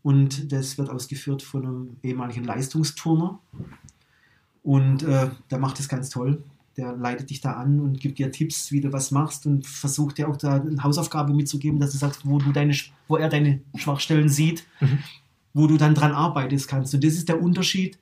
Und 0.04 0.52
das 0.52 0.78
wird 0.78 0.90
ausgeführt 0.90 1.42
von 1.42 1.66
einem 1.66 1.98
ehemaligen 2.04 2.44
Leistungsturner. 2.44 3.40
Und 4.62 5.04
äh, 5.04 5.30
der 5.50 5.60
macht 5.60 5.80
das 5.80 5.88
ganz 5.88 6.10
toll 6.10 6.44
der 6.78 6.96
leitet 6.96 7.32
dich 7.32 7.42
da 7.42 7.54
an 7.54 7.80
und 7.80 8.00
gibt 8.00 8.20
dir 8.20 8.32
Tipps, 8.32 8.72
wie 8.72 8.82
du 8.82 8.94
was 8.94 9.10
machst 9.10 9.48
und 9.48 9.66
versucht 9.66 10.20
dir 10.20 10.30
auch 10.30 10.38
da 10.38 10.62
eine 10.62 10.84
Hausaufgabe 10.84 11.34
mitzugeben, 11.34 11.80
dass 11.80 11.92
du 11.92 11.98
sagst, 11.98 12.22
wo 12.24 12.38
du 12.38 12.52
deine, 12.52 12.76
wo 13.08 13.18
er 13.18 13.30
deine 13.30 13.62
Schwachstellen 13.76 14.30
sieht, 14.30 14.66
mhm. 14.80 15.00
wo 15.54 15.66
du 15.66 15.78
dann 15.78 15.96
dran 15.96 16.12
arbeitest 16.12 16.68
kannst. 16.68 16.94
Und 16.94 17.04
das 17.04 17.16
ist 17.16 17.30
der 17.30 17.42
Unterschied. 17.42 17.98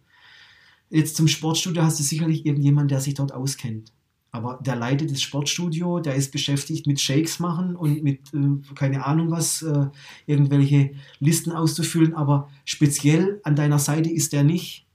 Jetzt 0.90 1.16
zum 1.16 1.30
Sportstudio 1.30 1.84
hast 1.84 2.00
du 2.00 2.04
sicherlich 2.04 2.46
irgendjemand, 2.46 2.92
der 2.92 3.00
sich 3.00 3.14
dort 3.14 3.34
auskennt. 3.34 3.94
Aber 4.32 4.60
der 4.62 4.76
leitet 4.76 5.10
das 5.10 5.22
Sportstudio, 5.22 6.02
der 6.02 6.16
ist 6.16 6.34
beschäftigt 6.34 6.86
mit 6.86 7.00
Shakes 7.00 7.40
machen 7.40 7.78
und 7.78 8.04
mit, 8.04 8.34
äh, 8.34 8.74
keine 8.76 9.06
Ahnung 9.06 9.32
was, 9.32 9.62
äh, 9.62 9.86
irgendwelche 10.26 10.92
Listen 11.20 11.54
auszufüllen. 11.54 12.14
Aber 12.14 12.50
speziell 12.66 13.40
an 13.44 13.56
deiner 13.56 13.80
Seite 13.80 14.10
ist 14.10 14.34
der 14.34 14.44
nicht 14.44 14.86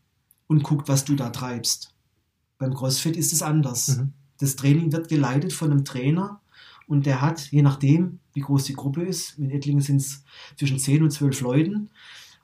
und 0.47 0.63
guckt, 0.63 0.89
was 0.89 1.07
du 1.07 1.15
da 1.15 1.31
treibst. 1.31 1.95
Beim 2.61 2.75
CrossFit 2.75 3.17
ist 3.17 3.33
es 3.33 3.43
anders. 3.43 3.97
Mhm. 3.97 4.13
Das 4.39 4.55
Training 4.55 4.93
wird 4.93 5.09
geleitet 5.09 5.53
von 5.53 5.71
einem 5.71 5.85
Trainer 5.85 6.41
und 6.87 7.07
der 7.07 7.23
hat, 7.23 7.51
je 7.51 7.63
nachdem, 7.63 8.21
wie 8.35 8.41
groß 8.41 8.65
die 8.65 8.75
Gruppe 8.75 9.03
ist, 9.03 9.39
in 9.39 9.51
Ettlingen 9.51 9.81
sind 9.81 9.97
es 9.97 10.23
zwischen 10.57 10.79
10 10.79 11.03
und 11.03 11.11
12 11.11 11.41
Leuten, 11.41 11.91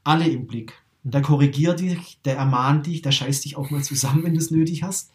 alle 0.05 0.27
im 0.27 0.47
Blick. 0.47 0.73
Und 1.05 1.13
der 1.13 1.21
korrigiert 1.21 1.81
dich, 1.81 2.19
der 2.25 2.39
ermahnt 2.39 2.87
dich, 2.87 3.03
der 3.03 3.13
scheißt 3.13 3.45
dich 3.45 3.59
auch 3.59 3.71
mal 3.71 3.85
zusammen, 3.85 4.25
wenn 4.25 4.33
du 4.33 4.41
es 4.41 4.51
nötig 4.51 4.83
hast. 4.83 5.13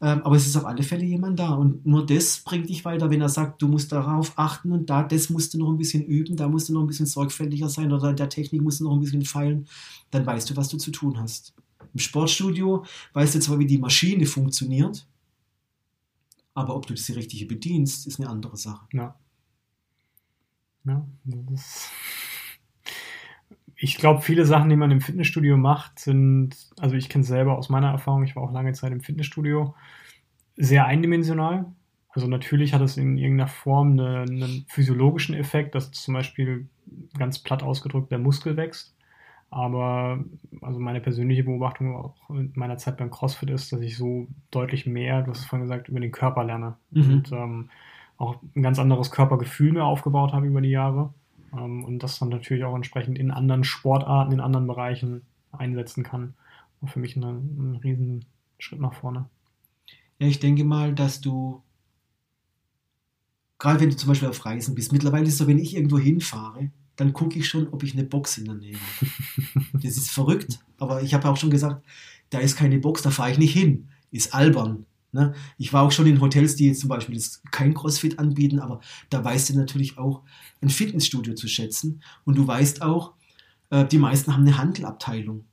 Ähm, 0.00 0.22
aber 0.24 0.34
es 0.34 0.48
ist 0.48 0.56
auf 0.56 0.66
alle 0.66 0.82
Fälle 0.82 1.04
jemand 1.04 1.38
da. 1.38 1.50
Und 1.50 1.86
nur 1.86 2.04
das 2.04 2.40
bringt 2.40 2.68
dich 2.68 2.84
weiter, 2.84 3.10
wenn 3.10 3.20
er 3.20 3.28
sagt, 3.28 3.62
du 3.62 3.68
musst 3.68 3.92
darauf 3.92 4.32
achten 4.34 4.72
und 4.72 4.90
da, 4.90 5.04
das 5.04 5.30
musst 5.30 5.54
du 5.54 5.58
noch 5.58 5.70
ein 5.70 5.78
bisschen 5.78 6.04
üben, 6.04 6.34
da 6.34 6.48
musst 6.48 6.68
du 6.68 6.72
noch 6.72 6.80
ein 6.80 6.88
bisschen 6.88 7.06
sorgfältiger 7.06 7.68
sein 7.68 7.92
oder 7.92 8.12
der 8.12 8.28
Technik 8.28 8.62
musst 8.62 8.80
du 8.80 8.84
noch 8.84 8.94
ein 8.94 9.00
bisschen 9.00 9.24
feilen, 9.24 9.68
dann 10.10 10.26
weißt 10.26 10.50
du, 10.50 10.56
was 10.56 10.68
du 10.68 10.78
zu 10.78 10.90
tun 10.90 11.20
hast. 11.20 11.54
Im 11.92 11.98
Sportstudio 11.98 12.84
weißt 13.12 13.34
du 13.34 13.40
zwar, 13.40 13.58
wie 13.58 13.66
die 13.66 13.78
Maschine 13.78 14.26
funktioniert, 14.26 15.06
aber 16.54 16.76
ob 16.76 16.86
du 16.86 16.96
sie 16.96 17.12
richtige 17.12 17.46
bedienst, 17.46 18.06
ist 18.06 18.20
eine 18.20 18.28
andere 18.28 18.56
Sache. 18.56 18.86
Ja. 18.92 19.14
ja 20.84 21.06
ich 23.76 23.96
glaube, 23.96 24.22
viele 24.22 24.46
Sachen, 24.46 24.70
die 24.70 24.76
man 24.76 24.90
im 24.90 25.00
Fitnessstudio 25.00 25.56
macht, 25.56 25.98
sind, 25.98 26.56
also 26.78 26.94
ich 26.94 27.08
kenne 27.08 27.22
es 27.22 27.28
selber 27.28 27.58
aus 27.58 27.68
meiner 27.68 27.90
Erfahrung, 27.90 28.22
ich 28.22 28.36
war 28.36 28.42
auch 28.42 28.52
lange 28.52 28.72
Zeit 28.74 28.92
im 28.92 29.00
Fitnessstudio, 29.00 29.74
sehr 30.56 30.86
eindimensional. 30.86 31.72
Also 32.10 32.28
natürlich 32.28 32.74
hat 32.74 32.82
es 32.82 32.98
in 32.98 33.16
irgendeiner 33.16 33.48
Form 33.48 33.92
eine, 33.92 34.20
einen 34.20 34.66
physiologischen 34.68 35.34
Effekt, 35.34 35.74
dass 35.74 35.90
zum 35.92 36.14
Beispiel 36.14 36.68
ganz 37.16 37.38
platt 37.38 37.62
ausgedrückt 37.62 38.12
der 38.12 38.18
Muskel 38.18 38.56
wächst. 38.56 38.94
Aber 39.52 40.24
also 40.62 40.80
meine 40.80 41.02
persönliche 41.02 41.44
Beobachtung 41.44 41.94
auch 41.94 42.30
in 42.30 42.52
meiner 42.54 42.78
Zeit 42.78 42.96
beim 42.96 43.10
CrossFit 43.10 43.50
ist, 43.50 43.70
dass 43.70 43.82
ich 43.82 43.98
so 43.98 44.26
deutlich 44.50 44.86
mehr, 44.86 45.20
du 45.20 45.30
hast 45.30 45.40
es 45.40 45.44
vorhin 45.44 45.68
gesagt, 45.68 45.90
über 45.90 46.00
den 46.00 46.10
Körper 46.10 46.42
lerne. 46.42 46.76
Mhm. 46.90 47.12
Und 47.12 47.32
ähm, 47.32 47.70
auch 48.16 48.36
ein 48.56 48.62
ganz 48.62 48.78
anderes 48.78 49.10
Körpergefühl 49.10 49.72
mehr 49.72 49.84
aufgebaut 49.84 50.32
habe 50.32 50.46
über 50.46 50.62
die 50.62 50.70
Jahre. 50.70 51.12
Ähm, 51.52 51.84
und 51.84 51.98
das 51.98 52.18
dann 52.18 52.30
natürlich 52.30 52.64
auch 52.64 52.74
entsprechend 52.74 53.18
in 53.18 53.30
anderen 53.30 53.62
Sportarten, 53.62 54.32
in 54.32 54.40
anderen 54.40 54.66
Bereichen 54.66 55.20
einsetzen 55.52 56.02
kann. 56.02 56.32
Und 56.80 56.88
für 56.88 56.98
mich 56.98 57.14
ein, 57.16 57.22
ein 57.22 57.76
riesen 57.84 58.24
Schritt 58.58 58.80
nach 58.80 58.94
vorne. 58.94 59.28
Ja, 60.18 60.28
ich 60.28 60.40
denke 60.40 60.64
mal, 60.64 60.94
dass 60.94 61.20
du, 61.20 61.62
gerade 63.58 63.80
wenn 63.80 63.90
du 63.90 63.96
zum 63.96 64.08
Beispiel 64.08 64.28
auf 64.30 64.46
Reisen 64.46 64.74
bist, 64.74 64.92
mittlerweile 64.92 65.24
ist 65.24 65.34
es 65.34 65.38
so, 65.38 65.46
wenn 65.46 65.58
ich 65.58 65.76
irgendwo 65.76 65.98
hinfahre, 65.98 66.70
dann 66.96 67.12
gucke 67.12 67.38
ich 67.38 67.48
schon, 67.48 67.68
ob 67.68 67.82
ich 67.82 67.94
eine 67.94 68.04
Box 68.04 68.38
in 68.38 68.44
der 68.44 68.54
Nähe 68.54 68.76
habe. 68.76 69.64
das 69.82 69.96
ist 69.96 70.10
verrückt, 70.10 70.58
aber 70.78 71.02
ich 71.02 71.14
habe 71.14 71.28
auch 71.28 71.36
schon 71.36 71.50
gesagt, 71.50 71.84
da 72.30 72.38
ist 72.38 72.56
keine 72.56 72.78
Box, 72.78 73.02
da 73.02 73.10
fahre 73.10 73.30
ich 73.30 73.38
nicht 73.38 73.52
hin. 73.52 73.88
Ist 74.10 74.34
albern. 74.34 74.86
Ne? 75.12 75.34
Ich 75.58 75.72
war 75.72 75.82
auch 75.82 75.92
schon 75.92 76.06
in 76.06 76.20
Hotels, 76.20 76.56
die 76.56 76.66
jetzt 76.66 76.80
zum 76.80 76.88
Beispiel 76.88 77.20
kein 77.50 77.74
CrossFit 77.74 78.18
anbieten, 78.18 78.58
aber 78.58 78.80
da 79.10 79.22
weißt 79.22 79.50
du 79.50 79.58
natürlich 79.58 79.98
auch 79.98 80.22
ein 80.62 80.70
Fitnessstudio 80.70 81.34
zu 81.34 81.48
schätzen 81.48 82.02
und 82.24 82.36
du 82.36 82.46
weißt 82.46 82.82
auch, 82.82 83.12
äh, 83.70 83.86
die 83.86 83.98
meisten 83.98 84.32
haben 84.32 84.42
eine 84.42 84.56
Handelabteilung. 84.56 85.44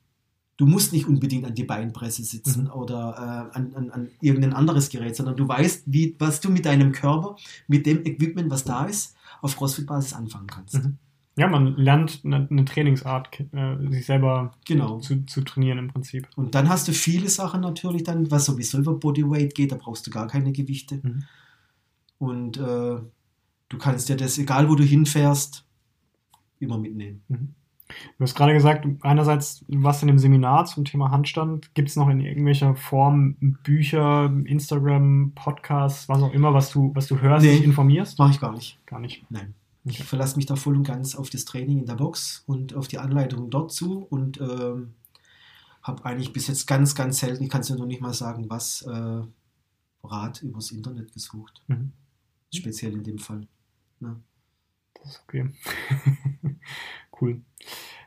Du 0.55 0.65
musst 0.65 0.91
nicht 0.91 1.07
unbedingt 1.07 1.45
an 1.45 1.55
die 1.55 1.63
Beinpresse 1.63 2.23
sitzen 2.23 2.65
mhm. 2.65 2.71
oder 2.71 3.49
äh, 3.53 3.57
an, 3.57 3.73
an, 3.75 3.91
an, 3.91 4.09
irgendein 4.21 4.53
anderes 4.53 4.89
Gerät, 4.89 5.15
sondern 5.15 5.35
du 5.35 5.47
weißt, 5.47 5.83
wie, 5.85 6.15
was 6.19 6.39
du 6.41 6.49
mit 6.49 6.65
deinem 6.65 6.91
Körper, 6.91 7.35
mit 7.67 7.85
dem 7.85 8.05
Equipment, 8.05 8.49
was 8.49 8.63
da 8.63 8.85
ist, 8.85 9.15
auf 9.41 9.57
CrossFit-Basis 9.57 10.13
anfangen 10.13 10.47
kannst. 10.47 10.75
Mhm. 10.75 10.97
Ja, 11.39 11.47
man 11.47 11.77
lernt 11.77 12.19
eine, 12.25 12.45
eine 12.49 12.65
Trainingsart, 12.65 13.39
äh, 13.53 13.77
sich 13.91 14.05
selber 14.05 14.51
genau. 14.65 14.99
zu, 14.99 15.25
zu, 15.25 15.41
trainieren 15.41 15.77
im 15.77 15.87
Prinzip. 15.87 16.27
Und 16.35 16.53
dann 16.53 16.67
hast 16.67 16.89
du 16.89 16.91
viele 16.91 17.29
Sachen 17.29 17.61
natürlich 17.61 18.03
dann, 18.03 18.29
was 18.29 18.45
sowieso 18.45 18.79
über 18.79 18.93
Bodyweight 18.93 19.55
geht, 19.55 19.71
da 19.71 19.77
brauchst 19.77 20.05
du 20.05 20.11
gar 20.11 20.27
keine 20.27 20.51
Gewichte. 20.51 20.99
Mhm. 21.01 21.23
Und 22.17 22.57
äh, 22.57 22.99
du 23.69 23.77
kannst 23.77 24.09
ja 24.09 24.17
das, 24.17 24.37
egal 24.37 24.69
wo 24.69 24.75
du 24.75 24.83
hinfährst, 24.83 25.65
immer 26.59 26.77
mitnehmen. 26.77 27.21
Mhm. 27.29 27.55
Du 28.17 28.23
hast 28.23 28.35
gerade 28.35 28.51
gesagt, 28.51 28.85
einerseits 28.99 29.63
was 29.69 30.01
in 30.01 30.09
dem 30.09 30.19
Seminar 30.19 30.65
zum 30.65 30.83
Thema 30.83 31.09
Handstand. 31.09 31.73
Gibt 31.73 31.87
es 31.87 31.95
noch 31.95 32.09
in 32.09 32.19
irgendwelcher 32.19 32.75
Form 32.75 33.37
Bücher, 33.63 34.25
Instagram, 34.43 35.31
Podcasts, 35.35 36.09
was 36.09 36.21
auch 36.21 36.33
immer, 36.33 36.53
was 36.53 36.69
du, 36.69 36.91
was 36.93 37.07
du 37.07 37.21
hörst, 37.21 37.45
nee, 37.45 37.55
informierst? 37.57 38.19
Mache 38.19 38.31
ich 38.31 38.41
gar 38.41 38.51
nicht. 38.51 38.85
Gar 38.85 38.99
nicht. 38.99 39.25
Nein. 39.29 39.55
Ich 39.85 40.03
verlasse 40.03 40.35
mich 40.35 40.45
da 40.45 40.55
voll 40.55 40.75
und 40.75 40.83
ganz 40.83 41.15
auf 41.15 41.29
das 41.29 41.45
Training 41.45 41.79
in 41.79 41.85
der 41.85 41.95
Box 41.95 42.43
und 42.45 42.75
auf 42.75 42.87
die 42.87 42.99
Anleitung 42.99 43.49
dort 43.49 43.71
zu 43.71 44.03
und 44.03 44.39
ähm, 44.41 44.93
habe 45.81 46.05
eigentlich 46.05 46.33
bis 46.33 46.47
jetzt 46.47 46.67
ganz, 46.67 46.95
ganz 46.95 47.19
selten, 47.19 47.43
ich 47.43 47.49
kann 47.49 47.61
es 47.61 47.69
ja 47.69 47.75
noch 47.75 47.85
nicht 47.85 48.01
mal 48.01 48.13
sagen, 48.13 48.49
was 48.49 48.81
äh, 48.83 49.21
Rat 50.03 50.41
übers 50.41 50.71
Internet 50.71 51.13
gesucht. 51.13 51.61
Mhm. 51.67 51.93
Speziell 52.53 52.93
in 52.93 53.03
dem 53.03 53.19
Fall. 53.19 53.47
Ja. 54.01 54.09
Ne? 54.09 54.23
Das 54.95 55.11
ist 55.11 55.23
okay. 55.23 55.51
cool. 57.21 57.41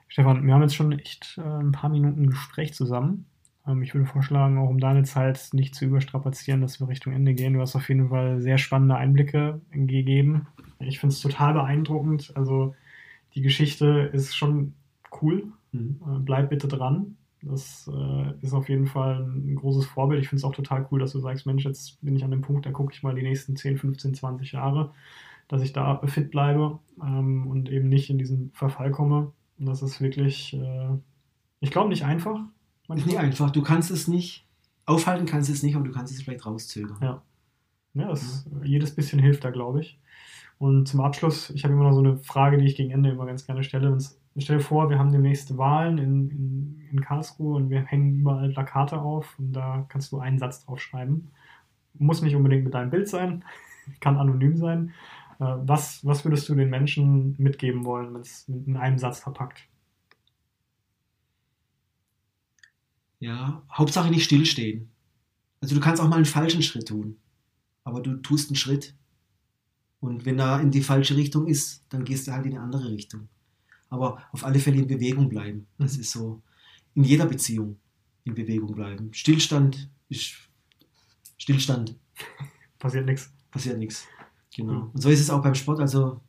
Stefan, 0.08 0.46
wir 0.46 0.52
haben 0.52 0.62
jetzt 0.62 0.74
schon 0.74 0.92
echt 0.92 1.38
äh, 1.38 1.42
ein 1.42 1.72
paar 1.72 1.88
Minuten 1.88 2.28
Gespräch 2.28 2.74
zusammen. 2.74 3.26
Ähm, 3.66 3.82
ich 3.82 3.94
würde 3.94 4.06
vorschlagen, 4.06 4.58
auch 4.58 4.68
um 4.68 4.78
deine 4.78 5.04
Zeit 5.04 5.50
nicht 5.52 5.74
zu 5.74 5.84
überstrapazieren, 5.84 6.60
dass 6.60 6.80
wir 6.80 6.88
Richtung 6.88 7.12
Ende 7.12 7.34
gehen. 7.34 7.54
Du 7.54 7.60
hast 7.60 7.76
auf 7.76 7.88
jeden 7.88 8.08
Fall 8.08 8.40
sehr 8.40 8.58
spannende 8.58 8.96
Einblicke 8.96 9.60
gegeben. 9.70 10.46
Ich 10.78 10.98
finde 10.98 11.14
es 11.14 11.20
total 11.20 11.54
beeindruckend. 11.54 12.32
Also 12.34 12.74
die 13.34 13.42
Geschichte 13.42 14.10
ist 14.12 14.34
schon 14.34 14.74
cool. 15.20 15.44
Mhm. 15.72 16.00
Äh, 16.06 16.18
bleib 16.20 16.50
bitte 16.50 16.68
dran. 16.68 17.16
Das 17.42 17.90
äh, 17.92 18.32
ist 18.40 18.52
auf 18.52 18.68
jeden 18.68 18.86
Fall 18.86 19.24
ein 19.24 19.56
großes 19.56 19.86
Vorbild. 19.86 20.22
Ich 20.22 20.28
finde 20.28 20.40
es 20.40 20.44
auch 20.44 20.54
total 20.54 20.86
cool, 20.90 21.00
dass 21.00 21.12
du 21.12 21.18
sagst, 21.18 21.44
Mensch, 21.44 21.64
jetzt 21.64 22.00
bin 22.00 22.14
ich 22.14 22.24
an 22.24 22.30
dem 22.30 22.40
Punkt, 22.40 22.66
da 22.66 22.70
gucke 22.70 22.92
ich 22.92 23.02
mal 23.02 23.16
die 23.16 23.22
nächsten 23.22 23.56
10, 23.56 23.78
15, 23.78 24.14
20 24.14 24.52
Jahre, 24.52 24.92
dass 25.48 25.62
ich 25.62 25.72
da 25.72 26.00
fit 26.06 26.30
bleibe 26.30 26.78
ähm, 27.02 27.48
und 27.48 27.68
eben 27.68 27.88
nicht 27.88 28.10
in 28.10 28.18
diesen 28.18 28.52
Verfall 28.52 28.92
komme. 28.92 29.32
Und 29.58 29.66
das 29.66 29.82
ist 29.82 30.00
wirklich, 30.00 30.54
äh, 30.54 30.88
ich 31.58 31.72
glaube, 31.72 31.88
nicht 31.88 32.04
einfach. 32.04 32.40
Ist 32.88 33.06
nicht 33.06 33.18
einfach. 33.18 33.50
Du 33.50 33.62
kannst 33.62 33.90
es 33.90 34.08
nicht, 34.08 34.46
aufhalten 34.86 35.26
kannst 35.26 35.50
es 35.50 35.62
nicht, 35.62 35.76
aber 35.76 35.86
du 35.86 35.92
kannst 35.92 36.12
es 36.12 36.22
vielleicht 36.22 36.44
rauszögern. 36.46 36.98
Ja. 37.00 37.22
Ja, 37.94 38.08
das, 38.08 38.46
ja. 38.50 38.64
jedes 38.64 38.94
bisschen 38.94 39.18
hilft 39.18 39.44
da, 39.44 39.50
glaube 39.50 39.80
ich. 39.80 39.98
Und 40.58 40.86
zum 40.86 41.00
Abschluss, 41.00 41.50
ich 41.50 41.64
habe 41.64 41.74
immer 41.74 41.84
noch 41.84 41.92
so 41.92 41.98
eine 41.98 42.16
Frage, 42.18 42.56
die 42.56 42.66
ich 42.66 42.76
gegen 42.76 42.90
Ende 42.90 43.10
immer 43.10 43.26
ganz 43.26 43.44
gerne 43.46 43.64
stelle. 43.64 43.90
Und 43.90 44.08
stell 44.36 44.58
dir 44.58 44.62
vor, 44.62 44.90
wir 44.90 44.98
haben 44.98 45.12
demnächst 45.12 45.58
Wahlen 45.58 45.98
in, 45.98 46.30
in, 46.30 46.88
in 46.92 47.00
Karlsruhe 47.00 47.56
und 47.56 47.68
wir 47.68 47.82
hängen 47.84 48.20
überall 48.20 48.50
Plakate 48.50 49.00
auf 49.00 49.38
und 49.38 49.52
da 49.52 49.84
kannst 49.88 50.12
du 50.12 50.20
einen 50.20 50.38
Satz 50.38 50.64
drauf 50.64 50.80
schreiben. 50.80 51.32
Muss 51.94 52.22
nicht 52.22 52.36
unbedingt 52.36 52.64
mit 52.64 52.74
deinem 52.74 52.90
Bild 52.90 53.08
sein, 53.08 53.44
kann 54.00 54.16
anonym 54.16 54.56
sein. 54.56 54.92
Äh, 55.40 55.56
was, 55.64 56.04
was 56.06 56.24
würdest 56.24 56.48
du 56.48 56.54
den 56.54 56.70
Menschen 56.70 57.34
mitgeben 57.38 57.84
wollen, 57.84 58.14
wenn 58.14 58.20
es 58.20 58.48
in 58.48 58.76
einem 58.76 58.98
Satz 58.98 59.20
verpackt? 59.20 59.68
Ja, 63.22 63.62
Hauptsache 63.70 64.10
nicht 64.10 64.24
stillstehen. 64.24 64.90
Also 65.60 65.76
du 65.76 65.80
kannst 65.80 66.02
auch 66.02 66.08
mal 66.08 66.16
einen 66.16 66.24
falschen 66.24 66.60
Schritt 66.60 66.88
tun, 66.88 67.18
aber 67.84 68.00
du 68.00 68.16
tust 68.16 68.48
einen 68.48 68.56
Schritt. 68.56 68.96
Und 70.00 70.24
wenn 70.24 70.40
er 70.40 70.60
in 70.60 70.72
die 70.72 70.82
falsche 70.82 71.16
Richtung 71.16 71.46
ist, 71.46 71.84
dann 71.90 72.04
gehst 72.04 72.26
du 72.26 72.32
halt 72.32 72.46
in 72.46 72.54
eine 72.54 72.62
andere 72.62 72.90
Richtung. 72.90 73.28
Aber 73.90 74.20
auf 74.32 74.44
alle 74.44 74.58
Fälle 74.58 74.78
in 74.78 74.88
Bewegung 74.88 75.28
bleiben. 75.28 75.68
Das 75.78 75.94
mhm. 75.94 76.00
ist 76.00 76.10
so 76.10 76.42
in 76.96 77.04
jeder 77.04 77.26
Beziehung 77.26 77.78
in 78.24 78.34
Bewegung 78.34 78.74
bleiben. 78.74 79.14
Stillstand 79.14 79.88
ist 80.08 80.32
Stillstand. 81.38 81.94
Passiert 82.80 83.06
nichts. 83.06 83.32
Passiert 83.52 83.78
nichts. 83.78 84.08
Genau. 84.56 84.72
Mhm. 84.72 84.90
Und 84.94 85.00
so 85.00 85.10
ist 85.10 85.20
es 85.20 85.30
auch 85.30 85.42
beim 85.44 85.54
Sport. 85.54 85.78
Also 85.78 86.20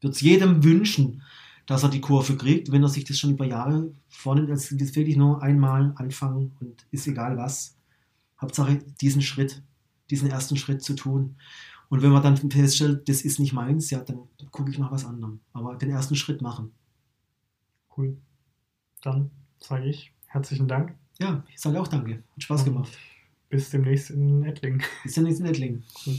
wird 0.00 0.14
es 0.14 0.22
jedem 0.22 0.64
wünschen, 0.64 1.20
dass 1.66 1.82
er 1.82 1.88
die 1.88 2.00
Kurve 2.00 2.36
kriegt, 2.36 2.70
wenn 2.72 2.82
er 2.82 2.88
sich 2.88 3.04
das 3.04 3.18
schon 3.18 3.32
über 3.32 3.46
Jahre 3.46 3.92
vornimmt. 4.08 4.50
Das 4.50 4.70
ist 4.70 4.96
wirklich 4.96 5.16
nur 5.16 5.42
einmal 5.42 5.92
anfangen 5.96 6.56
und 6.60 6.86
ist 6.90 7.06
egal 7.06 7.36
was. 7.36 7.76
Hauptsache 8.40 8.78
diesen 9.00 9.22
Schritt, 9.22 9.62
diesen 10.10 10.30
ersten 10.30 10.56
Schritt 10.56 10.82
zu 10.82 10.94
tun. 10.94 11.36
Und 11.88 12.02
wenn 12.02 12.10
man 12.10 12.22
dann 12.22 12.36
feststellt, 12.36 13.08
das 13.08 13.22
ist 13.22 13.38
nicht 13.38 13.52
meins, 13.52 13.90
ja, 13.90 14.00
dann 14.00 14.28
gucke 14.50 14.70
ich 14.70 14.78
nach 14.78 14.90
was 14.90 15.04
anderem. 15.04 15.40
Aber 15.52 15.76
den 15.76 15.90
ersten 15.90 16.16
Schritt 16.16 16.42
machen. 16.42 16.72
Cool. 17.96 18.16
Dann 19.00 19.30
sage 19.58 19.86
ich 19.86 20.12
herzlichen 20.26 20.68
Dank. 20.68 20.94
Ja, 21.20 21.44
ich 21.48 21.60
sage 21.60 21.80
auch 21.80 21.88
danke. 21.88 22.24
Hat 22.32 22.42
Spaß 22.42 22.64
gemacht. 22.64 22.90
Bis 23.48 23.70
demnächst 23.70 24.10
in 24.10 24.42
Ettlingen. 24.42 24.82
Bis 25.04 25.14
demnächst 25.14 25.40
in 25.40 25.46
Ettlingen. 25.46 25.84
Cool. 26.04 26.18